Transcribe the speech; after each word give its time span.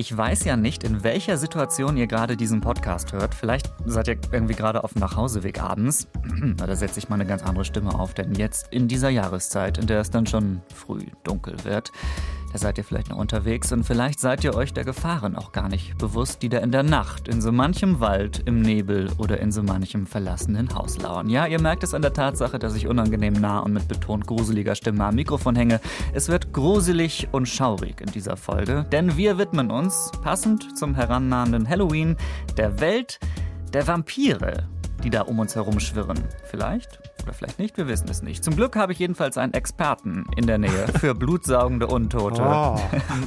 Ich 0.00 0.16
weiß 0.16 0.44
ja 0.44 0.56
nicht, 0.56 0.84
in 0.84 1.02
welcher 1.02 1.36
Situation 1.36 1.96
ihr 1.96 2.06
gerade 2.06 2.36
diesen 2.36 2.60
Podcast 2.60 3.12
hört. 3.12 3.34
Vielleicht 3.34 3.72
seid 3.84 4.06
ihr 4.06 4.16
irgendwie 4.30 4.54
gerade 4.54 4.84
auf 4.84 4.92
dem 4.92 5.00
Nachhauseweg 5.00 5.60
abends. 5.60 6.06
da 6.56 6.76
setze 6.76 7.00
ich 7.00 7.08
mal 7.08 7.16
eine 7.16 7.26
ganz 7.26 7.42
andere 7.42 7.64
Stimme 7.64 7.92
auf, 7.92 8.14
denn 8.14 8.32
jetzt 8.34 8.68
in 8.70 8.86
dieser 8.86 9.08
Jahreszeit, 9.08 9.76
in 9.76 9.88
der 9.88 10.00
es 10.00 10.10
dann 10.12 10.24
schon 10.24 10.62
früh 10.72 11.00
dunkel 11.24 11.56
wird, 11.64 11.90
da 12.52 12.58
seid 12.58 12.78
ihr 12.78 12.84
vielleicht 12.84 13.10
noch 13.10 13.18
unterwegs 13.18 13.72
und 13.72 13.84
vielleicht 13.84 14.20
seid 14.20 14.42
ihr 14.42 14.54
euch 14.54 14.72
der 14.72 14.84
Gefahren 14.84 15.36
auch 15.36 15.52
gar 15.52 15.68
nicht 15.68 15.98
bewusst, 15.98 16.42
die 16.42 16.48
da 16.48 16.58
in 16.58 16.72
der 16.72 16.82
Nacht 16.82 17.28
in 17.28 17.42
so 17.42 17.52
manchem 17.52 18.00
Wald, 18.00 18.42
im 18.46 18.62
Nebel 18.62 19.10
oder 19.18 19.38
in 19.38 19.52
so 19.52 19.62
manchem 19.62 20.06
verlassenen 20.06 20.74
Haus 20.74 20.98
lauern. 20.98 21.28
Ja, 21.28 21.46
ihr 21.46 21.60
merkt 21.60 21.82
es 21.82 21.92
an 21.92 22.02
der 22.02 22.12
Tatsache, 22.12 22.58
dass 22.58 22.74
ich 22.74 22.86
unangenehm 22.86 23.34
nah 23.34 23.58
und 23.60 23.74
mit 23.74 23.86
betont 23.86 24.26
gruseliger 24.26 24.74
Stimme 24.74 25.04
am 25.04 25.14
Mikrofon 25.14 25.56
hänge. 25.56 25.80
Es 26.14 26.28
wird 26.28 26.52
gruselig 26.52 27.28
und 27.32 27.46
schaurig 27.46 28.00
in 28.00 28.10
dieser 28.12 28.36
Folge, 28.36 28.86
denn 28.92 29.16
wir 29.16 29.36
widmen 29.36 29.70
uns, 29.70 30.10
passend 30.22 30.78
zum 30.78 30.94
herannahenden 30.94 31.68
Halloween, 31.68 32.16
der 32.56 32.80
Welt 32.80 33.18
der 33.72 33.86
Vampire, 33.86 34.68
die 35.04 35.10
da 35.10 35.22
um 35.22 35.38
uns 35.38 35.54
herum 35.54 35.78
schwirren. 35.80 36.18
Vielleicht 36.44 36.98
oder 37.28 37.36
vielleicht 37.36 37.58
nicht, 37.58 37.76
wir 37.76 37.86
wissen 37.88 38.08
es 38.08 38.22
nicht. 38.22 38.42
Zum 38.42 38.56
Glück 38.56 38.74
habe 38.74 38.92
ich 38.92 38.98
jedenfalls 38.98 39.36
einen 39.36 39.52
Experten 39.52 40.24
in 40.36 40.46
der 40.46 40.56
Nähe 40.56 40.86
für 40.98 41.14
blutsaugende 41.14 41.86
Untote. 41.86 42.42
Oh. 42.42 42.80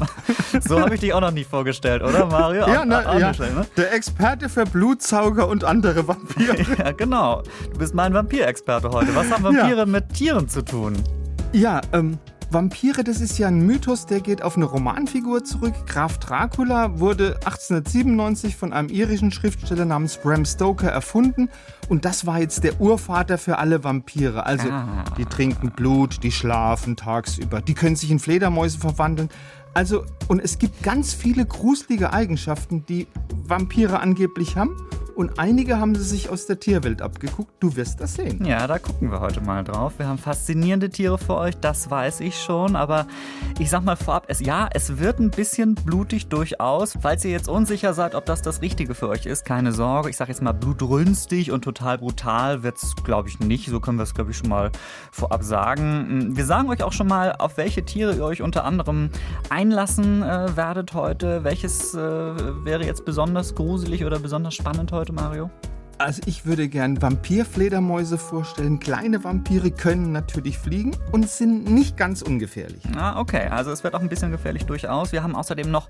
so 0.60 0.82
habe 0.82 0.96
ich 0.96 1.02
dich 1.02 1.14
auch 1.14 1.22
noch 1.22 1.32
nie 1.32 1.44
vorgestellt, 1.44 2.02
oder 2.02 2.26
Mario? 2.26 2.68
Ja, 2.68 2.84
na, 2.84 3.18
ja. 3.20 3.32
Ne? 3.32 3.66
der 3.78 3.94
Experte 3.94 4.50
für 4.50 4.66
Blutsauger 4.66 5.48
und 5.48 5.64
andere 5.64 6.08
Vampire. 6.08 6.58
ja, 6.80 6.92
genau. 6.92 7.44
Du 7.72 7.78
bist 7.78 7.94
mein 7.94 8.14
Vampirexperte 8.14 8.90
heute. 8.90 9.16
Was 9.16 9.32
haben 9.32 9.44
Vampire 9.44 9.78
ja. 9.78 9.86
mit 9.86 10.10
Tieren 10.14 10.50
zu 10.50 10.64
tun? 10.64 10.94
Ja, 11.54 11.82
ähm, 11.94 12.18
Vampire, 12.52 13.06
das 13.06 13.22
ist 13.22 13.38
ja 13.38 13.48
ein 13.48 13.66
Mythos, 13.66 14.06
der 14.06 14.20
geht 14.20 14.42
auf 14.42 14.58
eine 14.58 14.66
Romanfigur 14.66 15.46
zurück. 15.46 15.74
Graf 15.88 16.18
Dracula 16.18 17.00
wurde 17.00 17.36
1897 17.46 18.58
von 18.58 18.74
einem 18.74 18.90
irischen 18.90 19.32
Schriftsteller 19.32 19.86
namens 19.86 20.18
Bram 20.18 20.44
Stoker 20.44 20.90
erfunden 20.90 21.48
und 21.88 22.04
das 22.04 22.26
war 22.26 22.42
jetzt 22.42 22.66
der 22.66 22.82
Urvater 22.82 23.38
für 23.38 23.58
alle 23.58 23.86
Vampire. 23.86 24.46
Also 24.46 24.70
ah. 24.70 25.06
die 25.18 25.24
trinken 25.24 25.72
Blut, 25.72 26.24
die 26.24 26.32
schlafen 26.34 26.98
tagsüber, 26.98 27.62
die 27.62 27.74
können 27.74 27.96
sich 27.96 28.12
in 28.12 28.20
Fledermäuse 28.20 28.80
verwandeln. 28.80 29.30
Also, 29.74 30.04
und 30.28 30.42
es 30.42 30.60
gibt 30.60 30.84
ganz 30.84 31.14
viele 31.14 31.46
gruselige 31.46 32.12
Eigenschaften, 32.12 32.86
die 32.86 33.08
Vampire 33.48 34.02
angeblich 34.02 34.58
haben 34.58 34.76
und 35.22 35.38
einige 35.38 35.80
haben 35.80 35.94
sie 35.94 36.04
sich 36.04 36.30
aus 36.30 36.48
der 36.48 36.60
Tierwelt 36.60 37.04
abgeguckt. 37.04 37.52
Du 37.60 37.76
wirst 37.76 38.02
das 38.02 38.16
sehen. 38.16 38.44
Ja, 38.44 38.66
da 38.66 38.80
gucken 38.80 39.12
wir 39.12 39.20
heute 39.20 39.40
mal 39.40 39.64
drauf. 39.64 39.94
Wir 39.98 40.08
haben 40.08 40.18
faszinierende 40.18 40.90
Tiere 40.90 41.20
für 41.20 41.36
euch, 41.36 41.56
das 41.58 41.92
weiß 41.92 42.22
ich 42.22 42.42
schon. 42.42 42.76
Aber 42.76 43.06
ich 43.60 43.70
sag 43.70 43.84
mal 43.84 43.96
vorab, 43.96 44.26
es, 44.30 44.40
ja, 44.40 44.68
es 44.74 44.98
wird 44.98 45.20
ein 45.20 45.30
bisschen 45.30 45.76
blutig 45.76 46.30
durchaus. 46.30 46.98
Falls 47.00 47.24
ihr 47.24 47.30
jetzt 47.30 47.50
unsicher 47.50 47.94
seid, 47.94 48.16
ob 48.16 48.26
das 48.26 48.42
das 48.42 48.64
Richtige 48.64 48.96
für 48.96 49.10
euch 49.10 49.28
ist, 49.28 49.46
keine 49.46 49.74
Sorge. 49.74 50.10
Ich 50.10 50.18
sag 50.18 50.28
jetzt 50.28 50.42
mal 50.42 50.54
blutrünstig 50.54 51.52
und 51.52 51.64
total 51.64 52.00
brutal 52.00 52.64
wird 52.64 52.78
es, 52.78 52.96
glaube 53.04 53.30
ich, 53.30 53.40
nicht. 53.40 53.70
So 53.70 53.80
können 53.80 54.00
wir 54.00 54.04
es, 54.04 54.16
glaube 54.16 54.32
ich, 54.32 54.38
schon 54.38 54.50
mal 54.50 54.72
vorab 55.12 55.44
sagen. 55.44 56.36
Wir 56.36 56.46
sagen 56.46 56.68
euch 56.68 56.82
auch 56.82 56.94
schon 56.94 57.08
mal, 57.08 57.36
auf 57.38 57.58
welche 57.58 57.86
Tiere 57.86 58.16
ihr 58.16 58.24
euch 58.24 58.42
unter 58.42 58.64
anderem 58.64 59.12
einlassen 59.50 60.24
äh, 60.24 60.58
werdet 60.58 60.96
heute. 60.96 61.44
Welches 61.44 61.94
äh, 61.94 62.00
wäre 62.66 62.84
jetzt 62.84 63.06
besonders 63.06 63.54
gruselig 63.54 64.04
oder 64.04 64.18
besonders 64.18 64.56
spannend 64.56 64.92
heute? 64.92 65.11
Heute, 65.12 65.14
Mario? 65.14 65.52
Also 66.02 66.24
ich 66.26 66.48
würde 66.48 66.68
gern 66.68 67.00
Vampirfledermäuse 67.00 68.18
vorstellen. 68.18 68.80
Kleine 68.80 69.24
Vampire 69.24 69.70
können 69.70 70.12
natürlich 70.12 70.58
fliegen 70.58 70.96
und 71.12 71.30
sind 71.30 71.70
nicht 71.70 71.96
ganz 71.96 72.24
ungefährlich. 72.24 72.82
Ah, 72.98 73.20
okay. 73.20 73.48
Also 73.50 73.70
es 73.70 73.84
wird 73.84 73.94
auch 73.94 74.00
ein 74.00 74.10
bisschen 74.10 74.32
gefährlich 74.32 74.66
durchaus. 74.66 75.12
Wir 75.12 75.22
haben 75.22 75.36
außerdem 75.36 75.70
noch 75.70 75.90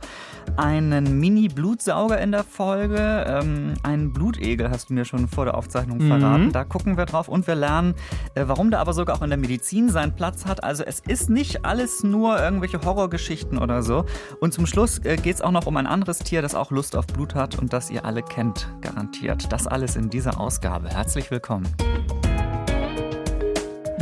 einen 0.58 1.18
Mini-Blutsauger 1.18 2.20
in 2.20 2.34
der 2.34 2.44
Folge. 2.44 3.26
Ähm, 3.26 3.76
einen 3.84 4.12
Blutegel 4.12 4.70
hast 4.70 4.90
du 4.90 4.96
mir 4.96 5.06
schon 5.06 5.30
vor 5.30 5.46
der 5.46 5.56
Aufzeichnung 5.56 6.00
mhm. 6.00 6.08
verraten. 6.10 6.52
Da 6.52 6.66
gucken 6.66 6.98
wir 6.98 7.06
drauf 7.06 7.30
und 7.30 7.48
wir 7.48 7.56
lernen, 7.56 7.96
äh, 8.36 8.44
warum 8.48 8.70
der 8.70 8.82
aber 8.82 8.92
sogar 8.92 9.16
auch 9.16 9.22
in 9.22 9.30
der 9.30 9.40
Medizin 9.40 9.88
seinen 9.88 10.14
Platz 10.14 10.46
hat. 10.46 10.62
Also 10.62 10.84
es 10.84 11.00
ist 11.00 11.30
nicht 11.30 11.64
alles 11.64 12.04
nur 12.04 12.38
irgendwelche 12.38 12.82
Horrorgeschichten 12.82 13.58
oder 13.58 13.82
so. 13.82 14.04
Und 14.42 14.54
zum 14.54 14.66
Schluss 14.66 15.00
äh, 15.06 15.16
geht 15.16 15.36
es 15.36 15.42
auch 15.42 15.52
noch 15.52 15.68
um 15.68 15.78
ein 15.78 15.88
anderes 15.88 16.20
Tier, 16.20 16.42
das 16.42 16.54
auch 16.54 16.70
Lust 16.70 16.98
auf 16.98 17.08
Blut 17.08 17.34
hat 17.34 17.58
und 17.58 17.72
das 17.72 17.90
ihr 17.90 18.04
alle 18.04 18.24
kennt, 18.24 18.68
garantiert. 18.82 19.54
Das 19.54 19.68
alles 19.68 19.96
in 19.96 20.01
in 20.02 20.10
dieser 20.10 20.40
Ausgabe. 20.40 20.90
Herzlich 20.90 21.30
willkommen. 21.30 21.68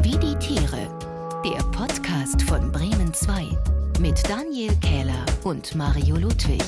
Wie 0.02 0.18
die 0.18 0.36
Tiere, 0.40 0.88
der 1.44 1.62
Podcast 1.72 2.42
von 2.44 2.72
Bremen 2.72 3.14
2 3.14 3.48
mit 4.00 4.22
Daniel 4.30 4.74
Kähler 4.78 5.26
und 5.44 5.76
Mario 5.76 6.16
Ludwig. 6.16 6.64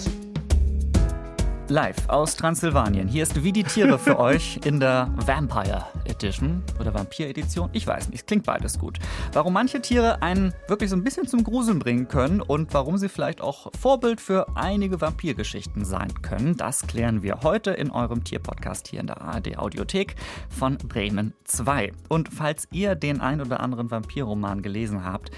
Live 1.71 2.09
aus 2.09 2.35
Transsilvanien. 2.35 3.07
Hier 3.07 3.23
ist 3.23 3.45
Wie 3.45 3.53
die 3.53 3.63
Tiere 3.63 3.97
für 3.97 4.19
euch 4.19 4.59
in 4.65 4.81
der 4.81 5.09
Vampire 5.25 5.85
Edition 6.03 6.61
oder 6.81 6.93
Vampir 6.93 7.29
Edition. 7.29 7.69
Ich 7.71 7.87
weiß 7.87 8.09
nicht, 8.09 8.19
es 8.19 8.25
klingt 8.25 8.45
beides 8.45 8.77
gut. 8.77 8.99
Warum 9.31 9.53
manche 9.53 9.81
Tiere 9.81 10.21
einen 10.21 10.53
wirklich 10.67 10.89
so 10.89 10.97
ein 10.97 11.03
bisschen 11.05 11.27
zum 11.27 11.45
Gruseln 11.45 11.79
bringen 11.79 12.09
können 12.09 12.41
und 12.41 12.73
warum 12.73 12.97
sie 12.97 13.07
vielleicht 13.07 13.39
auch 13.39 13.71
Vorbild 13.79 14.19
für 14.19 14.47
einige 14.55 14.99
Vampirgeschichten 14.99 15.85
sein 15.85 16.13
können, 16.21 16.57
das 16.57 16.87
klären 16.87 17.23
wir 17.23 17.39
heute 17.41 17.71
in 17.71 17.89
eurem 17.89 18.25
Tierpodcast 18.25 18.89
hier 18.89 18.99
in 18.99 19.07
der 19.07 19.21
ARD 19.21 19.57
Audiothek 19.57 20.15
von 20.49 20.77
Bremen 20.77 21.33
2. 21.45 21.93
Und 22.09 22.27
falls 22.33 22.67
ihr 22.73 22.95
den 22.95 23.21
ein 23.21 23.39
oder 23.39 23.61
anderen 23.61 23.89
Vampirroman 23.89 24.61
gelesen 24.61 25.05
habt, 25.05 25.31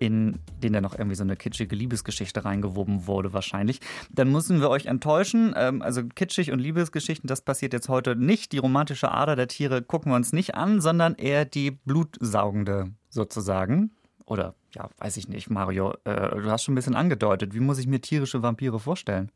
in 0.00 0.38
den 0.62 0.72
da 0.72 0.80
noch 0.80 0.98
irgendwie 0.98 1.14
so 1.14 1.22
eine 1.22 1.36
kitschige 1.36 1.76
Liebesgeschichte 1.76 2.44
reingewoben 2.44 3.06
wurde 3.06 3.32
wahrscheinlich, 3.34 3.80
dann 4.10 4.32
müssen 4.32 4.60
wir 4.60 4.70
euch 4.70 4.86
enttäuschen. 4.86 5.52
Ähm, 5.56 5.82
also 5.82 6.02
kitschig 6.02 6.50
und 6.50 6.58
Liebesgeschichten, 6.58 7.28
das 7.28 7.42
passiert 7.42 7.74
jetzt 7.74 7.88
heute 7.88 8.16
nicht. 8.16 8.52
Die 8.52 8.58
romantische 8.58 9.12
Ader 9.12 9.36
der 9.36 9.46
Tiere 9.46 9.82
gucken 9.82 10.10
wir 10.10 10.16
uns 10.16 10.32
nicht 10.32 10.54
an, 10.54 10.80
sondern 10.80 11.14
eher 11.14 11.44
die 11.44 11.70
blutsaugende 11.70 12.90
sozusagen. 13.10 13.90
Oder 14.24 14.54
ja, 14.74 14.88
weiß 14.98 15.18
ich 15.18 15.28
nicht, 15.28 15.50
Mario, 15.50 15.92
äh, 16.04 16.30
du 16.30 16.50
hast 16.50 16.64
schon 16.64 16.72
ein 16.72 16.76
bisschen 16.76 16.96
angedeutet. 16.96 17.54
Wie 17.54 17.60
muss 17.60 17.78
ich 17.78 17.86
mir 17.86 18.00
tierische 18.00 18.42
Vampire 18.42 18.80
vorstellen? 18.80 19.30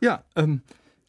Ja, 0.00 0.24
ähm, 0.34 0.62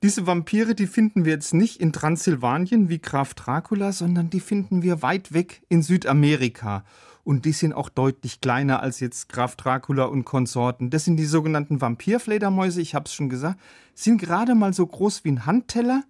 diese 0.03 0.27
Vampire, 0.27 0.75
die 0.75 0.87
finden 0.87 1.25
wir 1.25 1.33
jetzt 1.33 1.55
nicht 1.55 1.81
in 1.81 1.91
Transsilvanien 1.91 2.87
wie 2.87 2.99
Graf 2.99 3.33
Dracula, 3.33 3.93
sondern 3.93 4.29
die 4.29 4.41
finden 4.41 4.83
wir 4.83 5.01
weit 5.01 5.33
weg 5.33 5.63
in 5.69 5.81
Südamerika 5.81 6.83
und 7.29 7.45
die 7.45 7.51
sind 7.51 7.73
auch 7.73 7.89
deutlich 7.89 8.41
kleiner 8.41 8.81
als 8.81 8.99
jetzt 8.99 9.29
Graf 9.29 9.55
Dracula 9.55 10.05
und 10.05 10.25
Konsorten. 10.25 10.89
Das 10.89 11.05
sind 11.05 11.17
die 11.17 11.25
sogenannten 11.25 11.79
Vampirfledermäuse, 11.79 12.81
ich 12.81 12.95
habe 12.95 13.05
es 13.05 13.13
schon 13.13 13.29
gesagt, 13.29 13.59
sind 13.93 14.19
gerade 14.19 14.55
mal 14.55 14.73
so 14.73 14.87
groß 14.87 15.23
wie 15.25 15.33
ein 15.33 15.45
Handteller 15.45 16.01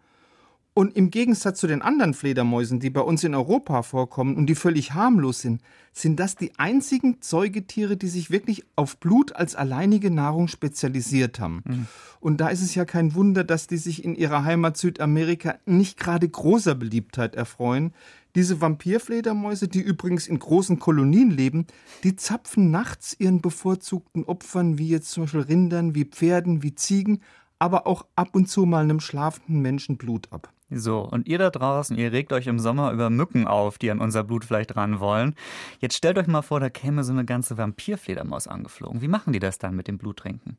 und 0.73 0.95
im 0.95 1.09
Gegensatz 1.09 1.59
zu 1.59 1.67
den 1.67 1.81
anderen 1.81 2.13
Fledermäusen, 2.13 2.79
die 2.79 2.89
bei 2.89 3.01
uns 3.01 3.25
in 3.25 3.35
Europa 3.35 3.81
vorkommen 3.83 4.37
und 4.37 4.45
die 4.45 4.55
völlig 4.55 4.93
harmlos 4.93 5.41
sind, 5.41 5.61
sind 5.91 6.21
das 6.21 6.37
die 6.37 6.57
einzigen 6.57 7.17
Säugetiere, 7.19 7.97
die 7.97 8.07
sich 8.07 8.31
wirklich 8.31 8.63
auf 8.77 8.95
Blut 8.95 9.35
als 9.35 9.55
alleinige 9.55 10.11
Nahrung 10.11 10.47
spezialisiert 10.47 11.41
haben. 11.41 11.63
Mhm. 11.65 11.87
Und 12.21 12.37
da 12.37 12.47
ist 12.47 12.61
es 12.61 12.75
ja 12.75 12.85
kein 12.85 13.13
Wunder, 13.13 13.43
dass 13.43 13.67
die 13.67 13.75
sich 13.75 14.05
in 14.05 14.15
ihrer 14.15 14.45
Heimat 14.45 14.77
Südamerika 14.77 15.55
nicht 15.65 15.99
gerade 15.99 16.29
großer 16.29 16.75
Beliebtheit 16.75 17.35
erfreuen. 17.35 17.93
Diese 18.35 18.61
Vampirfledermäuse, 18.61 19.67
die 19.67 19.81
übrigens 19.81 20.27
in 20.27 20.37
großen 20.37 20.79
Kolonien 20.79 21.31
leben, 21.31 21.65
die 22.03 22.15
zapfen 22.15 22.69
nachts 22.69 23.15
ihren 23.19 23.41
bevorzugten 23.41 24.23
Opfern, 24.23 24.77
wie 24.77 24.89
jetzt 24.89 25.11
zum 25.11 25.23
Beispiel 25.23 25.41
Rindern, 25.41 25.95
wie 25.95 26.05
Pferden, 26.05 26.61
wie 26.61 26.75
Ziegen, 26.75 27.21
aber 27.57 27.87
auch 27.87 28.05
ab 28.15 28.29
und 28.33 28.47
zu 28.47 28.65
mal 28.65 28.83
einem 28.83 28.99
schlafenden 28.99 29.61
Menschen 29.61 29.97
Blut 29.97 30.31
ab. 30.31 30.53
So, 30.71 30.99
und 30.99 31.27
ihr 31.27 31.39
da 31.39 31.49
draußen, 31.49 31.97
ihr 31.97 32.11
regt 32.11 32.31
euch 32.31 32.45
im 32.45 32.59
Sommer 32.59 32.91
über 32.91 33.09
Mücken 33.09 33.47
auf, 33.47 33.79
die 33.79 33.89
an 33.89 33.99
unser 33.99 34.23
Blut 34.23 34.45
vielleicht 34.45 34.75
ran 34.75 34.99
wollen. 34.99 35.33
Jetzt 35.79 35.95
stellt 35.95 36.17
euch 36.19 36.27
mal 36.27 36.43
vor, 36.43 36.59
da 36.59 36.69
käme 36.69 37.03
so 37.03 37.11
eine 37.11 37.25
ganze 37.25 37.57
Vampirfledermaus 37.57 38.47
angeflogen. 38.47 39.01
Wie 39.01 39.07
machen 39.07 39.33
die 39.33 39.39
das 39.39 39.57
dann 39.57 39.75
mit 39.75 39.87
dem 39.87 39.97
Bluttrinken? 39.97 40.57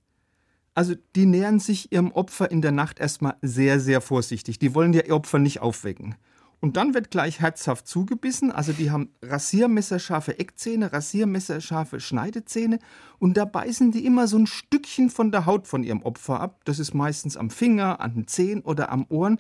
Also, 0.75 0.95
die 1.15 1.27
nähern 1.27 1.61
sich 1.61 1.93
ihrem 1.93 2.11
Opfer 2.11 2.51
in 2.51 2.63
der 2.63 2.73
Nacht 2.73 2.99
erstmal 2.99 3.37
sehr, 3.43 3.79
sehr 3.79 4.01
vorsichtig. 4.01 4.59
Die 4.59 4.75
wollen 4.75 4.93
ja 4.93 5.03
ihr 5.03 5.15
Opfer 5.15 5.39
nicht 5.39 5.61
aufwecken. 5.61 6.17
Und 6.61 6.77
dann 6.77 6.93
wird 6.93 7.11
gleich 7.11 7.41
herzhaft 7.41 7.89
zugebissen. 7.89 8.53
Also 8.53 8.73
die 8.73 8.91
haben 8.91 9.09
rasiermesserscharfe 9.23 10.39
Eckzähne, 10.39 10.93
rasiermesserscharfe 10.93 12.01
Schneidezähne. 12.01 12.79
Und 13.19 13.39
da 13.39 13.47
beißen 13.47 13.93
die 13.93 14.05
immer 14.05 14.27
so 14.29 14.37
ein 14.39 14.47
Stückchen 14.47 15.09
von 15.09 15.33
der 15.33 15.47
Haut 15.47 15.67
von 15.67 15.83
ihrem 15.83 16.03
Opfer 16.03 16.41
ab. 16.41 16.61
Das 16.65 16.79
ist 16.79 16.93
meistens 16.93 17.39
am 17.39 17.49
Finger, 17.49 18.01
an 18.01 18.15
den 18.15 18.27
Zehen 18.27 18.61
oder 18.61 18.93
am 18.93 19.07
Ohren. 19.09 19.39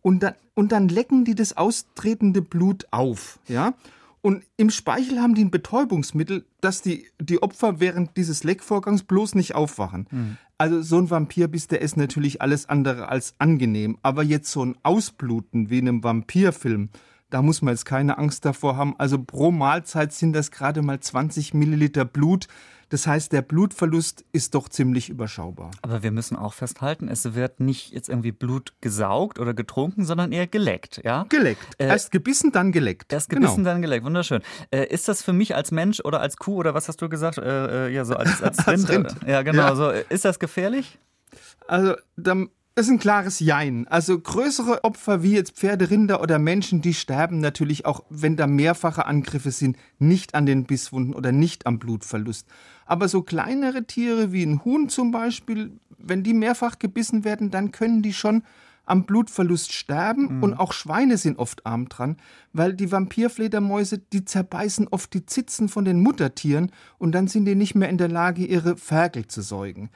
Und 0.00 0.22
dann, 0.22 0.34
und 0.54 0.72
dann 0.72 0.88
lecken 0.88 1.24
die 1.24 1.34
das 1.34 1.56
austretende 1.56 2.40
Blut 2.40 2.86
auf. 2.92 3.40
Ja? 3.48 3.74
Und 4.22 4.44
im 4.56 4.70
Speichel 4.70 5.20
haben 5.20 5.34
die 5.34 5.44
ein 5.44 5.50
Betäubungsmittel, 5.50 6.44
dass 6.60 6.82
die, 6.82 7.06
die 7.18 7.42
Opfer 7.42 7.80
während 7.80 8.16
dieses 8.16 8.44
Leckvorgangs 8.44 9.04
bloß 9.04 9.34
nicht 9.34 9.54
aufwachen. 9.54 10.06
Mhm. 10.10 10.36
Also 10.58 10.82
so 10.82 10.98
ein 10.98 11.08
Vampirbiss, 11.08 11.68
der 11.68 11.80
ist 11.80 11.96
natürlich 11.96 12.42
alles 12.42 12.68
andere 12.68 13.08
als 13.08 13.34
angenehm. 13.38 13.96
Aber 14.02 14.22
jetzt 14.22 14.52
so 14.52 14.64
ein 14.64 14.76
Ausbluten 14.82 15.70
wie 15.70 15.78
in 15.78 15.88
einem 15.88 16.04
Vampirfilm, 16.04 16.90
Da 17.30 17.42
muss 17.42 17.62
man 17.62 17.74
jetzt 17.74 17.84
keine 17.84 18.18
Angst 18.18 18.44
davor 18.44 18.76
haben. 18.76 18.94
Also 18.98 19.22
pro 19.22 19.50
Mahlzeit 19.50 20.12
sind 20.12 20.32
das 20.32 20.50
gerade 20.50 20.82
mal 20.82 21.00
20 21.00 21.54
Milliliter 21.54 22.04
Blut. 22.04 22.48
Das 22.90 23.06
heißt, 23.06 23.32
der 23.32 23.42
Blutverlust 23.42 24.24
ist 24.32 24.56
doch 24.56 24.68
ziemlich 24.68 25.10
überschaubar. 25.10 25.70
Aber 25.80 26.02
wir 26.02 26.10
müssen 26.10 26.36
auch 26.36 26.52
festhalten, 26.52 27.06
es 27.06 27.34
wird 27.34 27.60
nicht 27.60 27.92
jetzt 27.92 28.08
irgendwie 28.08 28.32
Blut 28.32 28.74
gesaugt 28.80 29.38
oder 29.38 29.54
getrunken, 29.54 30.04
sondern 30.04 30.32
eher 30.32 30.48
geleckt, 30.48 31.00
ja? 31.04 31.24
Geleckt. 31.28 31.62
Äh, 31.78 31.86
erst 31.86 32.10
gebissen, 32.10 32.50
dann 32.50 32.72
geleckt. 32.72 33.12
Erst 33.12 33.30
gebissen, 33.30 33.58
genau. 33.58 33.70
dann 33.70 33.82
geleckt. 33.82 34.04
Wunderschön. 34.04 34.42
Äh, 34.72 34.86
ist 34.86 35.06
das 35.06 35.22
für 35.22 35.32
mich 35.32 35.54
als 35.54 35.70
Mensch 35.70 36.00
oder 36.00 36.20
als 36.20 36.36
Kuh 36.36 36.56
oder 36.56 36.74
was 36.74 36.88
hast 36.88 37.00
du 37.00 37.08
gesagt? 37.08 37.38
Äh, 37.38 37.86
äh 37.86 37.94
ja, 37.94 38.04
so 38.04 38.16
als, 38.16 38.42
als 38.42 38.58
Rind. 38.66 38.68
als 38.68 38.88
Rind. 38.88 39.16
Ja, 39.24 39.42
genau. 39.42 39.62
Ja. 39.62 39.76
So, 39.76 39.90
ist 39.90 40.24
das 40.24 40.40
gefährlich? 40.40 40.98
Also, 41.68 41.94
dann 42.16 42.48
das 42.74 42.86
ist 42.86 42.92
ein 42.92 42.98
klares 42.98 43.40
Jein. 43.40 43.86
Also 43.88 44.18
größere 44.18 44.84
Opfer 44.84 45.22
wie 45.22 45.34
jetzt 45.34 45.56
Pferde, 45.56 45.90
Rinder 45.90 46.22
oder 46.22 46.38
Menschen, 46.38 46.80
die 46.80 46.94
sterben 46.94 47.40
natürlich 47.40 47.84
auch, 47.84 48.04
wenn 48.10 48.36
da 48.36 48.46
mehrfache 48.46 49.06
Angriffe 49.06 49.50
sind, 49.50 49.76
nicht 49.98 50.34
an 50.34 50.46
den 50.46 50.64
Bisswunden 50.64 51.14
oder 51.14 51.32
nicht 51.32 51.66
am 51.66 51.78
Blutverlust. 51.78 52.46
Aber 52.86 53.08
so 53.08 53.22
kleinere 53.22 53.84
Tiere 53.84 54.32
wie 54.32 54.44
ein 54.44 54.64
Huhn 54.64 54.88
zum 54.88 55.10
Beispiel, 55.10 55.72
wenn 55.98 56.22
die 56.22 56.34
mehrfach 56.34 56.78
gebissen 56.78 57.24
werden, 57.24 57.50
dann 57.50 57.72
können 57.72 58.02
die 58.02 58.12
schon 58.12 58.44
am 58.86 59.04
Blutverlust 59.04 59.72
sterben 59.72 60.38
mhm. 60.38 60.42
und 60.42 60.54
auch 60.54 60.72
Schweine 60.72 61.16
sind 61.16 61.38
oft 61.38 61.64
arm 61.66 61.88
dran, 61.88 62.16
weil 62.52 62.74
die 62.74 62.90
Vampirfledermäuse, 62.90 63.98
die 63.98 64.24
zerbeißen 64.24 64.88
oft 64.90 65.14
die 65.14 65.26
Zitzen 65.26 65.68
von 65.68 65.84
den 65.84 66.00
Muttertieren 66.00 66.72
und 66.98 67.12
dann 67.12 67.28
sind 67.28 67.44
die 67.44 67.54
nicht 67.54 67.74
mehr 67.74 67.88
in 67.88 67.98
der 67.98 68.08
Lage, 68.08 68.44
ihre 68.44 68.76
Ferkel 68.76 69.26
zu 69.28 69.42
säugen. 69.42 69.90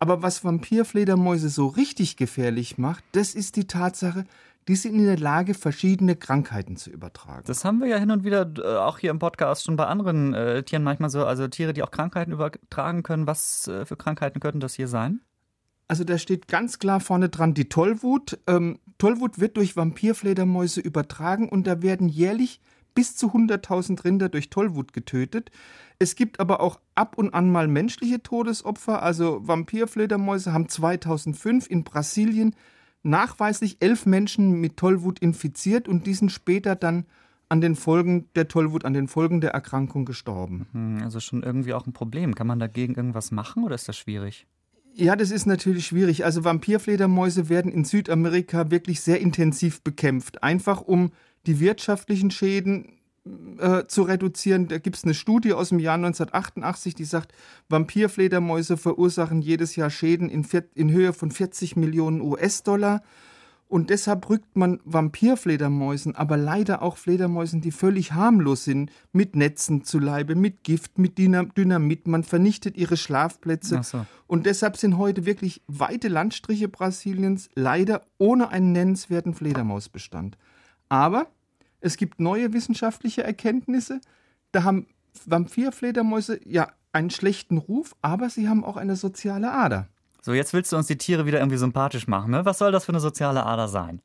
Aber 0.00 0.22
was 0.22 0.44
Vampirfledermäuse 0.44 1.50
so 1.50 1.66
richtig 1.66 2.16
gefährlich 2.16 2.78
macht, 2.78 3.04
das 3.12 3.34
ist 3.34 3.56
die 3.56 3.66
Tatsache, 3.66 4.24
die 4.66 4.74
sind 4.74 4.94
in 4.94 5.04
der 5.04 5.18
Lage, 5.18 5.52
verschiedene 5.52 6.16
Krankheiten 6.16 6.76
zu 6.76 6.90
übertragen. 6.90 7.42
Das 7.46 7.64
haben 7.64 7.80
wir 7.80 7.86
ja 7.86 7.98
hin 7.98 8.10
und 8.10 8.24
wieder 8.24 8.50
äh, 8.58 8.78
auch 8.78 8.98
hier 8.98 9.10
im 9.10 9.18
Podcast 9.18 9.64
schon 9.64 9.76
bei 9.76 9.86
anderen 9.86 10.32
äh, 10.32 10.62
Tieren 10.62 10.84
manchmal 10.84 11.10
so, 11.10 11.24
also 11.24 11.48
Tiere, 11.48 11.74
die 11.74 11.82
auch 11.82 11.90
Krankheiten 11.90 12.32
übertragen 12.32 13.02
können. 13.02 13.26
Was 13.26 13.68
äh, 13.68 13.84
für 13.84 13.96
Krankheiten 13.96 14.40
könnten 14.40 14.60
das 14.60 14.74
hier 14.74 14.88
sein? 14.88 15.20
Also 15.86 16.04
da 16.04 16.18
steht 16.18 16.48
ganz 16.48 16.78
klar 16.78 17.00
vorne 17.00 17.28
dran 17.28 17.52
die 17.52 17.68
Tollwut. 17.68 18.38
Ähm, 18.46 18.78
Tollwut 18.96 19.38
wird 19.38 19.56
durch 19.56 19.76
Vampirfledermäuse 19.76 20.80
übertragen 20.80 21.48
und 21.48 21.66
da 21.66 21.82
werden 21.82 22.08
jährlich 22.08 22.60
bis 22.94 23.16
zu 23.16 23.28
100.000 23.28 24.04
Rinder 24.04 24.28
durch 24.28 24.50
Tollwut 24.50 24.92
getötet. 24.92 25.50
Es 25.98 26.16
gibt 26.16 26.40
aber 26.40 26.60
auch 26.60 26.80
ab 26.94 27.18
und 27.18 27.34
an 27.34 27.50
mal 27.50 27.68
menschliche 27.68 28.22
Todesopfer. 28.22 29.02
Also 29.02 29.46
Vampirfledermäuse 29.46 30.52
haben 30.52 30.68
2005 30.68 31.68
in 31.68 31.84
Brasilien 31.84 32.54
nachweislich 33.02 33.78
elf 33.80 34.06
Menschen 34.06 34.60
mit 34.60 34.76
Tollwut 34.76 35.18
infiziert 35.18 35.88
und 35.88 36.06
die 36.06 36.14
sind 36.14 36.32
später 36.32 36.76
dann 36.76 37.06
an 37.48 37.60
den 37.60 37.74
Folgen 37.74 38.28
der 38.36 38.48
Tollwut, 38.48 38.84
an 38.84 38.94
den 38.94 39.08
Folgen 39.08 39.40
der 39.40 39.50
Erkrankung 39.50 40.04
gestorben. 40.04 40.66
Hm, 40.72 41.02
also 41.02 41.20
schon 41.20 41.42
irgendwie 41.42 41.74
auch 41.74 41.86
ein 41.86 41.92
Problem. 41.92 42.34
Kann 42.34 42.46
man 42.46 42.60
dagegen 42.60 42.94
irgendwas 42.94 43.32
machen 43.32 43.64
oder 43.64 43.74
ist 43.74 43.88
das 43.88 43.96
schwierig? 43.96 44.46
Ja, 44.94 45.16
das 45.16 45.30
ist 45.30 45.46
natürlich 45.46 45.86
schwierig. 45.86 46.24
Also 46.24 46.44
Vampirfledermäuse 46.44 47.48
werden 47.48 47.72
in 47.72 47.84
Südamerika 47.84 48.70
wirklich 48.70 49.00
sehr 49.00 49.20
intensiv 49.20 49.82
bekämpft, 49.82 50.42
einfach 50.42 50.80
um 50.80 51.12
die 51.46 51.60
wirtschaftlichen 51.60 52.30
Schäden 52.30 53.00
äh, 53.58 53.86
zu 53.86 54.02
reduzieren. 54.02 54.68
Da 54.68 54.78
gibt 54.78 54.96
es 54.96 55.04
eine 55.04 55.14
Studie 55.14 55.52
aus 55.52 55.68
dem 55.68 55.78
Jahr 55.78 55.96
1988, 55.96 56.94
die 56.94 57.04
sagt, 57.04 57.32
Vampirfledermäuse 57.68 58.76
verursachen 58.76 59.42
jedes 59.42 59.76
Jahr 59.76 59.90
Schäden 59.90 60.28
in, 60.30 60.46
in 60.74 60.90
Höhe 60.90 61.12
von 61.12 61.30
40 61.30 61.76
Millionen 61.76 62.20
US-Dollar. 62.22 63.02
Und 63.68 63.90
deshalb 63.90 64.28
rückt 64.28 64.56
man 64.56 64.80
Vampirfledermäusen, 64.84 66.16
aber 66.16 66.36
leider 66.36 66.82
auch 66.82 66.96
Fledermäusen, 66.96 67.60
die 67.60 67.70
völlig 67.70 68.12
harmlos 68.12 68.64
sind, 68.64 68.90
mit 69.12 69.36
Netzen 69.36 69.84
zu 69.84 70.00
Leibe, 70.00 70.34
mit 70.34 70.64
Gift, 70.64 70.98
mit 70.98 71.18
Dynamit. 71.18 72.08
Man 72.08 72.24
vernichtet 72.24 72.76
ihre 72.76 72.96
Schlafplätze. 72.96 73.80
So. 73.84 74.06
Und 74.26 74.46
deshalb 74.46 74.76
sind 74.76 74.98
heute 74.98 75.24
wirklich 75.24 75.62
weite 75.68 76.08
Landstriche 76.08 76.68
Brasiliens 76.68 77.48
leider 77.54 78.02
ohne 78.18 78.48
einen 78.48 78.72
nennenswerten 78.72 79.34
Fledermausbestand. 79.34 80.36
Aber 80.90 81.28
es 81.80 81.96
gibt 81.96 82.20
neue 82.20 82.52
wissenschaftliche 82.52 83.24
Erkenntnisse. 83.24 84.02
Da 84.52 84.64
haben 84.64 84.86
Vampirfledermäuse 85.24 86.40
ja 86.44 86.68
einen 86.92 87.10
schlechten 87.10 87.56
Ruf, 87.56 87.96
aber 88.02 88.28
sie 88.28 88.48
haben 88.48 88.64
auch 88.64 88.76
eine 88.76 88.96
soziale 88.96 89.52
Ader. 89.52 89.88
So, 90.20 90.34
jetzt 90.34 90.52
willst 90.52 90.72
du 90.72 90.76
uns 90.76 90.86
die 90.86 90.98
Tiere 90.98 91.24
wieder 91.24 91.38
irgendwie 91.38 91.56
sympathisch 91.56 92.06
machen, 92.06 92.32
ne? 92.32 92.44
Was 92.44 92.58
soll 92.58 92.72
das 92.72 92.84
für 92.84 92.92
eine 92.92 93.00
soziale 93.00 93.46
Ader 93.46 93.68
sein? 93.68 94.02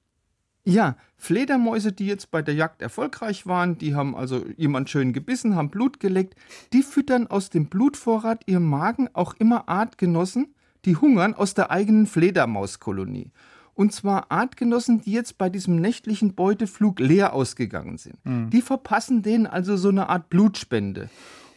Ja, 0.63 0.95
Fledermäuse, 1.17 1.91
die 1.91 2.07
jetzt 2.07 2.31
bei 2.31 2.41
der 2.41 2.55
Jagd 2.55 2.81
erfolgreich 2.81 3.45
waren, 3.45 3.77
die 3.77 3.93
haben 3.93 4.15
also 4.15 4.45
jemand 4.57 4.89
schön 4.89 5.13
gebissen, 5.13 5.55
haben 5.55 5.69
Blut 5.69 5.99
geleckt, 5.99 6.35
die 6.73 6.81
füttern 6.81 7.27
aus 7.27 7.51
dem 7.51 7.67
Blutvorrat 7.67 8.43
ihrem 8.47 8.67
Magen 8.67 9.09
auch 9.13 9.35
immer 9.35 9.69
Artgenossen, 9.69 10.55
die 10.85 10.95
hungern 10.95 11.35
aus 11.35 11.53
der 11.53 11.69
eigenen 11.69 12.07
Fledermauskolonie. 12.07 13.31
Und 13.75 13.91
zwar 13.91 14.31
Artgenossen, 14.31 15.01
die 15.01 15.11
jetzt 15.11 15.37
bei 15.37 15.49
diesem 15.49 15.75
nächtlichen 15.75 16.33
Beuteflug 16.33 16.99
leer 16.99 17.33
ausgegangen 17.33 17.97
sind. 17.97 18.25
Mhm. 18.25 18.49
Die 18.49 18.61
verpassen 18.61 19.21
denen 19.21 19.45
also 19.45 19.75
so 19.75 19.89
eine 19.89 20.09
Art 20.09 20.29
Blutspende. 20.29 21.09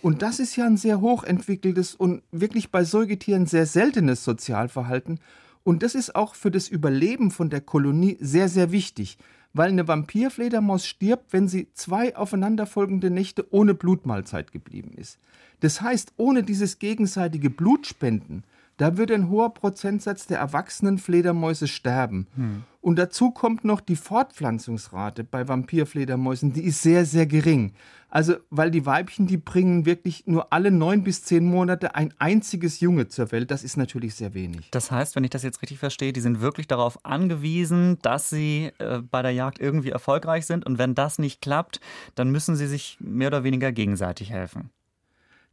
Und 0.03 0.23
das 0.23 0.39
ist 0.39 0.57
ja 0.57 0.67
ein 0.67 0.77
sehr 0.77 1.01
hochentwickeltes 1.01 1.95
und 1.95 2.23
wirklich 2.31 2.71
bei 2.71 2.85
Säugetieren 2.85 3.47
sehr 3.47 3.67
seltenes 3.67 4.25
Sozialverhalten. 4.25 5.21
Und 5.65 5.83
das 5.83 5.95
ist 5.95 6.15
auch 6.15 6.35
für 6.35 6.51
das 6.51 6.69
Überleben 6.69 7.31
von 7.31 7.51
der 7.51 7.61
Kolonie 7.61 8.17
sehr, 8.21 8.49
sehr 8.49 8.73
wichtig, 8.73 9.19
weil 9.53 9.71
eine 9.71 9.89
Vampirfledermaus 9.89 10.87
stirbt, 10.87 11.33
wenn 11.33 11.49
sie 11.49 11.69
zwei 11.75 12.17
aufeinanderfolgende 12.17 13.11
Nächte 13.11 13.47
ohne 13.53 13.75
Blutmahlzeit 13.75 14.53
geblieben 14.53 14.93
ist. 14.97 15.19
Das 15.61 15.81
heißt, 15.81 16.13
ohne 16.17 16.43
dieses 16.43 16.79
gegenseitige 16.79 17.51
Blutspenden 17.51 18.45
da 18.79 18.97
würde 18.97 19.15
ein 19.15 19.29
hoher 19.29 19.53
Prozentsatz 19.53 20.27
der 20.27 20.39
erwachsenen 20.39 20.99
Fledermäuse 20.99 21.69
sterben. 21.69 22.27
Hm. 22.35 22.63
Und 22.81 22.97
dazu 22.97 23.33
kommt 23.33 23.65
noch 23.65 23.81
die 23.81 23.97
Fortpflanzungsrate 23.97 25.25
bei 25.25 25.47
Vampirfledermäusen, 25.47 26.53
die 26.53 26.65
ist 26.65 26.81
sehr, 26.81 27.05
sehr 27.05 27.27
gering. 27.27 27.75
Also, 28.09 28.37
weil 28.49 28.71
die 28.71 28.87
Weibchen, 28.87 29.27
die 29.27 29.37
bringen 29.37 29.85
wirklich 29.85 30.27
nur 30.27 30.53
alle 30.53 30.71
neun 30.71 31.03
bis 31.03 31.25
zehn 31.25 31.45
Monate 31.45 31.95
ein 31.95 32.15
einziges 32.19 32.81
Junge 32.81 33.09
zur 33.09 33.31
Welt. 33.33 33.51
Das 33.51 33.65
ist 33.65 33.77
natürlich 33.77 34.15
sehr 34.15 34.33
wenig. 34.33 34.71
Das 34.71 34.91
heißt, 34.91 35.15
wenn 35.17 35.25
ich 35.25 35.31
das 35.31 35.43
jetzt 35.43 35.61
richtig 35.61 35.79
verstehe, 35.79 36.15
die 36.15 36.21
sind 36.21 36.41
wirklich 36.41 36.69
darauf 36.69 37.05
angewiesen, 37.05 37.99
dass 38.01 38.31
sie 38.31 38.71
äh, 38.79 39.03
bei 39.03 39.21
der 39.21 39.33
Jagd 39.33 39.59
irgendwie 39.59 39.91
erfolgreich 39.91 40.47
sind. 40.47 40.65
Und 40.65 40.79
wenn 40.79 40.95
das 40.95 41.19
nicht 41.19 41.43
klappt, 41.43 41.81
dann 42.15 42.31
müssen 42.31 42.57
sie 42.57 42.69
sich 42.69 42.97
mehr 43.01 43.29
oder 43.29 43.45
weniger 43.45 43.73
gegenseitig 43.73 44.31
helfen. 44.31 44.71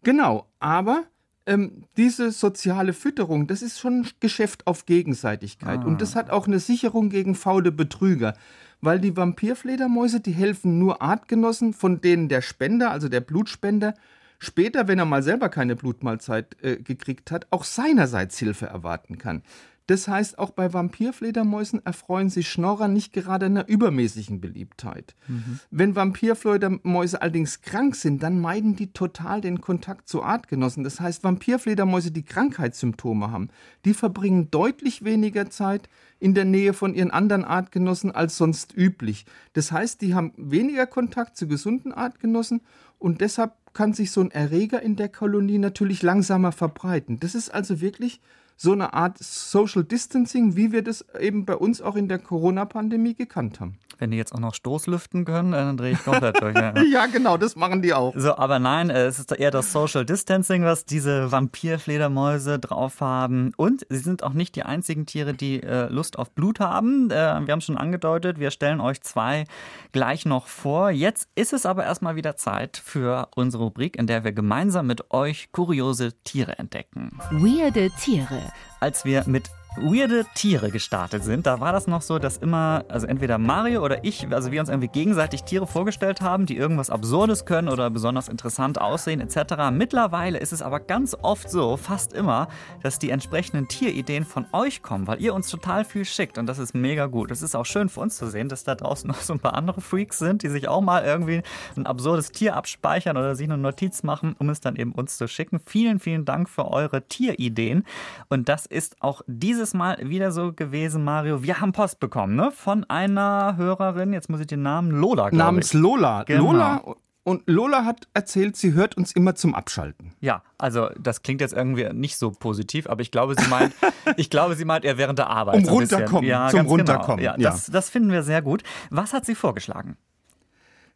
Genau, 0.04 0.45
aber 0.60 1.04
ähm, 1.45 1.83
diese 1.97 2.31
soziale 2.31 2.94
Fütterung, 2.94 3.47
das 3.47 3.62
ist 3.62 3.80
schon 3.80 4.01
ein 4.01 4.07
Geschäft 4.19 4.68
auf 4.68 4.86
Gegenseitigkeit. 4.86 5.79
Ah. 5.81 5.86
Und 5.86 6.01
das 6.01 6.15
hat 6.15 6.29
auch 6.29 6.48
eine 6.48 6.60
Sicherung 6.60 7.10
gegen 7.10 7.36
faule 7.36 7.72
Betrüger. 7.72 8.34
Weil 8.81 9.00
die 9.00 9.15
Vampirfledermäuse, 9.15 10.20
die 10.20 10.34
helfen 10.34 10.79
nur 10.79 11.01
Artgenossen, 11.01 11.74
von 11.74 12.01
denen 12.01 12.29
der 12.29 12.41
Spender, 12.41 12.91
also 12.91 13.10
der 13.10 13.22
Blutspender, 13.22 13.93
später, 14.38 14.88
wenn 14.88 15.00
er 15.00 15.05
mal 15.05 15.24
selber 15.24 15.50
keine 15.50 15.75
Blutmahlzeit 15.75 16.58
äh, 16.62 16.77
gekriegt 16.77 17.31
hat, 17.31 17.48
auch 17.51 17.63
seinerseits 17.63 18.38
Hilfe 18.38 18.65
erwarten 18.67 19.17
kann. 19.17 19.43
Das 19.88 20.08
heißt, 20.08 20.39
auch 20.39 20.50
bei 20.50 20.74
Vampirfledermäusen 20.74 21.86
erfreuen 21.86 22.30
sich 22.30 22.50
Schnorrer 22.50 22.88
nicht 22.88 23.13
gerade 23.13 23.46
einer 23.46 23.68
übermäßigen 23.68 24.42
Beliebtheit. 24.42 25.15
Mhm. 25.27 25.60
Wenn 25.70 25.96
Vampirfledermäuse 25.96 27.22
allerdings 27.22 27.62
krank 27.62 27.96
sind, 27.96 28.24
dann 28.24 28.39
meiden 28.39 28.75
die 28.75 28.94
total 28.94 29.42
den 29.42 29.62
Kontakt 29.62 30.10
zu 30.10 30.24
Artgenossen. 30.24 30.84
Das 30.84 31.00
heißt, 31.00 31.24
Vampirfledermäuse, 31.24 32.12
die 32.12 32.24
Krankheitssymptome 32.24 33.30
haben, 33.30 33.50
die 33.86 33.94
verbringen 33.94 34.50
deutlich 34.50 35.04
weniger 35.04 35.51
Zeit 35.51 35.88
in 36.20 36.34
der 36.34 36.46
Nähe 36.46 36.74
von 36.74 36.96
ihren 36.96 37.12
anderen 37.12 37.46
Artgenossen 37.46 38.12
als 38.12 38.38
sonst 38.38 38.75
üblich. 38.75 39.25
Das 39.54 39.72
heißt, 39.72 40.01
die 40.01 40.15
haben 40.15 40.34
weniger 40.38 40.88
Kontakt 40.88 41.38
zu 41.38 41.48
gesunden 41.48 41.94
Artgenossen 41.94 42.62
und 42.98 43.22
deshalb 43.22 43.54
kann 43.74 43.94
sich 43.94 44.10
so 44.10 44.22
ein 44.22 44.32
Erreger 44.32 44.82
in 44.82 44.96
der 44.96 45.10
Kolonie 45.10 45.60
natürlich 45.60 46.01
langsamer 46.01 46.51
verbreiten. 46.51 47.20
Das 47.20 47.36
ist 47.36 47.54
also 47.54 47.82
wirklich 47.82 48.22
so 48.55 48.71
eine 48.71 48.93
Art 48.93 49.17
Social 49.19 49.83
Distancing, 49.83 50.55
wie 50.55 50.71
wir 50.71 50.81
das 50.81 51.05
eben 51.19 51.45
bei 51.45 51.55
uns 51.55 51.81
auch 51.81 51.95
in 51.95 52.07
der 52.07 52.19
Corona-Pandemie 52.19 53.15
gekannt 53.15 53.59
haben. 53.59 53.77
Wenn 53.98 54.12
die 54.12 54.18
jetzt 54.18 54.34
auch 54.34 54.40
noch 54.40 54.54
Stoßlüften 54.54 55.25
können, 55.25 55.54
äh, 55.54 55.58
dann 55.58 55.78
drehe 55.78 55.94
ich 55.94 56.04
komplett 56.04 56.42
durch. 56.42 56.56
Ja. 56.56 56.74
ja, 56.92 57.06
genau, 57.08 57.38
das 57.38 57.56
machen 57.56 57.82
die 57.82 57.94
auch. 57.94 58.14
So, 58.16 58.38
aber 58.38 58.60
nein, 58.60 58.90
äh, 58.90 59.06
es 59.06 59.20
ist 59.20 59.32
eher 59.32 59.52
das 59.52 59.72
Social 59.72 60.06
Distancing, 60.06 60.64
was 60.64 60.86
diese 60.86 61.32
Vampirfledermäuse 61.32 62.60
drauf 62.60 63.02
haben. 63.02 63.52
Und 63.58 63.86
sie 63.90 64.00
sind 64.00 64.24
auch 64.24 64.34
nicht 64.34 64.56
die 64.56 64.64
einzigen 64.64 65.06
Tiere, 65.06 65.34
die 65.34 65.62
äh, 65.62 65.88
Lust 65.90 66.18
auf 66.20 66.32
Blut 66.32 66.60
haben. 66.60 67.10
wir 67.10 67.52
haben 67.52 67.62
schon 67.62 67.78
angedeutet, 67.78 68.40
wir 68.40 68.52
stellen 68.52 68.82
euch 68.82 69.02
zwei 69.02 69.46
gleich 69.92 70.25
noch 70.25 70.48
vor. 70.48 70.90
Jetzt 70.90 71.30
ist 71.36 71.54
es 71.54 71.66
aber 71.66 71.84
erstmal 71.84 72.16
wieder 72.16 72.36
Zeit 72.36 72.82
für 72.84 73.30
unsere 73.36 73.64
Rubrik, 73.64 73.98
in 73.98 74.08
der 74.08 74.24
wir 74.24 74.32
gemeinsam 74.32 74.88
mit 74.88 75.12
euch 75.12 75.52
kuriose 75.52 76.14
Tiere 76.24 76.58
entdecken. 76.60 77.18
Weirde 77.32 77.92
Tiere. 78.00 78.42
Als 78.80 79.06
wir 79.06 79.24
mit 79.28 79.50
weirde 79.77 80.25
Tiere 80.36 80.72
gestartet 80.72 81.24
sind, 81.24 81.46
da 81.46 81.60
war 81.60 81.74
das 81.74 81.88
noch 81.88 82.01
so, 82.01 82.20
dass 82.20 82.38
immer, 82.38 82.86
also 82.88 83.08
entweder 83.08 83.38
Mario 83.38 83.84
oder 83.84 84.03
ich, 84.03 84.27
also 84.32 84.51
wir 84.51 84.60
uns 84.60 84.70
irgendwie 84.70 84.88
gegenseitig 84.88 85.44
Tiere 85.44 85.67
vorgestellt 85.67 86.22
haben, 86.22 86.46
die 86.46 86.58
irgendwas 86.58 86.89
Absurdes 86.89 87.46
können 87.46 87.70
oder 87.70 87.89
besonders 87.89 88.27
interessant 88.27 88.79
aussehen 88.79 89.22
etc. 89.22 89.72
Mittlerweile 89.72 90.38
ist 90.38 90.53
es 90.53 90.62
aber 90.62 90.79
ganz 90.79 91.15
oft 91.22 91.50
so, 91.50 91.77
fast 91.77 92.13
immer, 92.13 92.48
dass 92.84 93.00
die 93.00 93.10
entsprechenden 93.10 93.67
Tierideen 93.67 94.25
von 94.25 94.46
euch 94.53 94.82
kommen, 94.82 95.08
weil 95.08 95.22
ihr 95.22 95.34
uns 95.34 95.50
total 95.50 95.86
viel 95.86 96.05
schickt 96.05 96.38
und 96.38 96.48
das 96.48 96.60
ist 96.60 96.74
mega 96.74 97.08
gut. 97.08 97.32
Es 97.32 97.41
ist 97.41 97.55
auch 97.55 97.65
schön 97.65 97.89
für 97.89 98.00
uns 98.00 98.17
zu 98.17 98.27
sehen, 98.27 98.50
dass 98.50 98.63
da 98.63 98.75
draußen 98.75 99.08
noch 99.10 99.22
so 99.22 99.34
ein 99.34 99.39
paar 99.39 99.55
andere 99.55 99.82
Freaks 99.82 100.20
sind, 100.20 100.44
die 100.44 100.50
sich 100.50 100.67
auch 100.67 100.82
mal 100.82 101.03
irgendwie 101.03 101.41
ein 101.75 101.86
absurdes 101.86 102.32
Tier 102.32 102.55
abspeichern 102.55 103.17
oder 103.17 103.36
sich 103.36 103.48
eine 103.48 103.58
Notiz 103.58 104.03
machen, 104.03 104.36
um 104.39 104.50
es 104.50 104.62
dann 104.62 104.75
eben 104.75 104.94
uns 104.94 105.17
zu 105.17 105.27
schicken. 105.27 105.60
Vielen, 105.65 106.00
vielen 106.00 106.25
Dank 106.25 106.50
für 106.50 106.72
eure 106.72 107.08
Tierideen 107.08 107.84
und 108.29 108.50
das 108.50 108.65
ist 108.65 109.01
auch 109.01 109.22
dieses 109.27 109.64
Mal 109.74 109.98
wieder 110.01 110.31
so 110.31 110.53
gewesen, 110.53 111.03
Mario. 111.03 111.43
Wir 111.43 111.60
haben 111.62 111.72
Post 111.72 112.00
bekommen, 112.00 112.36
ne? 112.36 112.51
Von 112.51 112.84
einer 112.86 113.55
Hörerin, 113.57 114.13
jetzt 114.13 114.29
muss 114.29 114.39
ich 114.39 114.48
den 114.48 114.62
Namen 114.62 114.91
Lola, 114.91 115.29
glaube 115.29 115.38
Namens 115.38 115.74
ich. 115.74 115.79
Lola. 115.79 116.24
Genau. 116.24 116.51
Lola 116.51 116.95
und 117.25 117.41
Lola 117.48 117.86
hat 117.86 118.07
erzählt, 118.13 118.55
sie 118.55 118.74
hört 118.74 118.95
uns 118.98 119.12
immer 119.12 119.34
zum 119.34 119.55
Abschalten. 119.55 120.13
Ja, 120.22 120.43
also 120.60 120.89
das 121.00 121.24
klingt 121.24 121.41
jetzt 121.41 121.53
irgendwie 121.53 121.91
nicht 121.91 122.17
so 122.17 122.29
positiv, 122.29 122.88
aber 122.88 123.01
ich 123.01 123.10
glaube, 123.10 123.34
sie 123.36 123.48
meint, 123.50 123.74
ich 124.17 124.29
glaube, 124.29 124.55
sie 124.55 124.63
meint 124.63 124.86
eher 124.86 125.00
während 125.00 125.17
der 125.17 125.27
Arbeit. 125.31 125.55
Um 125.55 125.69
runterkommen, 125.69 126.24
ja, 126.24 126.50
zum 126.50 126.60
ganz 126.60 126.69
Runterkommen, 126.69 127.17
Genau. 127.17 127.34
Ja, 127.34 127.39
ja. 127.39 127.50
Das, 127.50 127.65
das 127.65 127.89
finden 127.89 128.12
wir 128.12 128.22
sehr 128.22 128.43
gut. 128.43 128.62
Was 128.91 129.12
hat 129.12 129.25
sie 129.25 129.34
vorgeschlagen? 129.34 129.98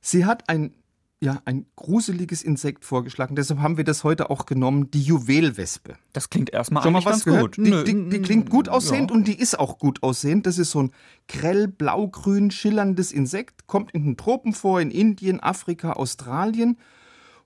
Sie 0.02 0.24
hat 0.24 0.48
ein, 0.50 0.76
ja, 1.22 1.42
ein 1.44 1.66
gruseliges 1.76 2.44
Insekt 2.44 2.86
vorgeschlagen, 2.86 3.36
deshalb 3.36 3.60
haben 3.60 3.76
wir 3.76 3.84
das 3.84 4.06
heute 4.06 4.30
auch 4.30 4.46
genommen, 4.46 4.90
die 4.92 5.02
Juwelwespe. 5.02 5.96
Das 6.14 6.30
klingt 6.30 6.52
erstmal 6.52 6.82
Schon 6.82 6.94
mal 6.94 7.04
was 7.04 7.12
ganz 7.12 7.24
gehört? 7.26 7.58
gut. 7.58 7.66
Die, 7.66 7.84
die, 7.84 8.10
die 8.10 8.22
klingt 8.22 8.50
gut 8.50 8.70
aussehend 8.70 9.12
ja. 9.12 9.18
und 9.18 9.28
die 9.28 9.38
ist 9.38 9.60
auch 9.60 9.80
gut 9.80 10.02
aussehend. 10.02 10.46
Das 10.46 10.58
ist 10.58 10.72
so 10.72 10.84
ein 10.84 10.92
grell 11.28 11.68
blau-grün 11.68 12.52
schillerndes 12.52 13.12
Insekt, 13.12 13.68
kommt 13.68 13.92
in 13.92 14.06
den 14.06 14.18
Tropen 14.18 14.54
vor, 14.54 14.80
in 14.80 14.92
Indien, 14.92 15.42
Afrika, 15.42 15.94
Australien. 15.94 16.78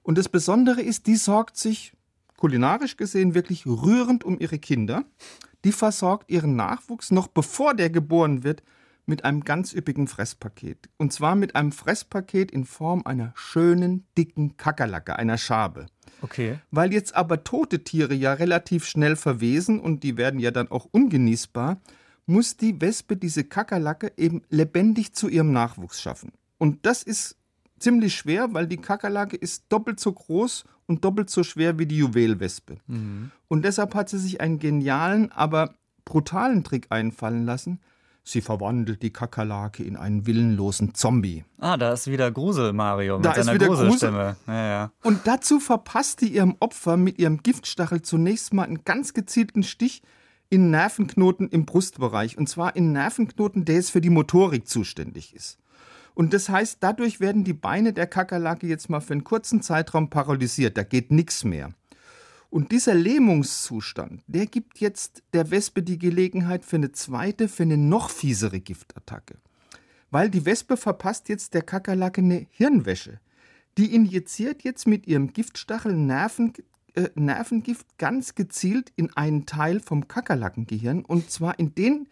Und 0.04 0.20
das 0.20 0.30
Besondere 0.30 0.82
ist, 0.82 1.08
die 1.08 1.16
sorgt 1.16 1.58
sich 1.58 1.94
kulinarisch 2.38 2.96
gesehen 2.96 3.34
wirklich 3.34 3.66
rührend 3.66 4.24
um 4.24 4.40
ihre 4.40 4.60
Kinder. 4.60 5.04
Die 5.66 5.72
versorgt 5.72 6.30
ihren 6.30 6.56
Nachwuchs 6.56 7.10
noch 7.10 7.28
bevor 7.28 7.74
der 7.74 7.90
geboren 7.90 8.44
wird 8.44 8.62
mit 9.06 9.26
einem 9.26 9.44
ganz 9.44 9.74
üppigen 9.74 10.08
Fresspaket. 10.08 10.90
Und 10.98 11.12
zwar 11.12 11.36
mit 11.36 11.56
einem 11.56 11.72
Fresspaket 11.72 12.52
in 12.52 12.66
Form 12.66 13.02
einer 13.06 13.34
schönen, 13.36 14.06
dicken 14.18 14.58
Kakerlake, 14.58 15.18
einer 15.18 15.38
Schabe. 15.38 15.88
Okay. 16.22 16.60
Weil 16.72 16.94
jetzt 16.94 17.16
aber 17.16 17.44
tote 17.44 17.84
Tiere 17.84 18.14
ja 18.14 18.34
relativ 18.34 18.86
schnell 18.86 19.16
verwesen 19.16 19.80
und 19.80 20.04
die 20.04 20.18
werden 20.18 20.40
ja 20.40 20.52
dann 20.52 20.72
auch 20.72 20.88
ungenießbar, 20.92 21.82
muss 22.26 22.56
die 22.56 22.80
Wespe 22.80 23.18
diese 23.18 23.44
Kakerlake 23.44 24.14
eben 24.16 24.42
lebendig 24.50 25.14
zu 25.14 25.28
ihrem 25.28 25.52
Nachwuchs 25.52 26.02
schaffen. 26.02 26.32
Und 26.58 26.86
das 26.86 27.04
ist 27.04 27.36
ziemlich 27.80 28.16
schwer, 28.16 28.54
weil 28.54 28.68
die 28.68 28.78
Kakerlake 28.78 29.36
ist 29.36 29.66
doppelt 29.68 30.00
so 30.00 30.14
groß 30.14 30.64
und 30.86 31.04
doppelt 31.04 31.30
so 31.30 31.44
schwer 31.44 31.78
wie 31.78 31.86
die 31.86 31.98
Juwelwespe. 31.98 32.78
Und 33.50 33.66
deshalb 33.66 33.94
hat 33.96 34.08
sie 34.10 34.20
sich 34.20 34.40
einen 34.40 34.60
genialen, 34.60 35.32
aber 35.32 35.76
brutalen 36.06 36.64
Trick 36.64 36.88
einfallen 36.90 37.46
lassen. 37.46 37.82
Sie 38.26 38.40
verwandelt 38.40 39.02
die 39.04 39.12
Kakerlake 39.12 39.84
in 39.84 39.98
einen 39.98 40.26
willenlosen 40.26 40.94
Zombie. 40.94 41.44
Ah, 41.60 41.76
da 41.76 41.92
ist 41.92 42.10
wieder 42.10 42.32
Grusel, 42.32 42.72
Mario, 42.72 43.18
mit 43.18 43.26
Da 43.26 43.34
ist 43.34 43.46
seiner 43.46 43.56
wieder 43.56 43.68
Gruselstimme. 43.68 44.38
Ja, 44.48 44.68
ja. 44.68 44.92
Und 45.04 45.28
dazu 45.28 45.60
verpasst 45.60 46.22
die 46.22 46.34
ihrem 46.34 46.56
Opfer 46.62 46.96
mit 46.96 47.20
ihrem 47.20 47.44
Giftstachel 47.44 48.02
zunächst 48.02 48.54
mal 48.54 48.64
einen 48.64 48.86
ganz 48.86 49.14
gezielten 49.14 49.64
Stich 49.64 50.04
in 50.50 50.72
Nervenknoten 50.72 51.50
im 51.50 51.66
Brustbereich. 51.66 52.38
Und 52.38 52.48
zwar 52.48 52.78
in 52.78 52.94
Nervenknoten, 52.94 53.66
der 53.66 53.76
jetzt 53.76 53.92
für 53.92 54.02
die 54.02 54.10
Motorik 54.10 54.70
zuständig 54.70 55.36
ist. 55.36 55.58
Und 56.16 56.34
das 56.34 56.48
heißt, 56.48 56.78
dadurch 56.80 57.20
werden 57.20 57.44
die 57.44 57.54
Beine 57.54 57.92
der 57.92 58.08
Kakerlake 58.08 58.68
jetzt 58.68 58.90
mal 58.90 59.02
für 59.02 59.14
einen 59.14 59.24
kurzen 59.24 59.62
Zeitraum 59.62 60.10
paralysiert. 60.10 60.78
Da 60.78 60.84
geht 60.84 61.12
nichts 61.12 61.44
mehr. 61.44 61.72
Und 62.54 62.72
dieser 62.72 62.94
Lähmungszustand, 62.94 64.22
der 64.28 64.46
gibt 64.46 64.78
jetzt 64.78 65.24
der 65.34 65.50
Wespe 65.50 65.82
die 65.82 65.98
Gelegenheit 65.98 66.64
für 66.64 66.76
eine 66.76 66.92
zweite, 66.92 67.48
für 67.48 67.64
eine 67.64 67.78
noch 67.78 68.12
fiesere 68.12 68.60
Giftattacke. 68.60 69.40
Weil 70.12 70.30
die 70.30 70.46
Wespe 70.46 70.78
verpasst 70.78 71.30
jetzt 71.30 71.56
der 71.56 71.64
Kakerlake 71.64 72.22
eine 72.22 72.46
Hirnwäsche. 72.52 73.20
Die 73.80 73.96
injiziert 73.96 74.62
jetzt 74.62 74.86
mit 74.86 75.08
ihrem 75.08 75.34
Giftstachel 75.34 75.96
Nerven, 75.96 76.54
äh, 76.94 77.10
Nervengift 77.16 77.98
ganz 77.98 78.36
gezielt 78.36 78.94
in 78.98 79.12
einen 79.18 79.48
Teil 79.48 79.80
vom 79.80 80.08
Kakerlakengehirn 80.08 81.06
und 81.06 81.32
zwar 81.32 81.58
in 81.58 81.74
den 81.74 82.08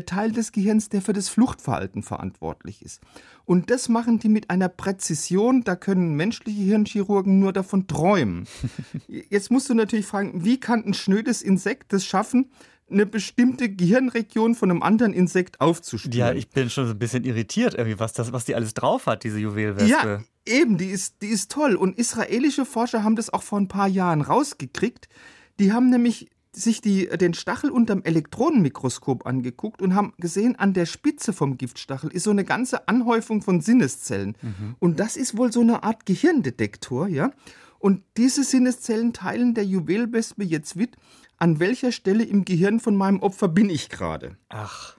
Teil 0.00 0.32
des 0.32 0.52
Gehirns, 0.52 0.88
der 0.88 1.02
für 1.02 1.12
das 1.12 1.28
Fluchtverhalten 1.28 2.02
verantwortlich 2.02 2.82
ist. 2.82 3.00
Und 3.44 3.70
das 3.70 3.88
machen 3.88 4.18
die 4.18 4.28
mit 4.28 4.50
einer 4.50 4.68
Präzision, 4.68 5.62
da 5.62 5.76
können 5.76 6.14
menschliche 6.14 6.62
Hirnchirurgen 6.62 7.38
nur 7.38 7.52
davon 7.52 7.86
träumen. 7.86 8.46
Jetzt 9.06 9.50
musst 9.50 9.70
du 9.70 9.74
natürlich 9.74 10.06
fragen, 10.06 10.44
wie 10.44 10.58
kann 10.58 10.84
ein 10.84 10.94
schnödes 10.94 11.42
Insekt 11.42 11.92
das 11.92 12.04
schaffen, 12.04 12.50
eine 12.90 13.06
bestimmte 13.06 13.68
Gehirnregion 13.68 14.54
von 14.54 14.70
einem 14.70 14.82
anderen 14.82 15.12
Insekt 15.12 15.60
aufzuspüren? 15.60 16.18
Ja, 16.18 16.32
ich 16.32 16.50
bin 16.50 16.70
schon 16.70 16.86
so 16.86 16.92
ein 16.92 16.98
bisschen 16.98 17.24
irritiert, 17.24 17.74
irgendwie, 17.74 17.98
was, 17.98 18.12
das, 18.12 18.32
was 18.32 18.44
die 18.44 18.54
alles 18.54 18.74
drauf 18.74 19.06
hat, 19.06 19.24
diese 19.24 19.38
Juwelwespe. 19.38 19.88
Ja, 19.88 20.20
eben, 20.46 20.76
die 20.76 20.88
ist, 20.88 21.22
die 21.22 21.28
ist 21.28 21.50
toll. 21.50 21.76
Und 21.76 21.98
israelische 21.98 22.64
Forscher 22.64 23.04
haben 23.04 23.16
das 23.16 23.32
auch 23.32 23.42
vor 23.42 23.60
ein 23.60 23.68
paar 23.68 23.88
Jahren 23.88 24.22
rausgekriegt. 24.22 25.08
Die 25.60 25.72
haben 25.72 25.88
nämlich 25.88 26.30
sich 26.56 26.80
die, 26.80 27.06
den 27.08 27.34
Stachel 27.34 27.70
unterm 27.70 28.02
Elektronenmikroskop 28.02 29.26
angeguckt 29.26 29.82
und 29.82 29.94
haben 29.94 30.12
gesehen, 30.18 30.56
an 30.56 30.72
der 30.74 30.86
Spitze 30.86 31.32
vom 31.32 31.56
Giftstachel 31.56 32.10
ist 32.10 32.24
so 32.24 32.30
eine 32.30 32.44
ganze 32.44 32.88
Anhäufung 32.88 33.42
von 33.42 33.60
Sinneszellen. 33.60 34.36
Und 34.78 35.00
das 35.00 35.16
ist 35.16 35.36
wohl 35.36 35.52
so 35.52 35.60
eine 35.60 35.82
Art 35.82 36.06
Gehirndetektor, 36.06 37.08
ja. 37.08 37.30
Und 37.78 38.02
diese 38.16 38.44
Sinneszellen 38.44 39.12
teilen 39.12 39.54
der 39.54 39.64
Juwelwespe 39.64 40.42
jetzt 40.42 40.74
mit, 40.76 40.96
an 41.36 41.60
welcher 41.60 41.92
Stelle 41.92 42.24
im 42.24 42.44
Gehirn 42.44 42.80
von 42.80 42.96
meinem 42.96 43.20
Opfer 43.20 43.48
bin 43.48 43.68
ich 43.68 43.90
gerade. 43.90 44.36
Ach, 44.48 44.96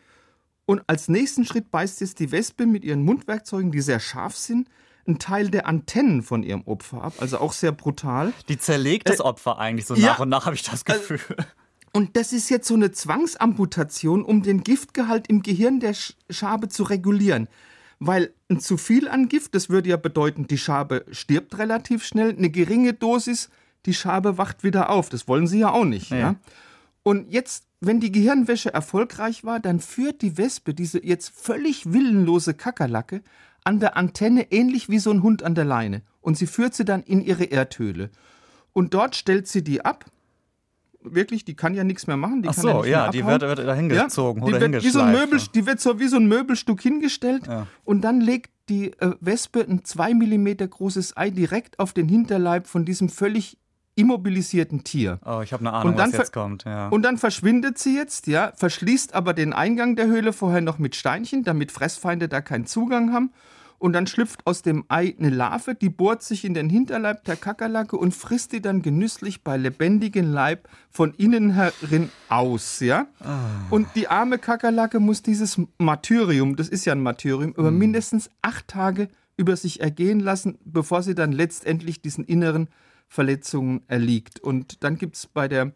Und 0.66 0.84
als 0.88 1.08
nächsten 1.08 1.46
Schritt 1.46 1.72
beißt 1.72 2.02
jetzt 2.02 2.20
die 2.20 2.32
Wespe 2.32 2.66
mit 2.66 2.84
ihren 2.84 3.04
Mundwerkzeugen, 3.04 3.72
die 3.72 3.82
sehr 3.82 4.00
scharf 4.00 4.36
sind, 4.36 4.68
einen 5.08 5.20
Teil 5.20 5.50
der 5.50 5.68
Antennen 5.68 6.24
von 6.24 6.44
ihrem 6.44 6.64
Opfer 6.64 7.04
ab, 7.04 7.14
also 7.20 7.40
auch 7.40 7.54
sehr 7.54 7.72
brutal. 7.72 8.34
die 8.50 8.58
zerlegt 8.58 9.08
das 9.10 9.22
Opfer 9.22 9.60
eigentlich 9.60 9.86
so 9.86 9.96
ja. 9.96 10.08
nach 10.08 10.20
und 10.20 10.30
nach, 10.30 10.46
habe 10.46 10.56
ich 10.56 10.64
das 10.64 10.84
Gefühl. 10.86 11.20
Und 11.94 12.18
das 12.18 12.34
ist 12.34 12.50
jetzt 12.50 12.68
so 12.68 12.74
eine 12.74 12.92
Zwangsamputation, 12.92 14.24
um 14.24 14.42
den 14.42 14.64
Giftgehalt 14.64 15.28
im 15.28 15.44
Gehirn 15.44 15.80
der 15.80 15.96
Sch- 15.96 16.16
Schabe 16.30 16.68
zu 16.68 16.84
regulieren. 16.84 17.48
Weil 18.00 18.34
ein 18.50 18.60
zu 18.60 18.76
viel 18.78 19.08
an 19.08 19.30
Gift, 19.30 19.56
das 19.56 19.70
würde 19.70 19.90
ja 19.90 19.98
bedeuten, 19.98 20.48
die 20.48 20.58
Schabe 20.58 21.06
stirbt 21.12 21.58
relativ 21.58 22.04
schnell. 22.04 22.36
Eine 22.36 22.50
geringe 22.50 22.94
Dosis, 22.94 23.50
die 23.86 23.94
Schabe 23.94 24.38
wacht 24.38 24.64
wieder 24.64 24.90
auf. 24.90 25.08
Das 25.08 25.30
wollen 25.30 25.48
sie 25.48 25.60
ja 25.60 25.72
auch 25.72 25.86
nicht. 25.86 26.12
Nee. 26.12 26.20
Ja? 26.20 26.36
Und 27.04 27.32
jetzt, 27.32 27.66
wenn 27.80 28.02
die 28.02 28.12
Gehirnwäsche 28.12 28.74
erfolgreich 28.74 29.46
war, 29.46 29.62
dann 29.62 29.80
führt 29.80 30.22
die 30.22 30.38
Wespe 30.38 30.74
diese 30.74 31.06
jetzt 31.06 31.30
völlig 31.34 31.94
willenlose 31.94 32.54
Kakerlake 32.56 33.22
an 33.66 33.80
der 33.80 33.98
Antenne 33.98 34.52
ähnlich 34.52 34.88
wie 34.90 35.00
so 35.00 35.12
ein 35.12 35.22
Hund 35.24 35.44
an 35.44 35.56
der 35.56 35.66
Leine. 35.66 36.02
Und 36.22 36.38
sie 36.38 36.48
führt 36.48 36.74
sie 36.74 36.86
dann 36.86 37.04
in 37.04 37.22
ihre 37.22 37.44
Erdhöhle. 37.44 38.10
Und 38.74 38.94
dort 38.94 39.16
stellt 39.16 39.48
sie 39.48 39.64
die 39.64 39.84
ab. 39.84 40.06
Wirklich, 41.02 41.46
die 41.46 41.56
kann 41.56 41.76
ja 41.76 41.84
nichts 41.84 42.08
mehr 42.08 42.18
machen. 42.18 42.42
Die 42.42 42.50
Ach 42.50 42.56
kann 42.56 42.62
so, 42.64 42.84
ja, 42.84 43.06
ja, 43.06 43.12
die 43.12 43.26
wird, 43.26 43.42
wird 43.42 43.60
dahin 43.60 43.90
gezogen 43.90 44.42
die 44.42 44.54
oder 44.54 44.60
wird 44.72 44.84
wie 44.84 44.90
so 44.90 45.02
ein. 45.02 45.12
Möbel, 45.12 45.40
Die 45.54 45.66
wird 45.68 45.80
so 45.80 46.00
wie 46.00 46.08
so 46.08 46.16
ein 46.18 46.28
Möbelstück 46.28 46.82
hingestellt 46.82 47.46
Ja. 47.48 47.68
und 47.84 48.02
dann 48.02 48.22
legt 48.22 48.50
die 48.70 48.92
äh, 48.94 49.14
Wespe 49.20 49.62
ein 49.70 49.86
2 49.86 50.16
mm 50.16 50.48
großes 50.68 51.16
Ei 51.16 51.30
direkt 51.30 51.78
auf 51.80 51.94
den 51.94 52.08
Hinterleib 52.10 52.66
von 52.66 52.86
diesem 52.86 53.10
völlig 53.10 53.60
immobilisierten 53.94 54.84
Tier. 54.84 55.20
Oh, 55.26 55.42
ich 55.44 55.54
habe 55.54 55.62
eine 55.62 55.74
Ahnung, 55.74 55.92
Und 55.94 56.00
dann 56.00 56.12
was 56.12 56.18
jetzt 56.18 56.34
kommt. 56.34 56.66
Ja. 56.66 56.90
Und 56.90 57.04
dann 57.04 57.18
verschwindet 57.18 57.78
sie 57.78 57.96
jetzt, 57.96 58.28
ja, 58.28 58.52
verschließt 58.56 59.14
aber 59.14 59.34
den 59.34 59.54
Eingang 59.54 59.96
der 59.96 60.08
Höhle 60.08 60.34
vorher 60.34 60.62
noch 60.62 60.80
mit 60.80 60.96
Steinchen, 60.96 61.44
damit 61.44 61.72
Fressfeinde 61.72 62.28
da 62.28 62.42
keinen 62.42 62.66
Zugang 62.66 63.14
haben. 63.14 63.32
Und 63.78 63.94
dann 63.94 64.08
schlüpft 64.08 64.48
aus 64.48 64.62
dem 64.62 64.86
Ei 64.88 65.16
eine 65.20 65.30
Larve, 65.30 65.76
die 65.76 65.90
bohrt 65.90 66.24
sich 66.24 66.46
in 66.46 66.54
den 66.54 66.70
Hinterleib 66.70 67.24
der 67.26 67.36
Kakerlake 67.36 67.98
und 67.98 68.14
frisst 68.14 68.54
die 68.54 68.62
dann 68.62 68.82
genüsslich 68.82 69.44
bei 69.44 69.58
lebendigem 69.58 70.32
Leib 70.32 70.68
von 70.90 71.14
innen 71.14 71.52
herin 71.52 72.10
aus, 72.30 72.80
ja. 72.80 73.08
Und 73.70 73.88
die 73.96 74.08
arme 74.08 74.40
Kakerlake 74.40 75.00
muss 75.00 75.22
dieses 75.22 75.60
Martyrium, 75.78 76.56
das 76.56 76.70
ist 76.70 76.86
ja 76.86 76.94
ein 76.94 77.04
Martyrium, 77.04 77.52
über 77.52 77.72
mindestens 77.72 78.30
acht 78.42 78.68
Tage 78.68 79.10
über 79.38 79.56
sich 79.56 79.82
ergehen 79.82 80.20
lassen, 80.20 80.58
bevor 80.64 81.04
sie 81.04 81.16
dann 81.16 81.32
letztendlich 81.32 82.02
diesen 82.02 82.24
inneren 82.24 82.70
Verletzungen 83.08 83.84
erliegt. 83.88 84.40
Und 84.40 84.84
dann 84.84 84.98
gibt 84.98 85.18
es 85.18 85.28
bei 85.28 85.48
der 85.48 85.74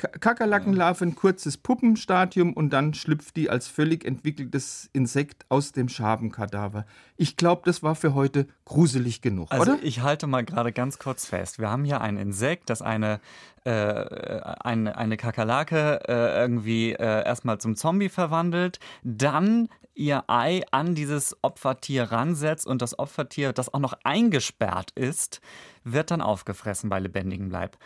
Kakerlakenlarve 0.00 1.04
ein 1.04 1.14
kurzes 1.14 1.56
Puppenstadium 1.56 2.52
und 2.52 2.70
dann 2.70 2.94
schlüpft 2.94 3.36
die 3.36 3.50
als 3.50 3.68
völlig 3.68 4.04
entwickeltes 4.04 4.88
Insekt 4.92 5.44
aus 5.48 5.72
dem 5.72 5.88
Schabenkadaver. 5.88 6.86
Ich 7.16 7.36
glaube, 7.36 7.62
das 7.64 7.82
war 7.82 7.94
für 7.94 8.14
heute 8.14 8.46
gruselig 8.64 9.20
genug, 9.20 9.52
also 9.52 9.72
oder? 9.72 9.82
Ich 9.82 10.00
halte 10.00 10.26
mal 10.26 10.44
gerade 10.44 10.72
ganz 10.72 10.98
kurz 10.98 11.26
fest. 11.26 11.58
Wir 11.58 11.70
haben 11.70 11.84
hier 11.84 12.00
ein 12.00 12.16
Insekt, 12.16 12.70
das 12.70 12.82
eine, 12.82 13.20
äh, 13.64 13.70
eine, 13.70 14.96
eine 14.96 15.16
Kakerlake 15.16 16.00
äh, 16.08 16.40
irgendwie 16.40 16.92
äh, 16.92 17.24
erstmal 17.24 17.58
zum 17.58 17.76
Zombie 17.76 18.08
verwandelt, 18.08 18.80
dann 19.02 19.68
ihr 19.94 20.24
Ei 20.28 20.62
an 20.70 20.94
dieses 20.94 21.36
Opfertier 21.42 22.04
ransetzt 22.04 22.66
und 22.66 22.80
das 22.80 22.98
Opfertier, 22.98 23.52
das 23.52 23.72
auch 23.72 23.80
noch 23.80 23.94
eingesperrt 24.02 24.92
ist, 24.92 25.40
wird 25.84 26.10
dann 26.10 26.22
aufgefressen 26.22 26.88
bei 26.88 26.98
lebendigem 26.98 27.50
Leib. 27.50 27.76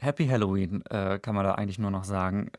Happy 0.00 0.26
Halloween, 0.26 0.82
äh, 0.90 1.18
kann 1.18 1.34
man 1.34 1.44
da 1.44 1.52
eigentlich 1.52 1.78
nur 1.78 1.90
noch 1.90 2.04
sagen. 2.04 2.50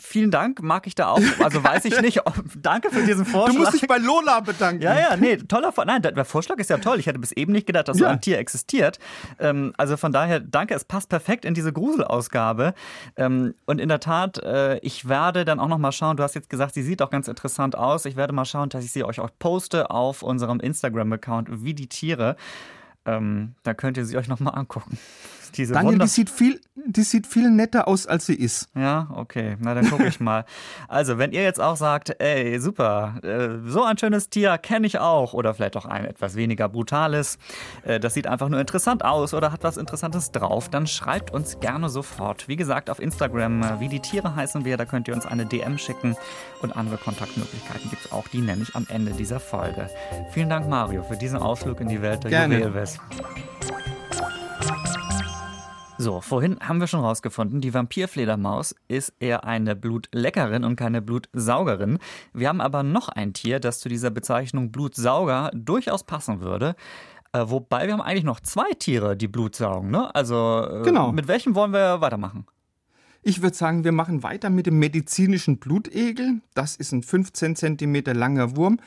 Vielen 0.00 0.30
Dank, 0.30 0.62
mag 0.62 0.86
ich 0.86 0.94
da 0.94 1.08
auch. 1.08 1.20
Also 1.42 1.62
weiß 1.62 1.84
ich 1.84 2.00
nicht. 2.00 2.20
danke 2.62 2.90
für 2.90 3.04
diesen 3.04 3.24
Vorschlag. 3.24 3.54
Du 3.54 3.60
musst 3.60 3.74
dich 3.74 3.88
bei 3.88 3.98
Lola 3.98 4.40
bedanken. 4.40 4.82
Ja, 4.82 4.98
ja, 4.98 5.16
nee, 5.16 5.36
toller 5.36 5.72
Vorschlag. 5.72 6.00
Nein, 6.00 6.14
der 6.14 6.24
Vorschlag 6.24 6.56
ist 6.58 6.70
ja 6.70 6.78
toll. 6.78 6.98
Ich 6.98 7.06
hätte 7.06 7.18
bis 7.18 7.32
eben 7.32 7.52
nicht 7.52 7.66
gedacht, 7.66 7.88
dass 7.88 7.98
ja. 7.98 8.06
so 8.06 8.12
ein 8.12 8.20
Tier 8.20 8.38
existiert. 8.38 8.98
Ähm, 9.38 9.72
also 9.76 9.96
von 9.96 10.12
daher, 10.12 10.40
danke, 10.40 10.74
es 10.74 10.84
passt 10.84 11.08
perfekt 11.08 11.44
in 11.44 11.54
diese 11.54 11.72
Gruselausgabe. 11.72 12.74
Ähm, 13.16 13.54
und 13.66 13.80
in 13.80 13.88
der 13.88 14.00
Tat, 14.00 14.38
äh, 14.38 14.78
ich 14.78 15.08
werde 15.08 15.44
dann 15.44 15.60
auch 15.60 15.68
noch 15.68 15.78
mal 15.78 15.92
schauen. 15.92 16.16
Du 16.16 16.22
hast 16.22 16.34
jetzt 16.34 16.48
gesagt, 16.48 16.74
sie 16.74 16.82
sieht 16.82 17.02
auch 17.02 17.10
ganz 17.10 17.28
interessant 17.28 17.76
aus. 17.76 18.04
Ich 18.04 18.16
werde 18.16 18.32
mal 18.32 18.44
schauen, 18.44 18.68
dass 18.68 18.84
ich 18.84 18.92
sie 18.92 19.04
euch 19.04 19.20
auch 19.20 19.30
poste 19.38 19.90
auf 19.90 20.22
unserem 20.22 20.60
Instagram-Account, 20.60 21.64
wie 21.64 21.74
die 21.74 21.88
Tiere. 21.88 22.36
Ähm, 23.04 23.54
da 23.62 23.74
könnt 23.74 23.96
ihr 23.96 24.04
sie 24.04 24.16
euch 24.16 24.28
noch 24.28 24.40
mal 24.40 24.50
angucken. 24.50 24.98
Diese 25.56 25.74
Daniel, 25.74 25.92
Wunder 25.92 26.04
die 26.04 26.10
sieht, 26.10 26.30
viel, 26.30 26.60
die 26.86 27.02
sieht 27.02 27.26
viel 27.26 27.50
netter 27.50 27.88
aus, 27.88 28.06
als 28.06 28.26
sie 28.26 28.34
ist. 28.34 28.68
Ja, 28.74 29.08
okay. 29.14 29.56
Na, 29.60 29.74
dann 29.74 29.88
gucke 29.88 30.06
ich 30.06 30.20
mal. 30.20 30.44
Also, 30.88 31.18
wenn 31.18 31.32
ihr 31.32 31.42
jetzt 31.42 31.60
auch 31.60 31.76
sagt, 31.76 32.20
ey, 32.20 32.58
super, 32.58 33.14
äh, 33.22 33.68
so 33.68 33.82
ein 33.82 33.98
schönes 33.98 34.28
Tier 34.28 34.58
kenne 34.58 34.86
ich 34.86 34.98
auch, 34.98 35.32
oder 35.32 35.54
vielleicht 35.54 35.76
auch 35.76 35.86
ein 35.86 36.04
etwas 36.04 36.36
weniger 36.36 36.68
brutales, 36.68 37.38
äh, 37.84 38.00
das 38.00 38.14
sieht 38.14 38.26
einfach 38.26 38.48
nur 38.48 38.60
interessant 38.60 39.04
aus 39.04 39.34
oder 39.34 39.52
hat 39.52 39.64
was 39.64 39.76
Interessantes 39.76 40.30
drauf, 40.30 40.68
dann 40.68 40.86
schreibt 40.86 41.32
uns 41.32 41.60
gerne 41.60 41.88
sofort. 41.88 42.48
Wie 42.48 42.56
gesagt, 42.56 42.90
auf 42.90 43.00
Instagram, 43.00 43.62
äh, 43.62 43.80
wie 43.80 43.88
die 43.88 44.00
Tiere 44.00 44.34
heißen 44.34 44.64
wir, 44.64 44.76
da 44.76 44.84
könnt 44.84 45.08
ihr 45.08 45.14
uns 45.14 45.26
eine 45.26 45.46
DM 45.46 45.78
schicken 45.78 46.16
und 46.62 46.76
andere 46.76 46.96
Kontaktmöglichkeiten 46.96 47.90
gibt 47.90 48.04
es 48.04 48.12
auch, 48.12 48.28
die 48.28 48.40
nenne 48.40 48.62
ich 48.62 48.74
am 48.74 48.86
Ende 48.88 49.12
dieser 49.12 49.40
Folge. 49.40 49.88
Vielen 50.32 50.48
Dank, 50.48 50.68
Mario, 50.68 51.02
für 51.02 51.16
diesen 51.16 51.38
Ausflug 51.38 51.80
in 51.80 51.88
die 51.88 52.02
Welt 52.02 52.24
der 52.24 52.46
Juwelwes. 52.46 52.98
So, 56.00 56.20
vorhin 56.20 56.60
haben 56.60 56.78
wir 56.78 56.86
schon 56.86 57.00
rausgefunden, 57.00 57.60
die 57.60 57.74
Vampirfledermaus 57.74 58.72
ist 58.86 59.14
eher 59.18 59.44
eine 59.44 59.74
Blutleckerin 59.74 60.62
und 60.62 60.76
keine 60.76 61.02
Blutsaugerin. 61.02 61.98
Wir 62.32 62.48
haben 62.48 62.60
aber 62.60 62.84
noch 62.84 63.08
ein 63.08 63.32
Tier, 63.32 63.58
das 63.58 63.80
zu 63.80 63.88
dieser 63.88 64.10
Bezeichnung 64.10 64.70
Blutsauger 64.70 65.50
durchaus 65.52 66.04
passen 66.04 66.40
würde. 66.40 66.76
Äh, 67.32 67.44
wobei 67.46 67.86
wir 67.86 67.94
haben 67.94 68.00
eigentlich 68.00 68.22
noch 68.22 68.38
zwei 68.38 68.70
Tiere, 68.78 69.16
die 69.16 69.26
Blut 69.26 69.56
saugen. 69.56 69.90
Ne? 69.90 70.14
Also 70.14 70.64
äh, 70.70 70.82
genau. 70.84 71.10
mit 71.10 71.26
welchem 71.26 71.56
wollen 71.56 71.72
wir 71.72 72.00
weitermachen? 72.00 72.46
Ich 73.22 73.42
würde 73.42 73.56
sagen, 73.56 73.82
wir 73.82 73.92
machen 73.92 74.22
weiter 74.22 74.50
mit 74.50 74.66
dem 74.66 74.78
medizinischen 74.78 75.58
Blutegel. 75.58 76.40
Das 76.54 76.76
ist 76.76 76.92
ein 76.92 77.02
15 77.02 77.56
cm 77.56 78.04
langer 78.14 78.56
Wurm 78.56 78.78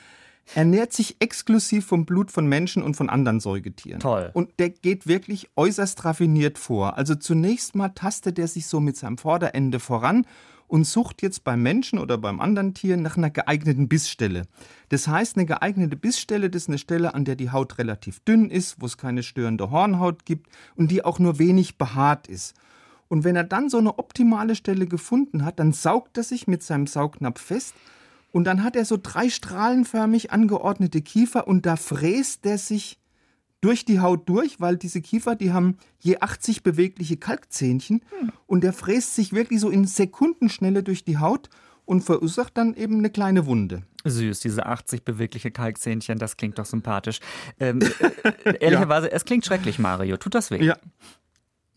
ernährt 0.55 0.93
sich 0.93 1.17
exklusiv 1.20 1.86
vom 1.86 2.05
Blut 2.05 2.31
von 2.31 2.48
Menschen 2.48 2.84
und 2.84 2.96
von 2.96 3.10
anderen 3.10 3.39
Säugetieren. 3.39 4.00
Toll. 4.00 4.31
Und 4.34 4.60
der 4.60 4.70
geht 4.70 5.08
wirklich 5.08 5.50
äußerst 5.55 6.03
raffiniert 6.05 6.58
vor. 6.58 6.98
Also 6.98 7.15
zunächst 7.15 7.75
mal 7.75 7.89
tastet 7.89 8.39
er 8.39 8.48
sich 8.48 8.67
so 8.67 8.79
mit 8.79 8.98
seinem 8.98 9.17
Vorderende 9.17 9.79
voran 9.79 10.25
und 10.67 10.86
sucht 10.86 11.22
jetzt 11.22 11.43
beim 11.43 11.62
Menschen 11.62 12.00
oder 12.00 12.17
beim 12.17 12.39
anderen 12.39 12.74
Tier 12.74 12.96
nach 12.96 13.17
einer 13.17 13.29
geeigneten 13.29 13.89
Bissstelle. 13.89 14.43
Das 14.88 15.08
heißt, 15.08 15.36
eine 15.36 15.46
geeignete 15.46 15.98
Bissstelle, 15.98 16.50
das 16.50 16.63
ist 16.63 16.70
eine 16.70 16.77
Stelle, 16.77 17.13
an 17.13 17.25
der 17.25 17.36
die 17.36 17.51
Haut 17.51 17.77
relativ 17.77 18.22
dünn 18.22 18.50
ist, 18.50 18.77
wo 18.79 18.86
es 18.86 18.98
keine 18.98 19.22
störende 19.22 19.70
Hornhaut 19.70 20.24
gibt 20.24 20.48
und 20.75 20.89
die 20.89 21.03
auch 21.03 21.20
nur 21.20 21.39
wenig 21.39 21.77
behaart 21.77 22.27
ist. 22.27 22.55
Und 23.10 23.25
wenn 23.25 23.36
er 23.36 23.43
dann 23.43 23.70
so 23.70 23.79
eine 23.79 24.00
optimale 24.00 24.55
Stelle 24.55 24.88
gefunden 24.88 25.43
hat, 25.43 25.60
dann 25.60 25.74
saugt 25.74 26.15
er 26.17 26.24
sich 26.24 26.48
mit 26.48 26.63
seinem 26.63 26.88
Saugnapf 26.88 27.41
fest 27.41 27.75
und 28.31 28.45
dann 28.45 28.63
hat 28.63 28.75
er 28.75 28.85
so 28.85 28.97
drei 29.01 29.29
strahlenförmig 29.29 30.31
angeordnete 30.31 31.01
Kiefer 31.01 31.47
und 31.47 31.65
da 31.65 31.75
fräst 31.75 32.45
er 32.45 32.57
sich 32.57 32.97
durch 33.61 33.85
die 33.85 34.00
Haut 34.00 34.27
durch, 34.27 34.59
weil 34.59 34.77
diese 34.77 35.01
Kiefer, 35.01 35.35
die 35.35 35.53
haben 35.53 35.77
je 36.00 36.17
80 36.19 36.63
bewegliche 36.63 37.17
Kalkzähnchen 37.17 38.01
hm. 38.19 38.31
und 38.47 38.63
der 38.63 38.73
fräst 38.73 39.15
sich 39.15 39.33
wirklich 39.33 39.59
so 39.59 39.69
in 39.69 39.85
Sekundenschnelle 39.85 40.81
durch 40.81 41.03
die 41.03 41.19
Haut 41.19 41.50
und 41.85 42.01
verursacht 42.01 42.57
dann 42.57 42.73
eben 42.73 42.97
eine 42.97 43.09
kleine 43.09 43.45
Wunde. 43.45 43.84
Süß, 44.03 44.39
diese 44.39 44.65
80 44.65 45.03
bewegliche 45.03 45.51
Kalkzähnchen, 45.51 46.17
das 46.17 46.38
klingt 46.38 46.58
doch 46.58 46.65
sympathisch. 46.65 47.19
Ähm, 47.60 47.82
äh, 48.43 48.58
ehrlicherweise, 48.60 49.08
ja. 49.08 49.13
es 49.13 49.25
klingt 49.25 49.45
schrecklich, 49.45 49.77
Mario. 49.77 50.17
Tut 50.17 50.34
das 50.34 50.49
weh? 50.49 50.63
Ja. 50.63 50.77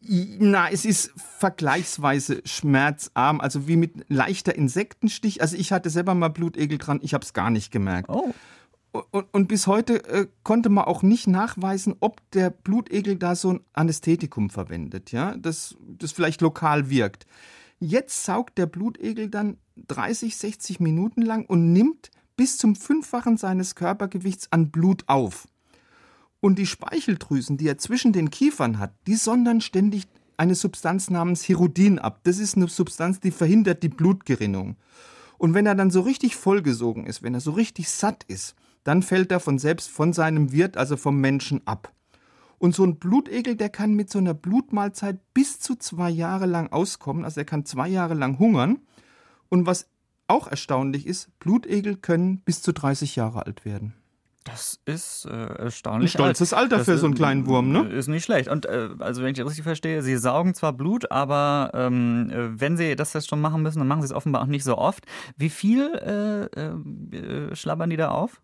Na, 0.07 0.71
es 0.71 0.85
ist 0.85 1.12
vergleichsweise 1.17 2.43
schmerzarm, 2.45 3.40
also 3.40 3.67
wie 3.67 3.77
mit 3.77 4.05
leichter 4.09 4.55
Insektenstich. 4.55 5.40
Also 5.40 5.57
ich 5.57 5.73
hatte 5.73 5.90
selber 5.90 6.14
mal 6.14 6.29
Blutegel 6.29 6.79
dran, 6.79 7.01
ich 7.03 7.14
habe 7.14 7.25
es 7.25 7.33
gar 7.33 7.51
nicht 7.51 7.71
gemerkt. 7.71 8.09
Oh. 8.11 8.35
Und, 9.11 9.27
und 9.33 9.49
bis 9.49 9.67
heute 9.67 10.05
äh, 10.05 10.27
konnte 10.45 10.69
man 10.69 10.85
auch 10.85 11.03
nicht 11.03 11.27
nachweisen, 11.27 11.97
ob 12.01 12.21
der 12.31 12.51
Blutegel 12.51 13.17
da 13.17 13.35
so 13.35 13.55
ein 13.55 13.61
Anästhetikum 13.73 14.51
verwendet, 14.51 15.11
ja, 15.11 15.37
das, 15.37 15.77
das 15.81 16.12
vielleicht 16.12 16.40
lokal 16.43 16.90
wirkt. 16.90 17.27
Jetzt 17.81 18.25
saugt 18.25 18.57
der 18.57 18.67
Blutegel 18.67 19.29
dann 19.29 19.59
30, 19.88 20.37
60 20.37 20.79
Minuten 20.79 21.23
lang 21.23 21.45
und 21.45 21.73
nimmt 21.73 22.11
bis 22.37 22.57
zum 22.57 22.77
Fünffachen 22.77 23.37
seines 23.37 23.75
Körpergewichts 23.75 24.53
an 24.53 24.71
Blut 24.71 25.05
auf. 25.09 25.49
Und 26.44 26.59
die 26.59 26.66
Speicheldrüsen, 26.66 27.57
die 27.57 27.66
er 27.66 27.78
zwischen 27.78 28.12
den 28.12 28.28
Kiefern 28.28 28.78
hat, 28.78 28.92
die 29.07 29.14
sondern 29.14 29.62
ständig 29.62 30.07
eine 30.37 30.54
Substanz 30.54 31.09
namens 31.09 31.42
Hirudin 31.42 31.98
ab. 31.98 32.20
Das 32.24 32.38
ist 32.38 32.54
eine 32.54 32.68
Substanz, 32.68 33.18
die 33.18 33.30
verhindert 33.30 33.83
die 33.83 33.88
Blutgerinnung. 33.88 34.76
Und 35.38 35.54
wenn 35.54 35.64
er 35.64 35.74
dann 35.74 35.90
so 35.90 36.02
richtig 36.02 36.37
vollgesogen 36.37 37.07
ist, 37.07 37.22
wenn 37.22 37.33
er 37.33 37.40
so 37.40 37.52
richtig 37.52 37.88
satt 37.88 38.24
ist, 38.24 38.57
dann 38.83 39.02
fällt 39.02 39.33
er 39.33 39.40
von 39.40 39.59
selbst 39.59 39.88
von 39.88 40.12
seinem 40.12 40.52
Wirt, 40.52 40.76
also 40.76 40.98
vom 40.98 41.18
Menschen 41.18 41.66
ab. 41.66 41.94
Und 42.59 42.74
so 42.74 42.85
ein 42.85 42.98
Blutegel, 42.98 43.57
der 43.57 43.70
kann 43.70 43.94
mit 43.94 44.11
so 44.11 44.18
einer 44.18 44.35
Blutmahlzeit 44.35 45.18
bis 45.33 45.61
zu 45.61 45.76
zwei 45.76 46.11
Jahre 46.11 46.44
lang 46.44 46.70
auskommen. 46.70 47.24
Also 47.24 47.40
er 47.40 47.46
kann 47.46 47.64
zwei 47.64 47.88
Jahre 47.88 48.12
lang 48.12 48.38
hungern. 48.38 48.80
Und 49.48 49.64
was 49.64 49.88
auch 50.26 50.46
erstaunlich 50.46 51.07
ist, 51.07 51.38
Blutegel 51.38 51.96
können 51.96 52.40
bis 52.40 52.61
zu 52.61 52.74
30 52.74 53.16
Jahre 53.16 53.46
alt 53.46 53.64
werden. 53.64 53.94
Das 54.44 54.78
ist 54.85 55.24
äh, 55.24 55.30
erstaunlich. 55.30 56.14
Ein 56.14 56.18
stolzes 56.18 56.52
alt. 56.52 56.64
Alter 56.64 56.76
das 56.76 56.85
für 56.85 56.98
so 56.98 57.07
einen 57.07 57.14
kleinen 57.14 57.46
Wurm, 57.46 57.72
ne? 57.72 57.88
Ist 57.88 58.09
nicht 58.09 58.24
schlecht. 58.24 58.48
Und 58.48 58.66
äh, 58.66 58.90
also 58.98 59.22
wenn 59.22 59.30
ich 59.30 59.38
das 59.38 59.46
richtig 59.46 59.64
verstehe, 59.64 60.02
sie 60.02 60.18
saugen 60.18 60.54
zwar 60.54 60.74
Blut, 60.74 61.11
aber 61.11 61.70
ähm, 61.72 62.30
äh, 62.30 62.61
wenn 62.61 62.76
sie 62.76 62.94
das 62.94 63.14
jetzt 63.14 63.28
schon 63.28 63.40
machen 63.40 63.62
müssen, 63.62 63.78
dann 63.78 63.88
machen 63.88 64.02
sie 64.02 64.07
es 64.07 64.12
offenbar 64.12 64.42
auch 64.42 64.46
nicht 64.46 64.64
so 64.64 64.76
oft. 64.76 65.07
Wie 65.38 65.48
viel 65.48 65.94
äh, 65.94 66.66
äh, 67.16 67.57
schlabbern 67.57 67.88
die 67.88 67.96
da 67.96 68.11
auf? 68.11 68.42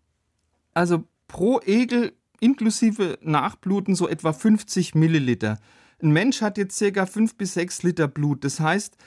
Also 0.73 1.03
pro 1.27 1.59
Egel 1.61 2.13
inklusive 2.39 3.19
Nachbluten 3.21 3.93
so 3.93 4.07
etwa 4.07 4.33
50 4.33 4.95
Milliliter. 4.95 5.59
Ein 6.01 6.11
Mensch 6.11 6.41
hat 6.41 6.57
jetzt 6.57 6.77
circa 6.77 7.05
5 7.05 7.35
bis 7.35 7.53
6 7.53 7.83
Liter 7.83 8.07
Blut. 8.07 8.43
Das 8.43 8.59
heißt, 8.59 8.97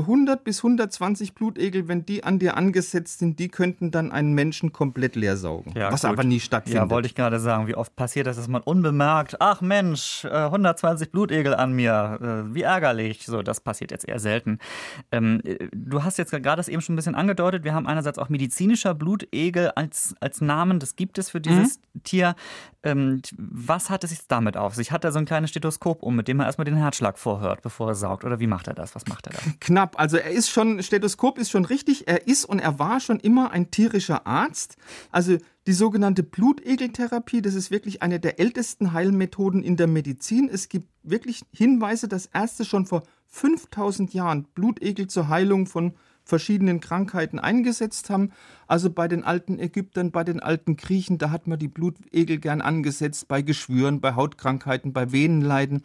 100 0.00 0.42
bis 0.42 0.58
120 0.64 1.34
Blutegel, 1.34 1.86
wenn 1.86 2.06
die 2.06 2.24
an 2.24 2.38
dir 2.38 2.56
angesetzt 2.56 3.18
sind, 3.18 3.38
die 3.38 3.48
könnten 3.48 3.90
dann 3.90 4.10
einen 4.10 4.32
Menschen 4.32 4.72
komplett 4.72 5.16
leer 5.16 5.36
saugen. 5.36 5.74
Ja, 5.76 5.92
was 5.92 6.02
gut. 6.02 6.10
aber 6.10 6.24
nie 6.24 6.40
stattfindet. 6.40 6.82
Ja, 6.82 6.90
wollte 6.90 7.06
ich 7.06 7.14
gerade 7.14 7.38
sagen. 7.38 7.66
Wie 7.66 7.74
oft 7.74 7.94
passiert 7.94 8.26
das, 8.26 8.36
dass 8.36 8.48
man 8.48 8.62
unbemerkt, 8.62 9.40
ach 9.40 9.60
Mensch, 9.60 10.24
120 10.24 11.08
äh, 11.08 11.10
Blutegel 11.10 11.54
an 11.54 11.72
mir, 11.72 12.18
äh, 12.22 12.54
wie 12.54 12.62
ärgerlich. 12.62 13.26
So, 13.26 13.42
das 13.42 13.60
passiert 13.60 13.90
jetzt 13.90 14.08
eher 14.08 14.18
selten. 14.18 14.58
Ähm, 15.10 15.40
äh, 15.44 15.68
du 15.72 16.02
hast 16.02 16.16
jetzt 16.16 16.30
gerade 16.30 16.56
das 16.56 16.68
eben 16.68 16.80
schon 16.80 16.94
ein 16.94 16.96
bisschen 16.96 17.14
angedeutet. 17.14 17.64
Wir 17.64 17.74
haben 17.74 17.86
einerseits 17.86 18.18
auch 18.18 18.30
medizinischer 18.30 18.94
Blutegel 18.94 19.70
als, 19.70 20.14
als 20.20 20.40
Namen. 20.40 20.78
Das 20.78 20.96
gibt 20.96 21.18
es 21.18 21.30
für 21.30 21.40
dieses 21.40 21.80
mhm. 21.92 22.02
Tier. 22.02 22.34
Ähm, 22.82 23.20
was 23.36 23.90
hat 23.90 24.04
es 24.04 24.10
sich 24.10 24.26
damit 24.26 24.56
auf 24.56 24.74
sich? 24.74 24.90
Hat 24.90 25.04
er 25.04 25.12
so 25.12 25.18
ein 25.18 25.26
kleines 25.26 25.50
Stethoskop 25.50 26.02
um, 26.02 26.16
mit 26.16 26.28
dem 26.28 26.40
er 26.40 26.46
erstmal 26.46 26.64
den 26.64 26.76
Herzschlag 26.76 27.18
vorhört, 27.18 27.62
bevor 27.62 27.88
er 27.88 27.94
saugt? 27.94 28.24
Oder 28.24 28.40
wie 28.40 28.46
macht 28.46 28.66
er 28.68 28.74
das? 28.74 28.94
Was 28.94 29.06
macht 29.06 29.26
er 29.26 29.34
da? 29.34 29.38
Knapp 29.60 29.81
knapp. 29.82 29.98
Also 29.98 30.16
er 30.16 30.30
ist 30.30 30.50
schon, 30.50 30.82
Stethoskop 30.82 31.38
ist 31.38 31.50
schon 31.50 31.64
richtig. 31.64 32.08
Er 32.08 32.26
ist 32.26 32.44
und 32.44 32.58
er 32.58 32.78
war 32.78 33.00
schon 33.00 33.20
immer 33.20 33.50
ein 33.50 33.70
tierischer 33.70 34.26
Arzt. 34.26 34.76
Also 35.10 35.38
die 35.66 35.72
sogenannte 35.72 36.22
Blutegeltherapie, 36.22 37.42
das 37.42 37.54
ist 37.54 37.70
wirklich 37.70 38.02
eine 38.02 38.20
der 38.20 38.40
ältesten 38.40 38.92
Heilmethoden 38.92 39.62
in 39.62 39.76
der 39.76 39.86
Medizin. 39.86 40.48
Es 40.52 40.68
gibt 40.68 40.88
wirklich 41.02 41.42
Hinweise, 41.52 42.08
dass 42.08 42.26
Ärzte 42.26 42.64
schon 42.64 42.86
vor 42.86 43.02
5000 43.28 44.12
Jahren 44.14 44.44
Blutegel 44.54 45.06
zur 45.06 45.28
Heilung 45.28 45.66
von 45.66 45.94
verschiedenen 46.24 46.78
Krankheiten 46.80 47.40
eingesetzt 47.40 48.08
haben. 48.10 48.30
Also 48.68 48.90
bei 48.90 49.08
den 49.08 49.24
alten 49.24 49.58
Ägyptern, 49.58 50.12
bei 50.12 50.22
den 50.22 50.40
alten 50.40 50.76
Griechen, 50.76 51.18
da 51.18 51.30
hat 51.30 51.48
man 51.48 51.58
die 51.58 51.68
Blutegel 51.68 52.38
gern 52.38 52.60
angesetzt, 52.60 53.26
bei 53.26 53.42
Geschwüren, 53.42 54.00
bei 54.00 54.14
Hautkrankheiten, 54.14 54.92
bei 54.92 55.10
Venenleiden. 55.10 55.82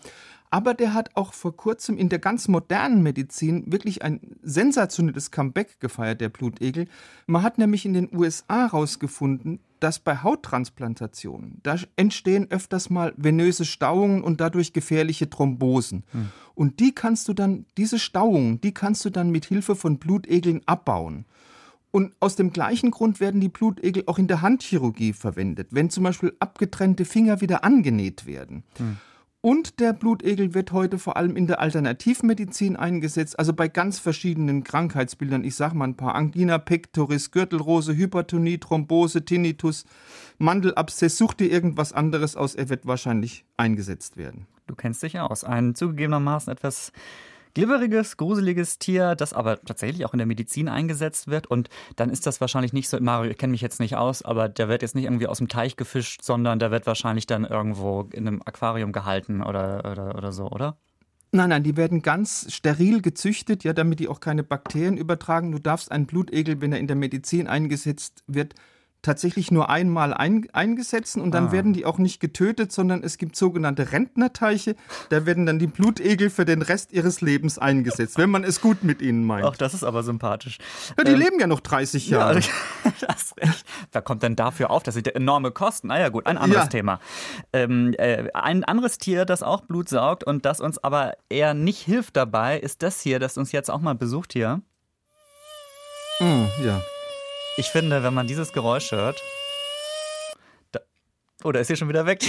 Aber 0.49 0.73
der 0.73 0.93
hat 0.93 1.15
auch 1.15 1.33
vor 1.33 1.55
kurzem 1.57 1.97
in 1.97 2.09
der 2.09 2.19
ganz 2.19 2.47
modernen 2.47 3.03
Medizin 3.03 3.69
wirklich 3.71 4.01
ein 4.01 4.21
sensationelles 4.41 5.31
Comeback 5.31 5.79
gefeiert, 5.79 6.21
der 6.21 6.29
Blutegel. 6.29 6.87
Man 7.25 7.43
hat 7.43 7.57
nämlich 7.57 7.85
in 7.85 7.93
den 7.93 8.09
USA 8.15 8.67
herausgefunden, 8.67 9.59
dass 9.79 9.99
bei 9.99 10.17
Hauttransplantationen, 10.17 11.59
da 11.63 11.75
entstehen 11.97 12.49
öfters 12.49 12.89
mal 12.89 13.13
venöse 13.17 13.65
Stauungen 13.65 14.23
und 14.23 14.41
dadurch 14.41 14.73
gefährliche 14.73 15.29
Thrombosen. 15.29 16.03
Hm. 16.11 16.29
Und 16.55 16.79
die 16.79 16.95
kannst 16.95 17.27
du 17.27 17.33
dann, 17.33 17.65
diese 17.77 17.99
Stauungen, 17.99 18.59
die 18.61 18.73
kannst 18.73 19.05
du 19.05 19.09
dann 19.09 19.29
mit 19.29 19.45
Hilfe 19.45 19.75
von 19.75 19.99
Blutegeln 19.99 20.61
abbauen. 20.65 21.25
Und 21.91 22.13
aus 22.19 22.35
dem 22.35 22.51
gleichen 22.51 22.91
Grund 22.91 23.19
werden 23.19 23.41
die 23.41 23.49
Blutegel 23.49 24.03
auch 24.07 24.17
in 24.17 24.27
der 24.27 24.41
Handchirurgie 24.41 25.13
verwendet, 25.13 25.69
wenn 25.71 25.89
zum 25.89 26.03
Beispiel 26.03 26.35
abgetrennte 26.39 27.05
Finger 27.05 27.41
wieder 27.41 27.63
angenäht 27.63 28.25
werden. 28.25 28.63
Hm. 28.77 28.97
Und 29.47 29.79
der 29.79 29.93
Blutegel 29.93 30.53
wird 30.53 30.73
heute 30.73 30.99
vor 30.99 31.15
allem 31.15 31.37
in 31.37 31.47
der 31.47 31.61
Alternativmedizin 31.61 32.75
eingesetzt, 32.75 33.39
also 33.39 33.53
bei 33.53 33.69
ganz 33.69 33.97
verschiedenen 33.97 34.65
Krankheitsbildern. 34.65 35.45
Ich 35.45 35.55
sage 35.55 35.73
mal 35.73 35.85
ein 35.85 35.95
paar: 35.95 36.15
Angina 36.15 36.57
pectoris, 36.57 37.31
Gürtelrose, 37.31 37.95
Hypertonie, 37.95 38.57
Thrombose, 38.57 39.23
Tinnitus, 39.23 39.85
Mandelabszess. 40.37 41.17
Such 41.17 41.33
dir 41.33 41.49
irgendwas 41.49 41.93
anderes 41.93 42.35
aus, 42.35 42.55
er 42.55 42.67
wird 42.67 42.87
wahrscheinlich 42.87 43.45
eingesetzt 43.55 44.17
werden. 44.17 44.47
Du 44.67 44.75
kennst 44.75 45.01
dich 45.01 45.17
aus. 45.17 45.45
Ein 45.45 45.75
zugegebenermaßen 45.75 46.51
etwas 46.51 46.91
glibberiges, 47.57 48.17
gruseliges 48.17 48.77
Tier, 48.77 49.15
das 49.15 49.33
aber 49.33 49.59
tatsächlich 49.59 50.05
auch 50.05 50.13
in 50.13 50.19
der 50.19 50.27
Medizin 50.27 50.69
eingesetzt 50.69 51.27
wird. 51.27 51.47
Und 51.47 51.69
dann 51.95 52.11
ist 52.11 52.27
das 52.27 52.39
wahrscheinlich 52.39 52.71
nicht 52.71 52.87
so, 52.87 52.99
Mario, 52.99 53.31
ich 53.31 53.37
kenne 53.39 53.49
mich 53.49 53.61
jetzt 53.61 53.79
nicht 53.79 53.95
aus, 53.95 54.21
aber 54.21 54.47
der 54.47 54.67
wird 54.67 54.83
jetzt 54.83 54.93
nicht 54.93 55.05
irgendwie 55.05 55.25
aus 55.25 55.39
dem 55.39 55.47
Teich 55.47 55.75
gefischt, 55.75 56.23
sondern 56.23 56.59
der 56.59 56.69
wird 56.69 56.85
wahrscheinlich 56.85 57.25
dann 57.25 57.45
irgendwo 57.45 58.07
in 58.13 58.27
einem 58.27 58.43
Aquarium 58.45 58.91
gehalten 58.91 59.41
oder, 59.41 59.89
oder, 59.91 60.15
oder 60.15 60.31
so, 60.31 60.51
oder? 60.51 60.77
Nein, 61.31 61.49
nein, 61.49 61.63
die 61.63 61.75
werden 61.75 62.03
ganz 62.03 62.45
steril 62.53 63.01
gezüchtet, 63.01 63.63
ja, 63.63 63.73
damit 63.73 63.99
die 63.99 64.07
auch 64.07 64.19
keine 64.19 64.43
Bakterien 64.43 64.95
übertragen. 64.95 65.51
Du 65.51 65.57
darfst 65.57 65.91
einen 65.91 66.05
Blutegel, 66.05 66.61
wenn 66.61 66.71
er 66.71 66.79
in 66.79 66.85
der 66.85 66.95
Medizin 66.95 67.47
eingesetzt 67.47 68.23
wird, 68.27 68.53
tatsächlich 69.01 69.51
nur 69.51 69.69
einmal 69.69 70.13
ein, 70.13 70.47
eingesetzt 70.53 71.17
und 71.17 71.31
dann 71.31 71.47
ah. 71.47 71.51
werden 71.51 71.73
die 71.73 71.85
auch 71.85 71.97
nicht 71.97 72.19
getötet, 72.19 72.71
sondern 72.71 73.03
es 73.03 73.17
gibt 73.17 73.35
sogenannte 73.35 73.91
Rentnerteiche. 73.91 74.75
Da 75.09 75.25
werden 75.25 75.45
dann 75.45 75.59
die 75.59 75.67
Blutegel 75.67 76.29
für 76.29 76.45
den 76.45 76.61
Rest 76.61 76.91
ihres 76.91 77.21
Lebens 77.21 77.57
eingesetzt, 77.57 78.17
wenn 78.17 78.29
man 78.29 78.43
es 78.43 78.61
gut 78.61 78.83
mit 78.83 79.01
ihnen 79.01 79.23
meint. 79.23 79.45
Ach, 79.45 79.55
das 79.55 79.73
ist 79.73 79.83
aber 79.83 80.03
sympathisch. 80.03 80.57
Ja, 80.97 81.03
die 81.03 81.11
ähm, 81.11 81.19
leben 81.19 81.39
ja 81.39 81.47
noch 81.47 81.59
30 81.59 82.09
Jahre. 82.09 82.39
Ja, 82.39 82.91
das. 83.07 83.33
Wer 83.91 84.01
kommt 84.01 84.23
denn 84.23 84.35
dafür 84.35 84.71
auf? 84.71 84.83
Das 84.83 84.95
sind 84.95 85.07
ja 85.07 85.13
enorme 85.13 85.51
Kosten. 85.51 85.87
Naja, 85.87 86.09
gut, 86.09 86.25
ein 86.25 86.37
anderes 86.37 86.65
ja. 86.65 86.69
Thema. 86.69 86.99
Ähm, 87.53 87.93
äh, 87.97 88.29
ein 88.33 88.63
anderes 88.63 88.97
Tier, 88.97 89.25
das 89.25 89.43
auch 89.43 89.61
Blut 89.61 89.89
saugt 89.89 90.23
und 90.23 90.45
das 90.45 90.59
uns 90.59 90.77
aber 90.83 91.13
eher 91.29 91.53
nicht 91.53 91.81
hilft 91.81 92.17
dabei, 92.17 92.59
ist 92.59 92.83
das 92.83 93.01
hier, 93.01 93.19
das 93.19 93.37
uns 93.37 93.51
jetzt 93.51 93.69
auch 93.69 93.81
mal 93.81 93.95
besucht 93.95 94.33
hier. 94.33 94.61
Mm, 96.19 96.45
ja. 96.65 96.81
Ich 97.59 97.69
finde, 97.69 98.03
wenn 98.03 98.13
man 98.13 98.27
dieses 98.27 98.53
Geräusch 98.53 98.91
hört. 98.91 99.19
Da, 100.71 100.79
oh, 101.43 101.51
da 101.51 101.59
ist 101.59 101.67
hier 101.67 101.75
schon 101.75 101.89
wieder 101.89 102.05
weg. 102.05 102.19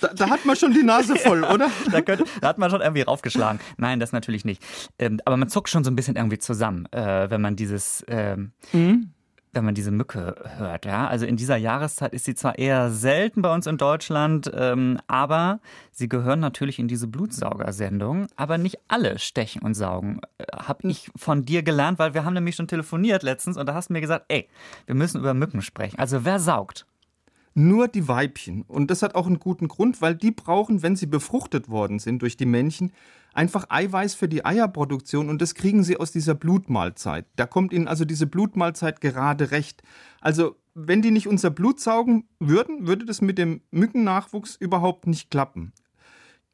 Da, 0.00 0.08
da, 0.08 0.28
hat 0.28 0.44
man 0.44 0.56
schon 0.56 0.74
die 0.74 0.82
Nase 0.82 1.16
voll, 1.24 1.42
oder? 1.44 1.70
da, 1.90 2.02
könnte, 2.02 2.24
da, 2.40 2.48
hat 2.48 2.58
man 2.58 2.68
schon 2.68 2.82
irgendwie 2.82 3.02
raufgeschlagen. 3.02 3.60
Nein, 3.78 3.98
das 4.00 4.12
natürlich 4.12 4.44
nicht. 4.44 4.62
Ähm, 4.98 5.20
aber 5.24 5.36
man 5.36 5.48
zuckt 5.48 5.70
schon 5.70 5.84
so 5.84 5.90
ein 5.90 5.96
bisschen 5.96 6.16
irgendwie 6.16 6.38
zusammen, 6.38 6.86
äh, 6.92 7.30
wenn 7.30 7.40
man 7.40 7.56
dieses. 7.56 8.04
Ähm, 8.08 8.52
mhm 8.72 9.12
wenn 9.56 9.64
man 9.64 9.74
diese 9.74 9.90
Mücke 9.90 10.36
hört. 10.56 10.84
Ja? 10.84 11.08
Also 11.08 11.26
in 11.26 11.36
dieser 11.36 11.56
Jahreszeit 11.56 12.12
ist 12.12 12.24
sie 12.24 12.34
zwar 12.34 12.58
eher 12.58 12.90
selten 12.90 13.42
bei 13.42 13.52
uns 13.52 13.66
in 13.66 13.78
Deutschland, 13.78 14.50
ähm, 14.54 14.98
aber 15.08 15.60
sie 15.90 16.08
gehören 16.08 16.40
natürlich 16.40 16.78
in 16.78 16.88
diese 16.88 17.08
Blutsaugersendung. 17.08 18.28
Aber 18.36 18.58
nicht 18.58 18.78
alle 18.88 19.18
stechen 19.18 19.62
und 19.62 19.74
saugen. 19.74 20.20
Äh, 20.38 20.44
Habe 20.54 20.88
ich 20.88 21.10
von 21.16 21.44
dir 21.44 21.62
gelernt, 21.62 21.98
weil 21.98 22.14
wir 22.14 22.24
haben 22.24 22.34
nämlich 22.34 22.54
schon 22.54 22.68
telefoniert 22.68 23.22
letztens 23.22 23.56
und 23.56 23.66
da 23.66 23.74
hast 23.74 23.88
du 23.88 23.94
mir 23.94 24.00
gesagt, 24.00 24.26
ey, 24.28 24.48
wir 24.86 24.94
müssen 24.94 25.18
über 25.18 25.34
Mücken 25.34 25.62
sprechen. 25.62 25.98
Also 25.98 26.24
wer 26.24 26.38
saugt? 26.38 26.86
Nur 27.58 27.88
die 27.88 28.06
Weibchen. 28.06 28.64
Und 28.68 28.90
das 28.90 29.00
hat 29.00 29.14
auch 29.14 29.26
einen 29.26 29.38
guten 29.38 29.66
Grund, 29.66 30.02
weil 30.02 30.14
die 30.14 30.30
brauchen, 30.30 30.82
wenn 30.82 30.94
sie 30.94 31.06
befruchtet 31.06 31.70
worden 31.70 31.98
sind 31.98 32.20
durch 32.20 32.36
die 32.36 32.44
Männchen, 32.44 32.92
einfach 33.32 33.64
Eiweiß 33.70 34.14
für 34.14 34.28
die 34.28 34.44
Eierproduktion 34.44 35.30
und 35.30 35.40
das 35.40 35.54
kriegen 35.54 35.82
sie 35.82 35.96
aus 35.96 36.12
dieser 36.12 36.34
Blutmahlzeit. 36.34 37.24
Da 37.36 37.46
kommt 37.46 37.72
ihnen 37.72 37.88
also 37.88 38.04
diese 38.04 38.26
Blutmahlzeit 38.26 39.00
gerade 39.00 39.52
recht. 39.52 39.82
Also 40.20 40.56
wenn 40.74 41.00
die 41.00 41.10
nicht 41.10 41.28
unser 41.28 41.48
Blut 41.48 41.80
saugen 41.80 42.28
würden, 42.40 42.86
würde 42.86 43.06
das 43.06 43.22
mit 43.22 43.38
dem 43.38 43.62
Mückennachwuchs 43.70 44.56
überhaupt 44.56 45.06
nicht 45.06 45.30
klappen. 45.30 45.72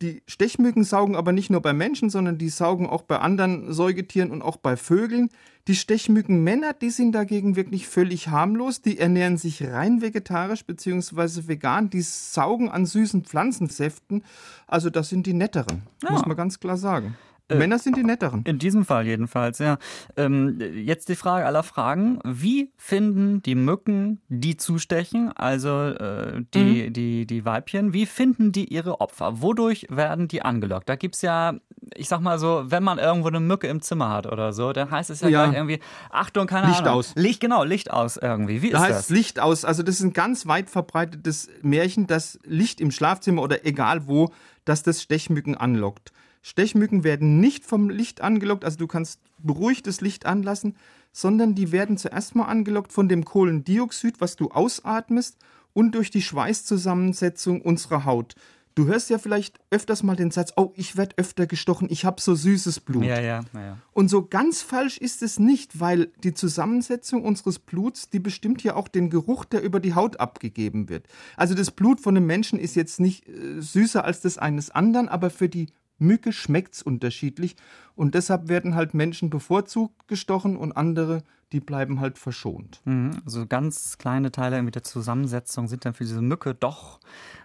Die 0.02 0.20
Stechmücken 0.26 0.82
saugen 0.82 1.14
aber 1.14 1.30
nicht 1.30 1.48
nur 1.48 1.62
bei 1.62 1.72
Menschen, 1.72 2.10
sondern 2.10 2.36
die 2.36 2.48
saugen 2.48 2.88
auch 2.88 3.02
bei 3.02 3.20
anderen 3.20 3.72
Säugetieren 3.72 4.32
und 4.32 4.42
auch 4.42 4.56
bei 4.56 4.76
Vögeln. 4.76 5.28
Die 5.68 5.76
Stechmückenmänner, 5.76 6.72
die 6.72 6.90
sind 6.90 7.12
dagegen 7.12 7.54
wirklich 7.54 7.86
völlig 7.86 8.26
harmlos. 8.26 8.82
Die 8.82 8.98
ernähren 8.98 9.36
sich 9.36 9.62
rein 9.62 10.02
vegetarisch 10.02 10.64
bzw. 10.64 11.46
vegan. 11.46 11.88
Die 11.88 12.02
saugen 12.02 12.68
an 12.68 12.84
süßen 12.84 13.22
Pflanzensäften. 13.22 14.24
Also 14.66 14.90
das 14.90 15.08
sind 15.08 15.24
die 15.24 15.34
netteren, 15.34 15.82
ja. 16.02 16.10
muss 16.10 16.26
man 16.26 16.36
ganz 16.36 16.58
klar 16.58 16.76
sagen. 16.76 17.16
Äh, 17.52 17.58
Männer 17.58 17.78
sind 17.78 17.96
die 17.96 18.04
netteren. 18.04 18.42
In 18.44 18.58
diesem 18.58 18.84
Fall 18.84 19.06
jedenfalls, 19.06 19.58
ja. 19.58 19.78
Ähm, 20.16 20.58
jetzt 20.74 21.08
die 21.08 21.14
Frage 21.14 21.46
aller 21.46 21.62
Fragen. 21.62 22.18
Wie 22.24 22.70
finden 22.76 23.42
die 23.42 23.54
Mücken, 23.54 24.20
die 24.28 24.56
zustechen, 24.56 25.32
also 25.32 25.88
äh, 25.88 26.42
die, 26.54 26.88
mhm. 26.88 26.92
die, 26.92 27.26
die 27.26 27.44
Weibchen, 27.44 27.92
wie 27.92 28.06
finden 28.06 28.52
die 28.52 28.72
ihre 28.72 29.00
Opfer? 29.00 29.40
Wodurch 29.42 29.86
werden 29.90 30.28
die 30.28 30.42
angelockt? 30.42 30.88
Da 30.88 30.96
gibt 30.96 31.14
es 31.14 31.22
ja, 31.22 31.54
ich 31.94 32.08
sag 32.08 32.20
mal 32.20 32.38
so, 32.38 32.64
wenn 32.66 32.82
man 32.82 32.98
irgendwo 32.98 33.28
eine 33.28 33.40
Mücke 33.40 33.66
im 33.68 33.82
Zimmer 33.82 34.10
hat 34.10 34.26
oder 34.26 34.52
so, 34.52 34.72
dann 34.72 34.90
heißt 34.90 35.10
es 35.10 35.20
ja, 35.20 35.28
ja. 35.28 35.44
gleich 35.44 35.56
irgendwie, 35.56 35.80
Achtung, 36.10 36.46
keine 36.46 36.68
Licht 36.68 36.80
Ahnung. 36.80 36.94
aus. 36.94 37.12
Licht, 37.16 37.40
genau, 37.40 37.64
Licht 37.64 37.90
aus 37.90 38.16
irgendwie. 38.16 38.62
Wie 38.62 38.70
da 38.70 38.78
ist 38.78 38.84
heißt 38.84 38.98
das? 38.98 39.10
Licht 39.10 39.40
aus. 39.40 39.64
Also 39.64 39.82
das 39.82 39.96
ist 39.96 40.02
ein 40.02 40.12
ganz 40.12 40.46
weit 40.46 40.70
verbreitetes 40.70 41.48
Märchen, 41.62 42.06
dass 42.06 42.38
Licht 42.44 42.80
im 42.80 42.90
Schlafzimmer 42.90 43.42
oder 43.42 43.66
egal 43.66 44.06
wo, 44.06 44.30
dass 44.64 44.82
das 44.82 45.02
Stechmücken 45.02 45.56
anlockt. 45.56 46.12
Stechmücken 46.42 47.04
werden 47.04 47.40
nicht 47.40 47.64
vom 47.64 47.88
Licht 47.88 48.20
angelockt, 48.20 48.64
also 48.64 48.78
du 48.78 48.86
kannst 48.86 49.20
beruhigt 49.38 49.86
das 49.86 50.00
Licht 50.00 50.26
anlassen, 50.26 50.76
sondern 51.12 51.54
die 51.54 51.72
werden 51.72 51.98
zuerst 51.98 52.34
mal 52.34 52.46
angelockt 52.46 52.92
von 52.92 53.08
dem 53.08 53.24
Kohlendioxid, 53.24 54.20
was 54.20 54.36
du 54.36 54.50
ausatmest, 54.50 55.38
und 55.74 55.94
durch 55.94 56.10
die 56.10 56.22
Schweißzusammensetzung 56.22 57.62
unserer 57.62 58.04
Haut. 58.04 58.34
Du 58.74 58.86
hörst 58.86 59.10
ja 59.10 59.18
vielleicht 59.18 59.60
öfters 59.70 60.02
mal 60.02 60.16
den 60.16 60.30
Satz, 60.30 60.52
oh, 60.56 60.72
ich 60.76 60.96
werde 60.96 61.16
öfter 61.18 61.46
gestochen, 61.46 61.88
ich 61.90 62.04
habe 62.04 62.20
so 62.20 62.34
süßes 62.34 62.80
Blut. 62.80 63.04
Ja, 63.04 63.20
ja, 63.20 63.40
ja. 63.54 63.78
Und 63.92 64.08
so 64.08 64.26
ganz 64.26 64.62
falsch 64.62 64.98
ist 64.98 65.22
es 65.22 65.38
nicht, 65.38 65.80
weil 65.80 66.10
die 66.24 66.32
Zusammensetzung 66.32 67.24
unseres 67.24 67.58
Bluts, 67.58 68.08
die 68.08 68.18
bestimmt 68.18 68.62
ja 68.62 68.74
auch 68.74 68.88
den 68.88 69.10
Geruch, 69.10 69.44
der 69.44 69.62
über 69.62 69.80
die 69.80 69.94
Haut 69.94 70.20
abgegeben 70.20 70.88
wird. 70.88 71.06
Also 71.36 71.54
das 71.54 71.70
Blut 71.70 72.00
von 72.00 72.16
einem 72.16 72.26
Menschen 72.26 72.58
ist 72.58 72.74
jetzt 72.74 73.00
nicht 73.00 73.28
äh, 73.28 73.60
süßer 73.60 74.04
als 74.04 74.20
das 74.20 74.38
eines 74.38 74.70
anderen, 74.70 75.08
aber 75.08 75.30
für 75.30 75.48
die 75.48 75.68
Mücke 75.98 76.32
schmeckt 76.32 76.74
es 76.74 76.82
unterschiedlich 76.82 77.56
und 77.94 78.14
deshalb 78.14 78.48
werden 78.48 78.74
halt 78.74 78.94
Menschen 78.94 79.30
bevorzugt 79.30 80.08
gestochen 80.08 80.56
und 80.56 80.72
andere 80.72 81.22
die 81.52 81.60
bleiben 81.60 82.00
halt 82.00 82.18
verschont. 82.18 82.80
Mhm, 82.84 83.22
also 83.24 83.46
ganz 83.46 83.98
kleine 83.98 84.32
Teile 84.32 84.62
mit 84.62 84.74
der 84.74 84.82
Zusammensetzung 84.82 85.68
sind 85.68 85.84
dann 85.84 85.94
für 85.94 86.04
diese 86.04 86.22
Mücke 86.22 86.54
doch 86.54 86.98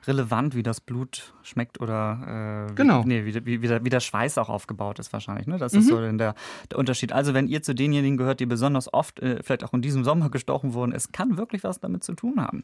relevant, 0.05 0.55
wie 0.55 0.63
das 0.63 0.79
Blut 0.79 1.33
schmeckt 1.43 1.81
oder 1.81 2.67
äh, 2.69 2.73
genau. 2.73 3.03
nee, 3.05 3.25
wie, 3.25 3.45
wie, 3.45 3.61
wie, 3.61 3.67
der, 3.67 3.83
wie, 3.83 3.89
der, 3.89 3.99
Schweiß 3.99 4.37
auch 4.37 4.49
aufgebaut 4.49 4.99
ist 4.99 5.11
wahrscheinlich. 5.11 5.47
Ne? 5.47 5.57
Das 5.57 5.73
mhm. 5.73 5.79
ist 5.79 5.87
so 5.87 5.99
der, 5.99 6.13
der, 6.13 6.35
Unterschied. 6.75 7.11
Also 7.11 7.33
wenn 7.33 7.47
ihr 7.47 7.61
zu 7.61 7.75
denjenigen 7.75 8.17
gehört, 8.17 8.39
die 8.39 8.45
besonders 8.45 8.93
oft, 8.93 9.19
äh, 9.19 9.43
vielleicht 9.43 9.63
auch 9.63 9.73
in 9.73 9.81
diesem 9.81 10.03
Sommer 10.03 10.29
gestochen 10.29 10.73
wurden, 10.73 10.93
es 10.93 11.11
kann 11.11 11.37
wirklich 11.37 11.63
was 11.63 11.79
damit 11.79 12.03
zu 12.03 12.13
tun 12.13 12.41
haben. 12.41 12.63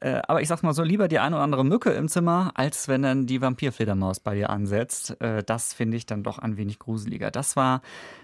Äh, 0.00 0.20
aber 0.28 0.40
ich 0.40 0.48
sag's 0.48 0.62
mal 0.62 0.72
so, 0.72 0.82
lieber 0.82 1.08
die 1.08 1.18
eine 1.18 1.36
oder 1.36 1.42
andere 1.42 1.64
Mücke 1.64 1.90
im 1.90 2.08
Zimmer, 2.08 2.52
als 2.54 2.86
wenn 2.86 3.02
dann 3.02 3.26
die 3.26 3.40
Vampirfledermaus 3.40 4.20
bei 4.20 4.36
dir 4.36 4.50
ansetzt. 4.50 5.20
Äh, 5.20 5.42
das 5.42 5.74
finde 5.74 5.96
ich 5.96 6.06
dann 6.06 6.22
doch 6.22 6.38
ein 6.38 6.56
wenig 6.56 6.78
gruseliger. 6.78 7.30
Das 7.30 7.56
war 7.56 7.82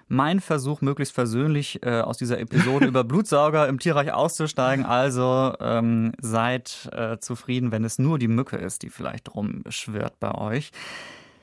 mein 0.09 0.41
Versuch, 0.41 0.81
möglichst 0.81 1.15
versöhnlich 1.15 1.83
äh, 1.83 2.01
aus 2.01 2.19
dieser 2.19 2.39
Episode 2.45 2.87
über 2.87 3.05
Blutsauger 3.05 3.69
im 3.69 3.79
Tierreich 3.79 4.13
auszusteigen. 4.13 4.85
Also 4.85 5.55
ähm, 5.61 6.13
seid 6.21 6.89
äh, 6.93 7.19
zufrieden, 7.19 7.73
wenn 7.73 7.85
es 7.85 7.99
nur 7.99 8.19
die 8.19 8.29
Mücke 8.29 8.57
ist, 8.57 8.83
die 8.83 8.91
vielleicht 8.91 9.35
rumschwirrt 9.35 10.19
bei 10.21 10.35
euch. 10.35 10.71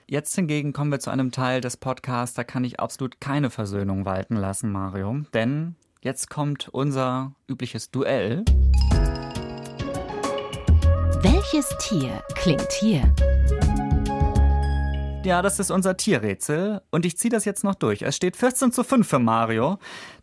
Jetzt 0.07 0.35
hingegen 0.35 0.73
kommen 0.73 0.91
wir 0.91 0.99
zu 0.99 1.09
einem 1.09 1.31
Teil 1.31 1.61
des 1.61 1.77
Podcasts, 1.77 2.35
da 2.35 2.43
kann 2.43 2.65
ich 2.65 2.81
absolut 2.81 3.21
keine 3.21 3.49
Versöhnung 3.49 4.03
walten 4.03 4.35
lassen, 4.35 4.69
Mario. 4.69 5.21
Denn 5.33 5.75
jetzt 6.01 6.29
kommt 6.29 6.67
unser 6.67 7.31
übliches 7.49 7.91
Duell. 7.91 8.43
Welches 11.21 11.69
Tier 11.79 12.21
klingt 12.35 12.71
hier? 12.73 13.13
Ja, 15.23 15.43
das 15.43 15.59
ist 15.59 15.69
unser 15.69 15.97
Tierrätsel 15.97 16.81
und 16.89 17.05
ich 17.05 17.15
ziehe 17.15 17.29
das 17.29 17.45
jetzt 17.45 17.63
noch 17.63 17.75
durch. 17.75 18.01
Es 18.01 18.15
steht 18.15 18.35
14 18.35 18.71
zu 18.71 18.83
5 18.83 19.07
für 19.07 19.19
Mario, 19.19 19.77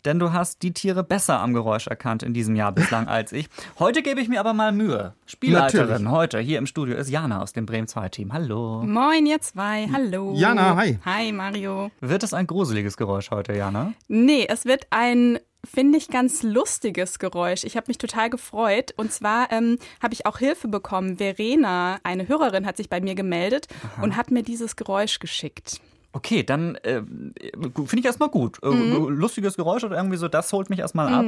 denn 0.05 0.19
du 0.19 0.33
hast 0.33 0.65
die 0.65 0.73
Tiere 0.73 1.05
besser 1.05 1.39
am 1.39 1.55
Geräusch 1.55 1.87
erkannt 1.87 2.25
in 2.25 2.35
diesem 2.35 2.57
Jahr 2.57 2.73
bislang 2.73 3.07
als 3.09 3.31
ich. 3.31 3.49
Heute 3.79 4.03
gebe 4.03 4.21
ich 4.21 4.29
mir 4.29 4.41
aber 4.41 4.55
mal 4.55 4.73
Mühe. 4.73 5.15
Spielleiterin 5.25 5.89
Natürlich. 6.03 6.09
heute 6.11 6.39
hier 6.41 6.59
im 6.59 6.67
Studio 6.67 6.97
ist 6.97 7.11
Jana 7.11 7.41
aus 7.41 7.53
dem 7.53 7.65
Bremen 7.65 7.87
2 7.87 8.09
Team. 8.09 8.33
Hallo. 8.33 8.83
Moin, 8.85 9.25
ihr 9.25 9.41
zwei. 9.41 9.89
Hallo. 9.93 10.35
Jana, 10.35 10.75
hi. 10.75 10.99
Hi, 11.05 11.31
Mario. 11.31 11.93
Wird 12.01 12.25
es 12.25 12.35
ein 12.35 12.49
gruseliges 12.49 12.97
Geräusch 12.97 13.31
heute, 13.31 13.53
Jana? 13.55 13.93
Nee, 14.09 14.47
es 14.49 14.65
wird 14.65 14.89
ein, 14.91 15.39
finde 15.65 15.99
ich, 15.99 16.09
ganz 16.09 16.43
lustiges 16.43 17.19
Geräusch. 17.19 17.65
Ich 17.65 17.77
habe 17.77 17.87
mich 17.89 17.99
total 17.99 18.31
gefreut. 18.31 18.93
Und 18.97 19.13
zwar 19.13 19.51
ähm, 19.53 19.79
habe 20.03 20.15
ich 20.15 20.27
auch 20.27 20.39
Hilfe 20.39 20.69
bekommen. 20.69 21.19
Verena, 21.19 21.99
eine 22.03 22.29
Hörerin, 22.29 22.67
hat 22.67 22.77
sich 22.77 22.89
bei 22.89 23.01
mir 23.01 23.15
gemeldet 23.15 23.69
und 24.03 24.17
hat 24.17 24.31
mir 24.31 24.43
dieses 24.43 24.77
Geräusch 24.77 25.19
geschickt. 25.19 25.81
Okay, 26.13 26.43
dann 26.43 26.77
äh, 26.77 27.03
finde 27.03 27.99
ich 27.99 28.05
erstmal 28.05 28.31
gut. 28.31 28.59
Äh, 28.63 28.69
Lustiges 28.69 29.57
Geräusch 29.57 29.85
oder 29.85 29.97
irgendwie 29.97 30.17
so, 30.17 30.29
das 30.29 30.53
holt 30.53 30.71
mich 30.71 30.79
erstmal 30.79 31.13
ab. 31.13 31.27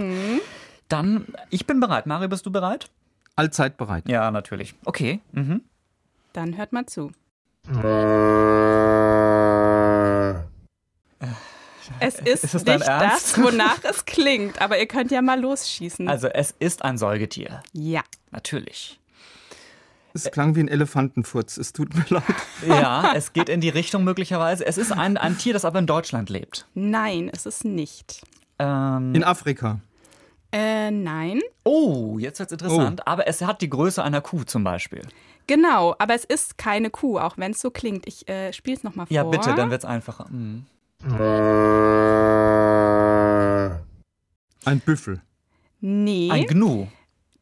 Dann, 0.88 1.26
ich 1.50 1.66
bin 1.66 1.80
bereit. 1.80 2.06
Mario, 2.06 2.28
bist 2.28 2.46
du 2.46 2.50
bereit? 2.50 2.90
Allzeit 3.36 3.76
bereit. 3.76 4.08
Ja, 4.08 4.30
natürlich. 4.30 4.74
Okay. 4.84 5.20
Mhm. 5.32 5.62
Dann 6.32 6.56
hört 6.56 6.72
mal 6.72 6.86
zu. 6.86 7.12
Es 11.98 12.14
ist, 12.20 12.44
Ist 12.44 12.55
es 12.55 12.64
nicht 12.64 12.87
das, 12.87 13.37
wonach 13.42 13.83
es 13.85 14.05
klingt, 14.05 14.61
aber 14.61 14.79
ihr 14.79 14.87
könnt 14.87 15.11
ja 15.11 15.20
mal 15.22 15.40
losschießen. 15.40 16.09
Also, 16.09 16.29
es 16.29 16.55
ist 16.59 16.83
ein 16.85 16.96
Säugetier. 16.98 17.62
ja. 17.72 18.03
Natürlich. 18.33 19.00
Es 20.12 20.31
klang 20.31 20.55
wie 20.57 20.61
ein 20.61 20.68
Elefantenfurz. 20.68 21.57
Es 21.57 21.72
tut 21.72 21.94
mir 21.94 22.05
leid. 22.09 22.22
Ja, 22.66 23.12
es 23.14 23.33
geht 23.33 23.48
in 23.48 23.61
die 23.61 23.68
Richtung 23.68 24.05
möglicherweise. 24.05 24.64
Es 24.66 24.76
ist 24.79 24.92
ein, 24.92 25.16
ein 25.16 25.38
Tier, 25.38 25.53
das 25.53 25.64
aber 25.64 25.79
in 25.79 25.87
Deutschland 25.87 26.31
lebt. 26.31 26.66
Nein, 26.74 27.31
es 27.33 27.46
ist 27.46 27.64
nicht. 27.64 28.22
Ähm, 28.59 29.14
In 29.14 29.24
Afrika. 29.24 29.81
Äh, 30.53 30.90
nein. 30.90 31.40
oh, 31.64 32.18
jetzt 32.18 32.40
wird's 32.40 32.53
interessant. 32.53 33.07
Aber 33.07 33.29
es 33.29 33.40
hat 33.42 33.62
die 33.62 33.70
Größe 33.70 34.03
einer 34.03 34.20
Kuh 34.20 34.42
zum 34.42 34.64
Beispiel. 34.64 35.03
Genau, 35.46 35.94
aber 35.98 36.14
es 36.14 36.24
ist 36.24 36.59
keine 36.59 36.90
Kuh, 36.90 37.18
auch 37.18 37.37
wenn 37.38 37.53
es 37.53 37.61
so 37.61 37.70
klingt. 37.70 38.07
Ich 38.07 38.29
äh, 38.29 38.53
spiele 38.53 38.76
es 38.76 38.83
nochmal 38.83 39.07
vor. 39.07 39.14
Ja, 39.14 39.22
bitte, 39.24 39.55
dann 39.55 39.70
wird's 39.70 39.85
einfacher. 39.85 40.26
Mhm. 40.29 40.66
Ein 44.64 44.80
Büffel. 44.80 45.20
Nee, 45.80 46.28
Ein 46.30 46.46
Gnu. 46.46 46.86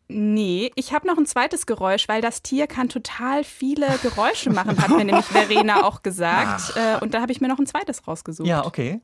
nee. 0.09 0.71
Ich 0.77 0.92
habe 0.92 1.07
noch 1.07 1.18
ein 1.18 1.27
zweites 1.27 1.66
Geräusch, 1.66 2.09
weil 2.09 2.21
das 2.23 2.42
Tier 2.42 2.66
kann 2.68 2.88
total 2.88 3.42
viele 3.42 3.87
Geräusche 4.03 4.51
machen, 4.51 4.81
hat 4.81 4.90
mir 4.90 5.05
nämlich 5.05 5.25
Verena 5.27 5.85
auch 5.85 6.03
gesagt. 6.03 6.75
Äh, 6.77 6.99
und 7.03 7.14
da 7.14 7.21
habe 7.21 7.33
ich 7.33 7.40
mir 7.40 7.49
noch 7.49 7.59
ein 7.59 7.66
zweites 7.66 8.07
rausgesucht. 8.07 8.47
Ja, 8.49 8.64
okay. 8.64 9.01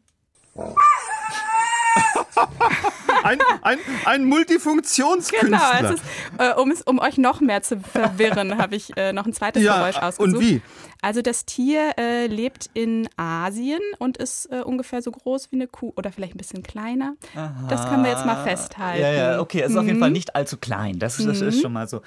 Ein, 3.25 3.39
ein, 3.63 3.79
ein 4.05 4.25
Multifunktionskünstler. 4.25 5.59
Genau, 5.79 5.89
es 5.91 5.95
ist, 6.01 6.05
äh, 6.39 6.53
um, 6.61 6.71
es, 6.71 6.83
um 6.83 6.99
euch 6.99 7.19
noch 7.19 7.41
mehr 7.41 7.63
zu 7.63 7.81
verwirren, 7.81 8.59
habe 8.63 8.77
ich 8.77 8.97
äh, 8.97 9.13
noch 9.13 9.27
ein 9.27 9.33
zweites 9.33 9.63
Ja, 9.63 9.79
Geräusch 9.79 9.97
und 9.97 10.03
ausgesucht. 10.03 10.41
wie? 10.43 10.63
Also 11.03 11.21
das 11.21 11.45
Tier 11.45 11.93
äh, 11.99 12.27
lebt 12.29 12.71
in 12.73 13.09
Asien 13.17 13.81
und 13.99 14.17
ist 14.17 14.47
äh, 14.51 14.61
ungefähr 14.63 15.03
so 15.03 15.11
groß 15.11 15.53
wie 15.53 15.57
eine 15.57 15.67
Kuh 15.67 15.93
oder 15.97 16.11
vielleicht 16.13 16.35
ein 16.35 16.39
bisschen 16.39 16.63
kleiner. 16.63 17.15
Das 17.69 17.87
können 17.89 18.05
wir 18.05 18.11
jetzt 18.11 18.25
mal 18.25 18.43
festhalten. 18.43 19.03
Ja, 19.03 19.13
ja, 19.13 19.41
okay. 19.41 19.61
Es 19.61 19.73
ist 19.73 19.77
auf 19.77 19.85
jeden 19.85 19.99
Mhm. 19.99 20.01
Fall 20.03 20.11
nicht 20.13 20.35
allzu 20.35 20.57
klein. 20.57 20.99
Das, 20.99 21.19
das 21.19 21.41
ist 21.43 21.61
schon 21.61 21.73
mal 21.75 21.89
so. 21.89 22.01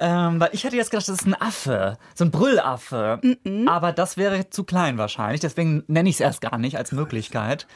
Ähm, 0.00 0.38
weil 0.38 0.50
ich 0.52 0.62
hätte 0.62 0.76
jetzt 0.76 0.92
gedacht, 0.92 1.08
das 1.08 1.16
ist 1.16 1.26
ein 1.26 1.34
Affe, 1.40 1.98
so 2.14 2.24
ein 2.24 2.30
Brüllaffe. 2.30 3.20
Mhm. 3.44 3.66
Aber 3.68 3.90
das 3.92 4.16
wäre 4.16 4.48
zu 4.50 4.62
klein 4.62 4.98
wahrscheinlich. 4.98 5.40
Deswegen 5.40 5.82
nenne 5.88 6.08
ich 6.08 6.16
es 6.16 6.20
erst 6.20 6.40
gar 6.40 6.58
nicht 6.58 6.78
als 6.78 6.92
Möglichkeit. 6.92 7.66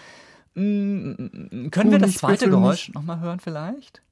Mm, 0.54 1.70
können 1.70 1.90
wir 1.90 1.98
das 1.98 2.14
zweite 2.14 2.48
Geräusch 2.48 2.90
nochmal 2.90 3.20
hören 3.20 3.40
vielleicht? 3.40 4.02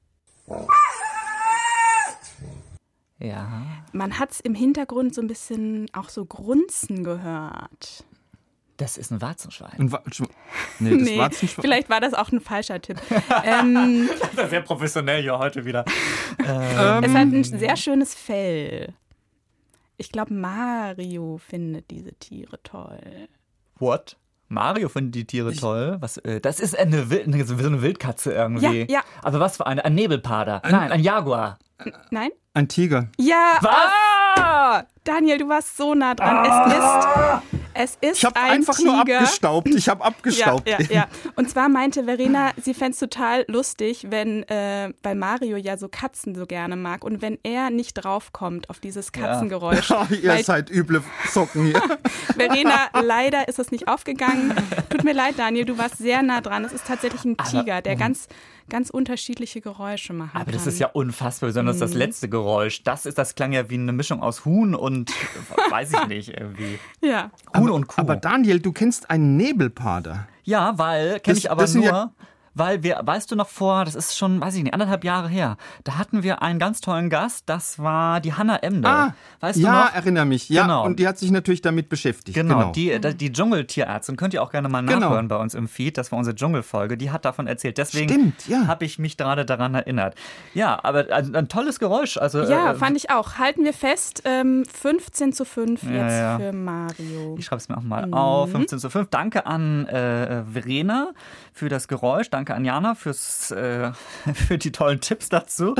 Ja. 3.19 3.63
Man 3.91 4.17
hat 4.17 4.31
es 4.31 4.39
im 4.39 4.55
Hintergrund 4.55 5.13
so 5.13 5.21
ein 5.21 5.27
bisschen 5.27 5.87
auch 5.93 6.09
so 6.09 6.25
Grunzen 6.25 7.03
gehört. 7.03 8.03
Das 8.77 8.97
ist 8.97 9.11
ein 9.11 9.21
Warzenschwein. 9.21 9.73
Ein 9.77 9.91
Wa 9.91 10.01
nee, 10.79 10.89
das 10.97 11.01
nee, 11.03 11.17
Warzenschwein. 11.19 11.61
vielleicht 11.61 11.89
war 11.91 11.99
das 11.99 12.15
auch 12.15 12.31
ein 12.31 12.41
falscher 12.41 12.81
Tipp. 12.81 12.99
ähm, 13.45 14.09
Sehr 14.49 14.61
professionell 14.61 15.21
hier 15.21 15.37
heute 15.37 15.65
wieder. 15.65 15.85
es 16.39 16.47
hat 16.47 17.15
ein 17.15 17.43
sehr 17.43 17.77
schönes 17.77 18.15
Fell. 18.15 18.95
Ich 19.97 20.11
glaube, 20.11 20.33
Mario 20.33 21.37
findet 21.37 21.91
diese 21.91 22.13
Tiere 22.13 22.59
toll. 22.63 23.27
What? 23.77 24.17
Mario 24.51 24.89
findet 24.89 25.15
die 25.15 25.25
Tiere 25.25 25.55
toll. 25.55 25.97
Was, 26.01 26.17
äh, 26.17 26.41
das 26.41 26.59
ist 26.59 26.77
eine, 26.77 27.07
eine, 27.09 27.45
so 27.45 27.55
eine 27.55 27.81
Wildkatze 27.81 28.33
irgendwie. 28.33 28.81
Ja, 28.81 28.97
ja. 28.97 29.01
Aber 29.23 29.39
was 29.39 29.57
für 29.57 29.65
eine? 29.65 29.83
Ein 29.85 29.95
Nebelpader. 29.95 30.61
Nein, 30.69 30.91
ein 30.91 30.99
Jaguar. 30.99 31.57
Nein? 32.09 32.31
Ein 32.53 32.67
Tiger. 32.67 33.07
Ja! 33.17 33.57
Was? 33.61 33.73
Oh, 34.37 34.87
Daniel, 35.03 35.37
du 35.37 35.49
warst 35.49 35.77
so 35.77 35.95
nah 35.95 36.13
dran. 36.15 36.45
Es 36.45 36.73
ist, 36.73 37.60
es 37.73 37.97
ist 38.01 38.17
Ich 38.17 38.25
habe 38.25 38.39
ein 38.39 38.51
einfach 38.51 38.75
Tiger. 38.75 38.91
nur 38.91 38.99
abgestaubt. 39.01 39.67
Ich 39.69 39.89
habe 39.89 40.03
abgestaubt. 40.05 40.67
Ja, 40.67 40.79
ja, 40.81 40.87
ja. 40.89 41.07
Und 41.35 41.49
zwar 41.49 41.69
meinte 41.69 42.03
Verena, 42.03 42.51
sie 42.61 42.73
fände 42.73 42.91
es 42.93 42.99
total 42.99 43.45
lustig, 43.47 44.07
wenn, 44.09 44.43
äh, 44.43 44.93
weil 45.03 45.15
Mario 45.15 45.57
ja 45.57 45.77
so 45.77 45.87
Katzen 45.87 46.35
so 46.35 46.45
gerne 46.45 46.75
mag 46.75 47.03
und 47.03 47.21
wenn 47.21 47.37
er 47.43 47.69
nicht 47.69 47.93
draufkommt 47.93 48.69
auf 48.69 48.79
dieses 48.79 49.11
Katzengeräusch. 49.11 49.91
Oh, 50.01 50.05
ihr 50.13 50.29
weil 50.29 50.43
seid 50.43 50.69
üble 50.69 51.03
Socken 51.29 51.65
hier. 51.65 51.81
Verena, 52.37 52.87
leider 53.01 53.47
ist 53.47 53.59
es 53.59 53.71
nicht 53.71 53.87
aufgegangen. 53.87 54.53
Tut 54.89 55.03
mir 55.03 55.13
leid, 55.13 55.35
Daniel, 55.37 55.65
du 55.65 55.77
warst 55.77 55.97
sehr 55.97 56.21
nah 56.23 56.39
dran. 56.41 56.63
Es 56.63 56.71
ist 56.71 56.87
tatsächlich 56.87 57.25
ein 57.25 57.35
Tiger, 57.37 57.81
der 57.81 57.95
ganz, 57.95 58.27
ganz 58.71 58.89
unterschiedliche 58.89 59.61
Geräusche 59.61 60.13
machen 60.13 60.31
Aber 60.33 60.45
kann. 60.45 60.53
das 60.53 60.65
ist 60.65 60.79
ja 60.79 60.87
unfassbar, 60.87 61.49
besonders 61.49 61.77
das 61.77 61.93
letzte 61.93 62.29
Geräusch. 62.29 62.81
Das 62.83 63.05
ist, 63.05 63.17
das 63.19 63.35
klang 63.35 63.51
ja 63.51 63.69
wie 63.69 63.75
eine 63.75 63.91
Mischung 63.93 64.23
aus 64.23 64.45
Huhn 64.45 64.73
und 64.73 65.11
weiß 65.69 65.91
ich 65.93 66.07
nicht 66.07 66.29
irgendwie. 66.29 66.79
Ja. 67.01 67.29
Huhn 67.55 67.69
und 67.69 67.87
Kuh. 67.87 68.01
Aber 68.01 68.15
Daniel, 68.15 68.59
du 68.59 68.71
kennst 68.71 69.09
einen 69.11 69.37
Nebelpader. 69.37 70.27
ja, 70.43 70.77
weil 70.79 71.19
kenne 71.19 71.37
ich 71.37 71.51
aber 71.51 71.61
das 71.61 71.75
nur. 71.75 71.85
ja- 71.85 72.11
weil 72.53 72.83
wir, 72.83 72.99
weißt 73.03 73.31
du 73.31 73.35
noch 73.35 73.47
vor, 73.47 73.85
das 73.85 73.95
ist 73.95 74.17
schon, 74.17 74.41
weiß 74.41 74.55
ich 74.55 74.63
nicht, 74.63 74.73
anderthalb 74.73 75.03
Jahre 75.03 75.29
her, 75.29 75.57
da 75.83 75.97
hatten 75.97 76.23
wir 76.23 76.41
einen 76.41 76.59
ganz 76.59 76.81
tollen 76.81 77.09
Gast, 77.09 77.43
das 77.47 77.79
war 77.79 78.19
die 78.21 78.33
Hanna 78.33 78.57
Emde. 78.57 78.87
Ah, 78.89 79.13
weißt 79.39 79.57
du 79.59 79.63
ja, 79.63 79.85
noch? 79.85 79.93
erinnere 79.93 80.25
mich. 80.25 80.49
Ja, 80.49 80.63
Genau. 80.63 80.83
und 80.85 80.99
die 80.99 81.07
hat 81.07 81.17
sich 81.17 81.31
natürlich 81.31 81.61
damit 81.61 81.89
beschäftigt. 81.89 82.35
Genau, 82.35 82.57
Genau. 82.59 82.71
die, 82.71 82.99
da- 82.99 83.13
die 83.13 83.31
Dschungeltierärztin, 83.31 84.17
könnt 84.17 84.33
ihr 84.33 84.43
auch 84.43 84.51
gerne 84.51 84.67
mal 84.69 84.83
Genau. 84.85 84.99
nachhören 85.09 85.27
bei 85.27 85.37
uns 85.37 85.53
im 85.53 85.67
Feed, 85.67 85.97
das 85.97 86.11
war 86.11 86.19
unsere 86.19 86.35
Dschungelfolge, 86.35 86.97
die 86.97 87.11
hat 87.11 87.25
davon 87.25 87.47
erzählt. 87.47 87.77
Deswegen 87.77 88.09
Stimmt, 88.09 88.47
ja. 88.47 88.67
habe 88.67 88.85
ich 88.85 88.99
mich 88.99 89.17
gerade 89.17 89.45
daran 89.45 89.73
erinnert. 89.75 90.15
Ja, 90.53 90.79
aber 90.83 91.05
also, 91.11 91.33
ein 91.33 91.47
tolles 91.47 91.79
Geräusch. 91.79 92.17
Also, 92.17 92.41
Ja, 92.43 92.71
äh, 92.71 92.75
fand 92.75 92.97
ich 92.97 93.09
auch. 93.09 93.37
Halten 93.37 93.63
wir 93.63 93.73
fest, 93.73 94.23
ähm, 94.25 94.65
15 94.65 95.31
zu 95.33 95.45
5 95.45 95.83
jetzt 95.83 95.93
ja. 96.19 96.37
für 96.37 96.51
Mario. 96.53 97.35
Ich 97.37 97.45
schreibe 97.45 97.61
es 97.61 97.69
mir 97.69 97.77
auch 97.77 97.81
mal 97.83 98.11
auf. 98.13 98.49
Mhm. 98.49 98.51
15 98.53 98.79
zu 98.79 98.89
5. 98.89 99.07
Danke 99.09 99.45
an 99.45 99.85
äh, 99.87 100.43
Verena 100.51 101.11
für 101.53 101.69
das 101.69 101.87
Geräusch. 101.87 102.29
Danke 102.29 102.40
an 102.49 102.65
Jana 102.65 102.95
fürs, 102.95 103.51
äh, 103.51 103.91
für 104.33 104.57
die 104.57 104.71
tollen 104.71 104.99
Tipps 105.01 105.29
dazu. 105.29 105.75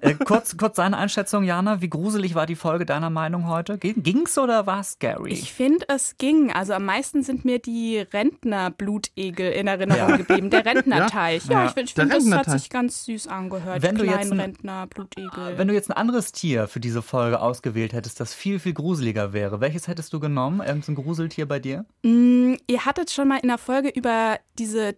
äh, 0.00 0.14
kurz, 0.14 0.56
kurz 0.56 0.76
deine 0.76 0.96
Einschätzung, 0.96 1.42
Jana. 1.44 1.80
Wie 1.80 1.88
gruselig 1.90 2.34
war 2.34 2.46
die 2.46 2.54
Folge 2.56 2.86
deiner 2.86 3.10
Meinung 3.10 3.48
heute? 3.48 3.78
Ging- 3.78 4.02
Ging's 4.02 4.38
oder 4.38 4.66
war 4.66 4.80
es 4.80 4.92
scary? 4.92 5.32
Ich 5.32 5.52
finde, 5.52 5.86
es 5.88 6.16
ging. 6.18 6.52
Also 6.52 6.74
am 6.74 6.84
meisten 6.84 7.22
sind 7.22 7.44
mir 7.44 7.58
die 7.58 7.98
Rentner-Blutegel 7.98 9.52
in 9.52 9.66
Erinnerung 9.66 10.10
Ja. 10.10 10.16
geblieben. 10.16 10.50
Der 10.50 10.64
Rentnerteich. 10.64 11.44
Ja, 11.46 11.60
Ja. 11.62 11.66
ich 11.66 11.72
finde, 11.72 11.88
ich 11.88 11.94
Der 11.94 12.08
find, 12.08 12.32
das 12.32 12.38
hat 12.46 12.50
sich 12.60 12.70
ganz 12.70 13.04
süß 13.04 13.26
angehört. 13.28 13.82
Wenn 13.82 13.94
die 13.96 14.02
du 14.02 14.06
jetzt 14.06 14.14
kleinen 14.16 14.32
ein- 14.32 14.40
Rentner-Blutegel. 14.40 15.58
Wenn 15.58 15.68
du 15.68 15.74
jetzt 15.74 15.90
ein 15.90 15.96
anderes 15.96 16.32
Tier 16.32 16.68
für 16.68 16.80
diese 16.80 17.02
Folge 17.02 17.40
ausgewählt 17.40 17.92
hättest, 17.92 18.20
das 18.20 18.34
viel, 18.34 18.58
viel 18.58 18.74
gruseliger 18.74 19.32
wäre, 19.32 19.60
welches 19.60 19.88
hättest 19.88 20.12
du 20.12 20.20
genommen? 20.20 20.60
Irgendein 20.64 20.94
Gruseltier 20.94 21.46
bei 21.46 21.58
dir? 21.58 21.84
Mm, 22.02 22.54
Ihr 22.66 22.84
hattet 22.84 23.10
schon 23.10 23.28
mal 23.28 23.38
in 23.38 23.48
der 23.48 23.58
Folge 23.58 23.88
über 23.88 24.38
diese 24.58 24.94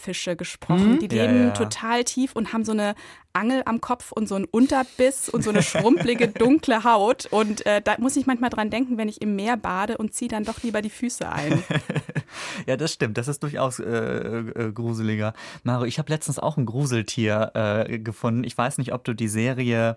Tiefseeanglerfische 0.00 0.36
gesprochen. 0.36 0.98
Die 0.98 1.08
Hm? 1.08 1.16
Ja, 1.16 1.24
leben 1.24 1.44
ja. 1.46 1.50
total 1.50 2.04
tief 2.04 2.32
und 2.34 2.52
haben 2.52 2.64
so 2.64 2.72
eine 2.72 2.94
Angel 3.32 3.62
am 3.66 3.80
Kopf 3.80 4.12
und 4.12 4.28
so 4.28 4.34
einen 4.34 4.46
Unterbiss 4.46 5.28
und 5.28 5.42
so 5.42 5.50
eine 5.50 5.62
schrumpelige, 5.62 6.28
dunkle 6.38 6.84
Haut. 6.84 7.26
Und 7.26 7.64
äh, 7.66 7.80
da 7.80 7.96
muss 7.98 8.16
ich 8.16 8.26
manchmal 8.26 8.50
dran 8.50 8.70
denken, 8.70 8.98
wenn 8.98 9.08
ich 9.08 9.22
im 9.22 9.36
Meer 9.36 9.56
bade 9.56 9.98
und 9.98 10.14
ziehe 10.14 10.28
dann 10.28 10.44
doch 10.44 10.62
lieber 10.62 10.82
die 10.82 10.90
Füße 10.90 11.30
ein. 11.30 11.62
Ja, 12.64 12.76
das 12.76 12.92
stimmt. 12.92 13.18
Das 13.18 13.26
ist 13.26 13.42
durchaus 13.42 13.80
äh, 13.80 13.84
äh, 13.84 14.72
gruseliger. 14.72 15.34
Mario, 15.64 15.86
ich 15.86 15.98
habe 15.98 16.12
letztens 16.12 16.38
auch 16.38 16.56
ein 16.56 16.64
Gruseltier 16.64 17.50
äh, 17.54 17.98
gefunden. 17.98 18.44
Ich 18.44 18.56
weiß 18.56 18.78
nicht, 18.78 18.92
ob 18.92 19.02
du 19.02 19.14
die 19.14 19.26
Serie 19.26 19.96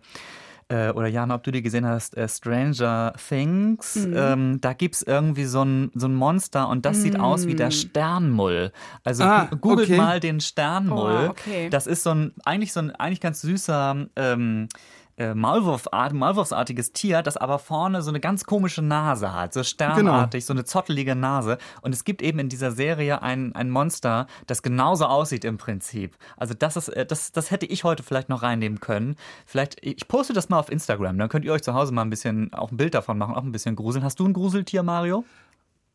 äh, 0.73 0.89
oder 0.91 1.07
Jana, 1.07 1.35
ob 1.35 1.43
du 1.43 1.51
die 1.51 1.61
gesehen 1.61 1.85
hast, 1.85 2.17
äh, 2.17 2.27
Stranger 2.27 3.13
Things. 3.29 3.95
Mhm. 3.95 4.13
Ähm, 4.17 4.61
da 4.61 4.73
gibt's 4.73 5.03
irgendwie 5.03 5.45
so 5.45 5.63
ein, 5.63 5.91
so 5.93 6.07
ein 6.07 6.15
Monster 6.15 6.67
und 6.67 6.85
das 6.85 7.01
sieht 7.03 7.19
aus 7.19 7.45
wie 7.45 7.55
der 7.55 7.69
Sternmull. 7.69 8.71
Also 9.03 9.23
Ah, 9.23 9.49
googelt 9.61 9.89
okay. 9.89 9.97
mal 9.97 10.19
den 10.19 10.41
Sternmull. 10.41 11.27
Oh, 11.27 11.29
okay. 11.29 11.69
Das 11.69 11.85
ist 11.85 12.03
so 12.03 12.09
ein, 12.11 12.33
eigentlich 12.43 12.73
so 12.73 12.79
ein, 12.79 12.91
eigentlich 12.91 13.21
ganz 13.21 13.41
süßer, 13.41 14.07
ähm, 14.15 14.67
äh, 15.17 15.33
Maulwurfart, 15.33 16.13
Maulwurfsartiges 16.13 16.91
Tier, 16.91 17.21
das 17.21 17.37
aber 17.37 17.59
vorne 17.59 18.01
so 18.01 18.09
eine 18.09 18.19
ganz 18.19 18.45
komische 18.45 18.81
Nase 18.81 19.33
hat, 19.33 19.53
so 19.53 19.63
sternartig, 19.63 20.41
genau. 20.41 20.47
so 20.47 20.53
eine 20.53 20.65
zottelige 20.65 21.15
Nase. 21.15 21.57
Und 21.81 21.93
es 21.93 22.03
gibt 22.03 22.21
eben 22.21 22.39
in 22.39 22.49
dieser 22.49 22.71
Serie 22.71 23.21
ein, 23.21 23.53
ein 23.55 23.69
Monster, 23.69 24.27
das 24.47 24.61
genauso 24.61 25.05
aussieht 25.05 25.45
im 25.45 25.57
Prinzip. 25.57 26.17
Also 26.37 26.53
das 26.53 26.75
ist, 26.75 26.89
äh, 26.89 27.05
das, 27.05 27.31
das 27.31 27.51
hätte 27.51 27.65
ich 27.65 27.83
heute 27.83 28.03
vielleicht 28.03 28.29
noch 28.29 28.43
reinnehmen 28.43 28.79
können. 28.79 29.15
Vielleicht, 29.45 29.77
ich 29.85 30.07
poste 30.07 30.33
das 30.33 30.49
mal 30.49 30.59
auf 30.59 30.71
Instagram, 30.71 31.17
dann 31.17 31.29
könnt 31.29 31.45
ihr 31.45 31.53
euch 31.53 31.63
zu 31.63 31.73
Hause 31.73 31.93
mal 31.93 32.01
ein 32.01 32.09
bisschen 32.09 32.53
auch 32.53 32.71
ein 32.71 32.77
Bild 32.77 32.93
davon 32.93 33.17
machen, 33.17 33.35
auch 33.35 33.43
ein 33.43 33.51
bisschen 33.51 33.75
gruseln. 33.75 34.03
Hast 34.03 34.19
du 34.19 34.25
ein 34.25 34.33
Gruseltier, 34.33 34.83
Mario? 34.83 35.25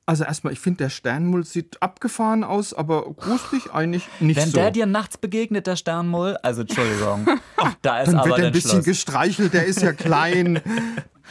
Also 0.09 0.25
erstmal, 0.25 0.55
ich 0.55 0.61
finde, 0.61 0.79
der 0.79 0.89
Sternmull 0.89 1.45
sieht 1.45 1.83
abgefahren 1.83 2.43
aus, 2.43 2.73
aber 2.73 3.13
gruselig 3.13 3.75
eigentlich 3.75 4.09
nicht 4.21 4.39
Wenn 4.39 4.49
so. 4.49 4.57
Wenn 4.57 4.63
der 4.63 4.71
dir 4.71 4.87
nachts 4.87 5.19
begegnet, 5.19 5.67
der 5.67 5.77
Sternmull, 5.77 6.39
also 6.39 6.63
Entschuldigung, 6.63 7.29
Ach, 7.59 7.75
da 7.83 8.01
ist 8.01 8.07
dann 8.07 8.21
aber 8.21 8.31
wird 8.31 8.39
er 8.39 8.47
ein 8.47 8.53
bisschen 8.53 8.71
Schluss. 8.71 8.85
gestreichelt, 8.87 9.53
der 9.53 9.67
ist 9.67 9.83
ja 9.83 9.93
klein. 10.09 10.63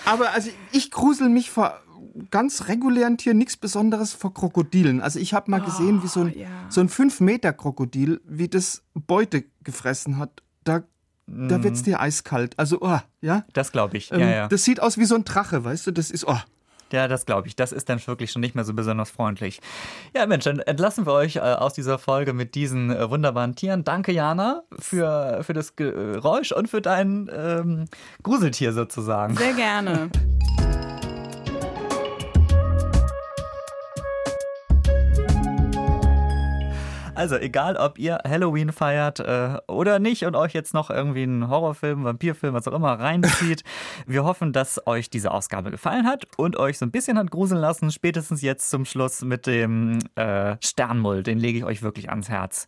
aber 0.05 0.29
also 0.29 0.51
ich 0.71 0.91
grusel 0.91 1.27
mich 1.27 1.49
vor 1.49 1.73
ganz 2.29 2.67
regulären 2.67 3.17
Tieren 3.17 3.39
nichts 3.39 3.57
Besonderes 3.57 4.13
vor 4.13 4.31
Krokodilen. 4.31 5.01
Also 5.01 5.17
ich 5.17 5.33
habe 5.33 5.49
mal 5.49 5.61
gesehen, 5.61 6.03
wie 6.03 6.07
so 6.07 6.19
ein, 6.21 6.33
oh, 6.35 6.39
ja. 6.39 6.47
so 6.69 6.79
ein 6.79 6.89
5-Meter-Krokodil, 6.89 8.21
wie 8.25 8.47
das 8.47 8.83
Beute 8.93 9.45
gefressen 9.63 10.19
hat. 10.19 10.43
Da 10.63 10.83
da 11.25 11.61
wird's 11.61 11.83
dir 11.83 11.99
eiskalt. 11.99 12.57
Also, 12.57 12.77
oh, 12.79 12.99
ja. 13.19 13.43
Das 13.51 13.73
glaube 13.73 13.97
ich. 13.97 14.13
Ähm, 14.13 14.21
ja, 14.21 14.29
ja. 14.29 14.47
Das 14.47 14.63
sieht 14.63 14.79
aus 14.79 14.97
wie 14.97 15.03
so 15.03 15.15
ein 15.15 15.25
Drache, 15.25 15.65
weißt 15.65 15.87
du? 15.87 15.91
Das 15.91 16.09
ist, 16.09 16.25
oh. 16.25 16.37
Ja, 16.91 17.08
das 17.08 17.26
glaube 17.26 17.47
ich. 17.47 17.56
Das 17.56 17.71
ist 17.71 17.89
dann 17.89 18.06
wirklich 18.06 18.32
schon 18.32 18.41
nicht 18.41 18.56
mehr 18.56 18.63
so 18.63 18.73
besonders 18.73 19.10
freundlich. 19.10 19.60
Ja, 20.15 20.26
Mensch, 20.26 20.45
dann 20.45 20.60
entlassen 20.60 21.06
wir 21.06 21.13
euch 21.13 21.38
äh, 21.38 21.39
aus 21.39 21.73
dieser 21.73 21.97
Folge 21.97 22.34
mit 22.34 22.56
diesen 22.56 22.91
äh, 22.91 23.10
wunderbaren 23.10 23.56
Tieren. 23.56 23.84
Danke, 23.84 24.12
Jana, 24.12 24.63
für, 24.80 25.39
für 25.43 25.54
das 25.54 25.76
Geräusch 25.76 26.52
und 26.52 26.69
für 26.69 26.82
dein 26.82 27.30
ähm, 27.34 27.86
Gruseltier 28.23 28.73
sozusagen. 28.73 29.36
Sehr 29.36 29.54
gerne. 29.54 30.10
Also 37.17 37.36
egal, 37.36 37.77
ob 37.77 37.97
ihr 37.97 38.19
Halloween 38.23 38.71
feiert 38.71 39.19
äh, 39.19 39.58
oder 39.67 39.97
nicht 39.97 40.23
und 40.25 40.36
euch 40.36 40.53
jetzt 40.53 40.75
noch 40.75 40.91
irgendwie 40.91 41.23
einen 41.23 41.49
Horrorfilm, 41.49 42.03
Vampirfilm, 42.03 42.53
was 42.53 42.67
auch 42.67 42.73
immer 42.73 42.93
reinzieht. 42.99 43.63
wir 44.06 44.23
hoffen, 44.23 44.53
dass 44.53 44.86
euch 44.86 45.10
diese 45.10 45.32
Ausgabe 45.32 45.71
gefallen 45.71 46.06
hat 46.06 46.27
und 46.38 46.58
euch 46.58 46.77
so 46.77 46.86
ein 46.86 46.91
bisschen 46.91 47.17
hat 47.17 47.32
gruseln 47.32 47.60
lassen. 47.60 47.91
Spätestens 47.91 48.43
jetzt 48.43 48.69
zum 48.69 48.86
Schluss 48.86 49.23
mit 49.23 49.47
dem 49.47 49.97
äh, 50.13 50.58
Sternmull. 50.63 51.23
Den 51.23 51.39
lege 51.39 51.58
ich 51.58 51.65
euch 51.65 51.82
wirklich 51.82 52.12
ans 52.12 52.30
Herz. 52.30 52.67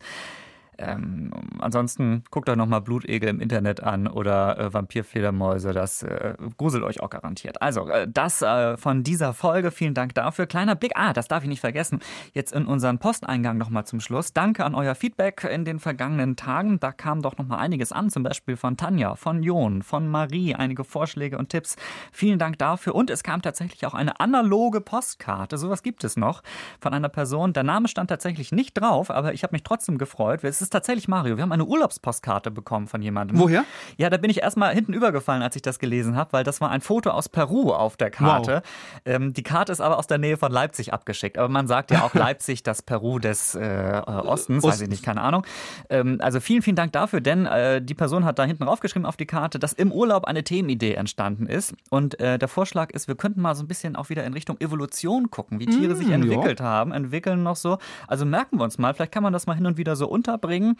Ähm, 0.80 1.30
ansonsten 1.58 2.24
guckt 2.30 2.48
euch 2.48 2.56
nochmal 2.56 2.80
Blutegel 2.80 3.28
im 3.28 3.40
Internet 3.40 3.82
an 3.82 4.06
oder 4.06 4.58
äh, 4.58 4.72
Vampirfledermäuse, 4.72 5.72
das 5.72 6.02
äh, 6.02 6.34
gruselt 6.56 6.82
euch 6.84 7.00
auch 7.00 7.10
garantiert. 7.10 7.60
Also, 7.60 7.88
äh, 7.88 8.08
das 8.08 8.40
äh, 8.42 8.76
von 8.76 9.02
dieser 9.02 9.34
Folge, 9.34 9.70
vielen 9.70 9.94
Dank 9.94 10.14
dafür. 10.14 10.46
Kleiner 10.46 10.74
Blick, 10.74 10.92
ah, 10.94 11.12
das 11.12 11.28
darf 11.28 11.42
ich 11.42 11.48
nicht 11.48 11.60
vergessen, 11.60 12.00
jetzt 12.32 12.52
in 12.52 12.66
unseren 12.66 12.98
Posteingang 12.98 13.58
nochmal 13.58 13.84
zum 13.84 14.00
Schluss. 14.00 14.32
Danke 14.32 14.64
an 14.64 14.74
euer 14.74 14.94
Feedback 14.94 15.44
in 15.44 15.64
den 15.64 15.78
vergangenen 15.78 16.36
Tagen. 16.36 16.80
Da 16.80 16.92
kam 16.92 17.20
doch 17.20 17.36
nochmal 17.36 17.58
einiges 17.58 17.92
an, 17.92 18.10
zum 18.10 18.22
Beispiel 18.22 18.56
von 18.56 18.76
Tanja, 18.76 19.14
von 19.16 19.42
Jon, 19.42 19.82
von 19.82 20.08
Marie, 20.08 20.54
einige 20.54 20.84
Vorschläge 20.84 21.36
und 21.36 21.50
Tipps. 21.50 21.76
Vielen 22.12 22.38
Dank 22.38 22.58
dafür. 22.58 22.94
Und 22.94 23.10
es 23.10 23.22
kam 23.22 23.42
tatsächlich 23.42 23.84
auch 23.86 23.94
eine 23.94 24.20
analoge 24.20 24.80
Postkarte, 24.80 25.58
sowas 25.58 25.82
gibt 25.82 26.04
es 26.04 26.16
noch, 26.16 26.42
von 26.80 26.94
einer 26.94 27.08
Person. 27.08 27.52
Der 27.52 27.64
Name 27.64 27.88
stand 27.88 28.08
tatsächlich 28.08 28.52
nicht 28.52 28.74
drauf, 28.74 29.10
aber 29.10 29.34
ich 29.34 29.42
habe 29.42 29.52
mich 29.52 29.62
trotzdem 29.62 29.98
gefreut. 29.98 30.42
Es 30.44 30.62
ist 30.62 30.69
ist 30.70 30.72
tatsächlich 30.72 31.08
Mario. 31.08 31.36
Wir 31.36 31.42
haben 31.42 31.52
eine 31.52 31.64
Urlaubspostkarte 31.64 32.50
bekommen 32.52 32.86
von 32.86 33.02
jemandem. 33.02 33.38
Woher? 33.38 33.64
Ja, 33.96 34.08
da 34.08 34.16
bin 34.16 34.30
ich 34.30 34.42
erstmal 34.42 34.72
hinten 34.72 34.92
übergefallen, 34.92 35.42
als 35.42 35.56
ich 35.56 35.62
das 35.62 35.80
gelesen 35.80 36.14
habe, 36.14 36.32
weil 36.32 36.44
das 36.44 36.60
war 36.60 36.70
ein 36.70 36.80
Foto 36.80 37.10
aus 37.10 37.28
Peru 37.28 37.72
auf 37.72 37.96
der 37.96 38.10
Karte. 38.10 38.62
Wow. 38.62 39.02
Ähm, 39.04 39.32
die 39.32 39.42
Karte 39.42 39.72
ist 39.72 39.80
aber 39.80 39.98
aus 39.98 40.06
der 40.06 40.18
Nähe 40.18 40.36
von 40.36 40.52
Leipzig 40.52 40.92
abgeschickt. 40.92 41.38
Aber 41.38 41.48
man 41.48 41.66
sagt 41.66 41.90
ja 41.90 42.02
auch 42.04 42.14
Leipzig, 42.14 42.62
das 42.62 42.82
Peru 42.82 43.18
des 43.18 43.56
äh, 43.56 43.64
äh 43.64 44.02
Ostens, 44.02 44.62
weiß 44.62 44.80
ich 44.82 44.88
nicht, 44.88 45.02
keine 45.02 45.22
Ahnung. 45.22 45.44
Ähm, 45.88 46.18
also 46.20 46.38
vielen, 46.38 46.62
vielen 46.62 46.76
Dank 46.76 46.92
dafür, 46.92 47.20
denn 47.20 47.46
äh, 47.46 47.82
die 47.82 47.94
Person 47.94 48.24
hat 48.24 48.38
da 48.38 48.44
hinten 48.44 48.64
draufgeschrieben 48.64 49.06
auf 49.06 49.16
die 49.16 49.26
Karte, 49.26 49.58
dass 49.58 49.72
im 49.72 49.90
Urlaub 49.90 50.24
eine 50.24 50.44
Themenidee 50.44 50.94
entstanden 50.94 51.46
ist. 51.46 51.74
Und 51.90 52.20
äh, 52.20 52.38
der 52.38 52.48
Vorschlag 52.48 52.90
ist, 52.92 53.08
wir 53.08 53.16
könnten 53.16 53.40
mal 53.40 53.56
so 53.56 53.64
ein 53.64 53.68
bisschen 53.68 53.96
auch 53.96 54.08
wieder 54.08 54.22
in 54.24 54.34
Richtung 54.34 54.60
Evolution 54.60 55.30
gucken, 55.30 55.58
wie 55.58 55.66
Tiere 55.66 55.94
mm, 55.94 55.96
sich 55.96 56.10
entwickelt 56.10 56.60
ja. 56.60 56.66
haben, 56.66 56.92
entwickeln 56.92 57.42
noch 57.42 57.56
so. 57.56 57.78
Also 58.06 58.24
merken 58.24 58.58
wir 58.58 58.64
uns 58.64 58.78
mal, 58.78 58.94
vielleicht 58.94 59.12
kann 59.12 59.24
man 59.24 59.32
das 59.32 59.48
mal 59.48 59.54
hin 59.54 59.66
und 59.66 59.76
wieder 59.76 59.96
so 59.96 60.06
unterbringen 60.06 60.49
bringen. 60.50 60.76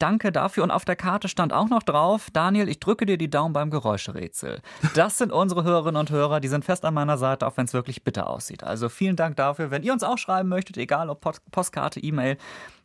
Danke 0.00 0.32
dafür. 0.32 0.64
Und 0.64 0.72
auf 0.72 0.84
der 0.84 0.96
Karte 0.96 1.28
stand 1.28 1.52
auch 1.52 1.68
noch 1.68 1.84
drauf, 1.84 2.26
Daniel, 2.32 2.68
ich 2.68 2.80
drücke 2.80 3.06
dir 3.06 3.16
die 3.16 3.30
Daumen 3.30 3.52
beim 3.52 3.70
Geräuscherätsel. 3.70 4.60
Das 4.96 5.16
sind 5.16 5.30
unsere 5.30 5.62
Hörerinnen 5.62 6.00
und 6.00 6.10
Hörer, 6.10 6.40
die 6.40 6.48
sind 6.48 6.64
fest 6.64 6.84
an 6.84 6.94
meiner 6.94 7.18
Seite, 7.18 7.46
auch 7.46 7.56
wenn 7.56 7.66
es 7.66 7.72
wirklich 7.72 8.02
bitter 8.02 8.28
aussieht. 8.28 8.64
Also 8.64 8.88
vielen 8.88 9.14
Dank 9.14 9.36
dafür. 9.36 9.70
Wenn 9.70 9.84
ihr 9.84 9.92
uns 9.92 10.02
auch 10.02 10.18
schreiben 10.18 10.48
möchtet, 10.48 10.76
egal 10.76 11.08
ob 11.08 11.20
Postkarte, 11.52 12.00
E-Mail 12.00 12.36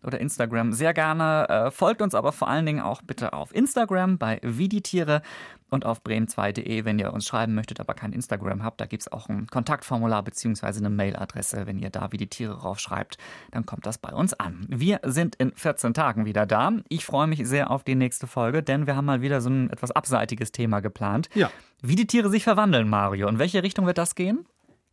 oder 0.04 0.19
Instagram, 0.19 0.73
sehr 0.73 0.93
gerne. 0.93 1.50
Äh, 1.50 1.71
folgt 1.71 2.04
uns 2.04 2.13
aber 2.13 2.32
vor 2.32 2.47
allen 2.47 2.67
Dingen 2.67 2.82
auch 2.82 3.02
bitte 3.02 3.34
auf 3.34 3.54
Instagram 3.54 4.19
bei 4.19 4.39
Viditiere 4.43 5.23
und 5.69 5.86
auf 5.86 6.01
bremen2.de, 6.01 6.86
wenn 6.86 6.99
ihr 6.99 7.13
uns 7.13 7.25
schreiben 7.25 7.53
möchtet, 7.53 7.80
aber 7.80 7.93
kein 7.93 8.13
Instagram 8.13 8.63
habt. 8.63 8.80
Da 8.80 8.86
gibt 8.86 9.03
es 9.03 9.12
auch 9.12 9.30
ein 9.30 9.47
Kontaktformular 9.47 10.23
bzw. 10.23 10.67
eine 10.67 10.89
Mailadresse. 10.89 11.67
Wenn 11.67 11.80
ihr 11.80 11.89
da 11.89 12.12
wie 12.12 12.17
die 12.17 12.27
Tiere 12.27 12.62
raufschreibt, 12.62 13.17
dann 13.51 13.65
kommt 13.65 13.86
das 13.86 13.97
bei 13.97 14.13
uns 14.13 14.34
an. 14.34 14.65
Wir 14.69 14.99
sind 15.03 15.36
in 15.36 15.51
14 15.56 15.93
Tagen 15.93 16.25
wieder 16.25 16.45
da. 16.45 16.71
Ich 16.89 17.06
freue 17.06 17.27
mich 17.27 17.47
sehr 17.47 17.71
auf 17.71 17.84
die 17.84 17.95
nächste 17.95 18.27
Folge, 18.27 18.63
denn 18.63 18.88
wir 18.88 18.95
haben 18.95 19.06
mal 19.06 19.21
wieder 19.21 19.41
so 19.41 19.49
ein 19.49 19.69
etwas 19.69 19.91
abseitiges 19.91 20.51
Thema 20.51 20.80
geplant. 20.80 21.30
Ja. 21.36 21.51
Wie 21.82 21.95
die 21.95 22.08
Tiere 22.08 22.30
sich 22.30 22.43
verwandeln, 22.43 22.89
Mario. 22.89 23.27
In 23.27 23.39
welche 23.39 23.63
Richtung 23.63 23.86
wird 23.86 23.97
das 23.97 24.15
gehen? 24.15 24.45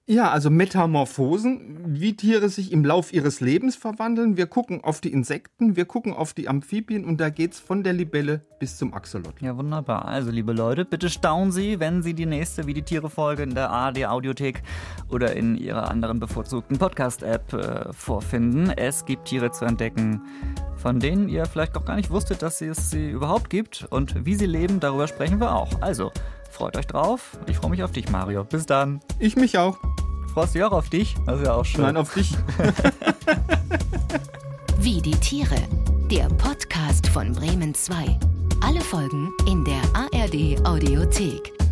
Ja, 0.07 0.31
also 0.31 0.51
Metamorphosen, 0.51 1.95
wie 1.99 2.15
Tiere 2.15 2.51
sich 2.51 2.73
im 2.73 2.85
Lauf 2.85 3.15
ihres 3.15 3.41
Lebens 3.41 3.75
verwandeln. 3.75 4.37
Wir 4.37 4.47
gucken 4.47 4.85
auf 4.85 5.01
die 5.01 5.11
Insekten, 5.11 5.77
wir 5.77 5.87
gucken 5.87 6.13
auf 6.13 6.35
die 6.35 6.47
Amphibien 6.47 7.07
und 7.07 7.23
da 7.23 7.31
geht's 7.31 7.59
von 7.59 7.83
der 7.83 7.95
Libelle 7.95 8.43
bis 8.61 8.77
zum 8.77 8.93
Axolotl. 8.93 9.43
Ja, 9.43 9.57
wunderbar. 9.57 10.05
Also, 10.05 10.31
liebe 10.31 10.53
Leute, 10.53 10.85
bitte 10.85 11.09
staunen 11.09 11.53
Sie, 11.53 11.81
wenn 11.81 12.03
Sie 12.03 12.13
die 12.13 12.27
nächste 12.27 12.67
Wie 12.67 12.75
die 12.75 12.83
Tiere 12.83 13.09
Folge 13.09 13.45
in 13.45 13.55
der 13.55 13.71
ARD 13.71 14.05
Audiothek 14.05 14.63
oder 15.09 15.35
in 15.35 15.57
Ihrer 15.57 15.91
anderen 15.91 16.21
bevorzugten 16.21 16.77
Podcast-App 16.77 17.55
äh, 17.55 17.93
vorfinden. 17.95 18.69
Es 18.77 19.07
gibt 19.07 19.25
Tiere 19.25 19.53
zu 19.53 19.65
entdecken, 19.65 20.21
von 20.77 21.01
denen 21.01 21.31
ihr 21.31 21.47
vielleicht 21.47 21.79
auch 21.79 21.87
gar 21.87 21.97
nicht 21.97 22.11
wusstet, 22.11 22.43
dass 22.43 22.61
es 22.61 22.91
sie 22.91 23.09
überhaupt 23.09 23.49
gibt 23.49 23.87
und 23.89 24.27
wie 24.27 24.35
sie 24.35 24.45
leben, 24.45 24.81
darüber 24.81 25.09
sprechen 25.09 25.41
wir 25.41 25.55
auch. 25.55 25.81
Also, 25.81 26.13
Freut 26.55 26.77
euch 26.77 26.87
drauf. 26.87 27.37
Ich 27.49 27.57
freue 27.57 27.73
mich 27.73 27.83
auf 27.83 27.91
dich, 27.91 28.09
Mario. 28.11 28.45
Bis 28.45 28.65
dann. 28.65 29.01
Ich 29.19 29.35
mich 29.35 29.59
auch. 29.59 29.77
Freust 30.33 30.55
du 30.55 30.59
dich 30.59 30.65
auch 30.65 30.71
auf 30.71 30.89
dich? 30.89 31.17
Das 31.27 31.41
ist 31.41 31.47
ja 31.47 31.55
auch 31.55 31.65
schön. 31.65 31.83
Nein, 31.83 31.97
auf 31.97 32.15
dich. 32.15 32.33
Wie 34.79 35.03
die 35.03 35.17
Tiere. 35.17 35.57
Der 36.09 36.29
Podcast 36.29 37.09
von 37.09 37.33
Bremen 37.33 37.75
2. 37.75 38.21
Alle 38.61 38.81
Folgen 38.81 39.33
in 39.49 39.65
der 39.65 39.83
ARD 39.95 40.65
Audiothek. 40.65 41.64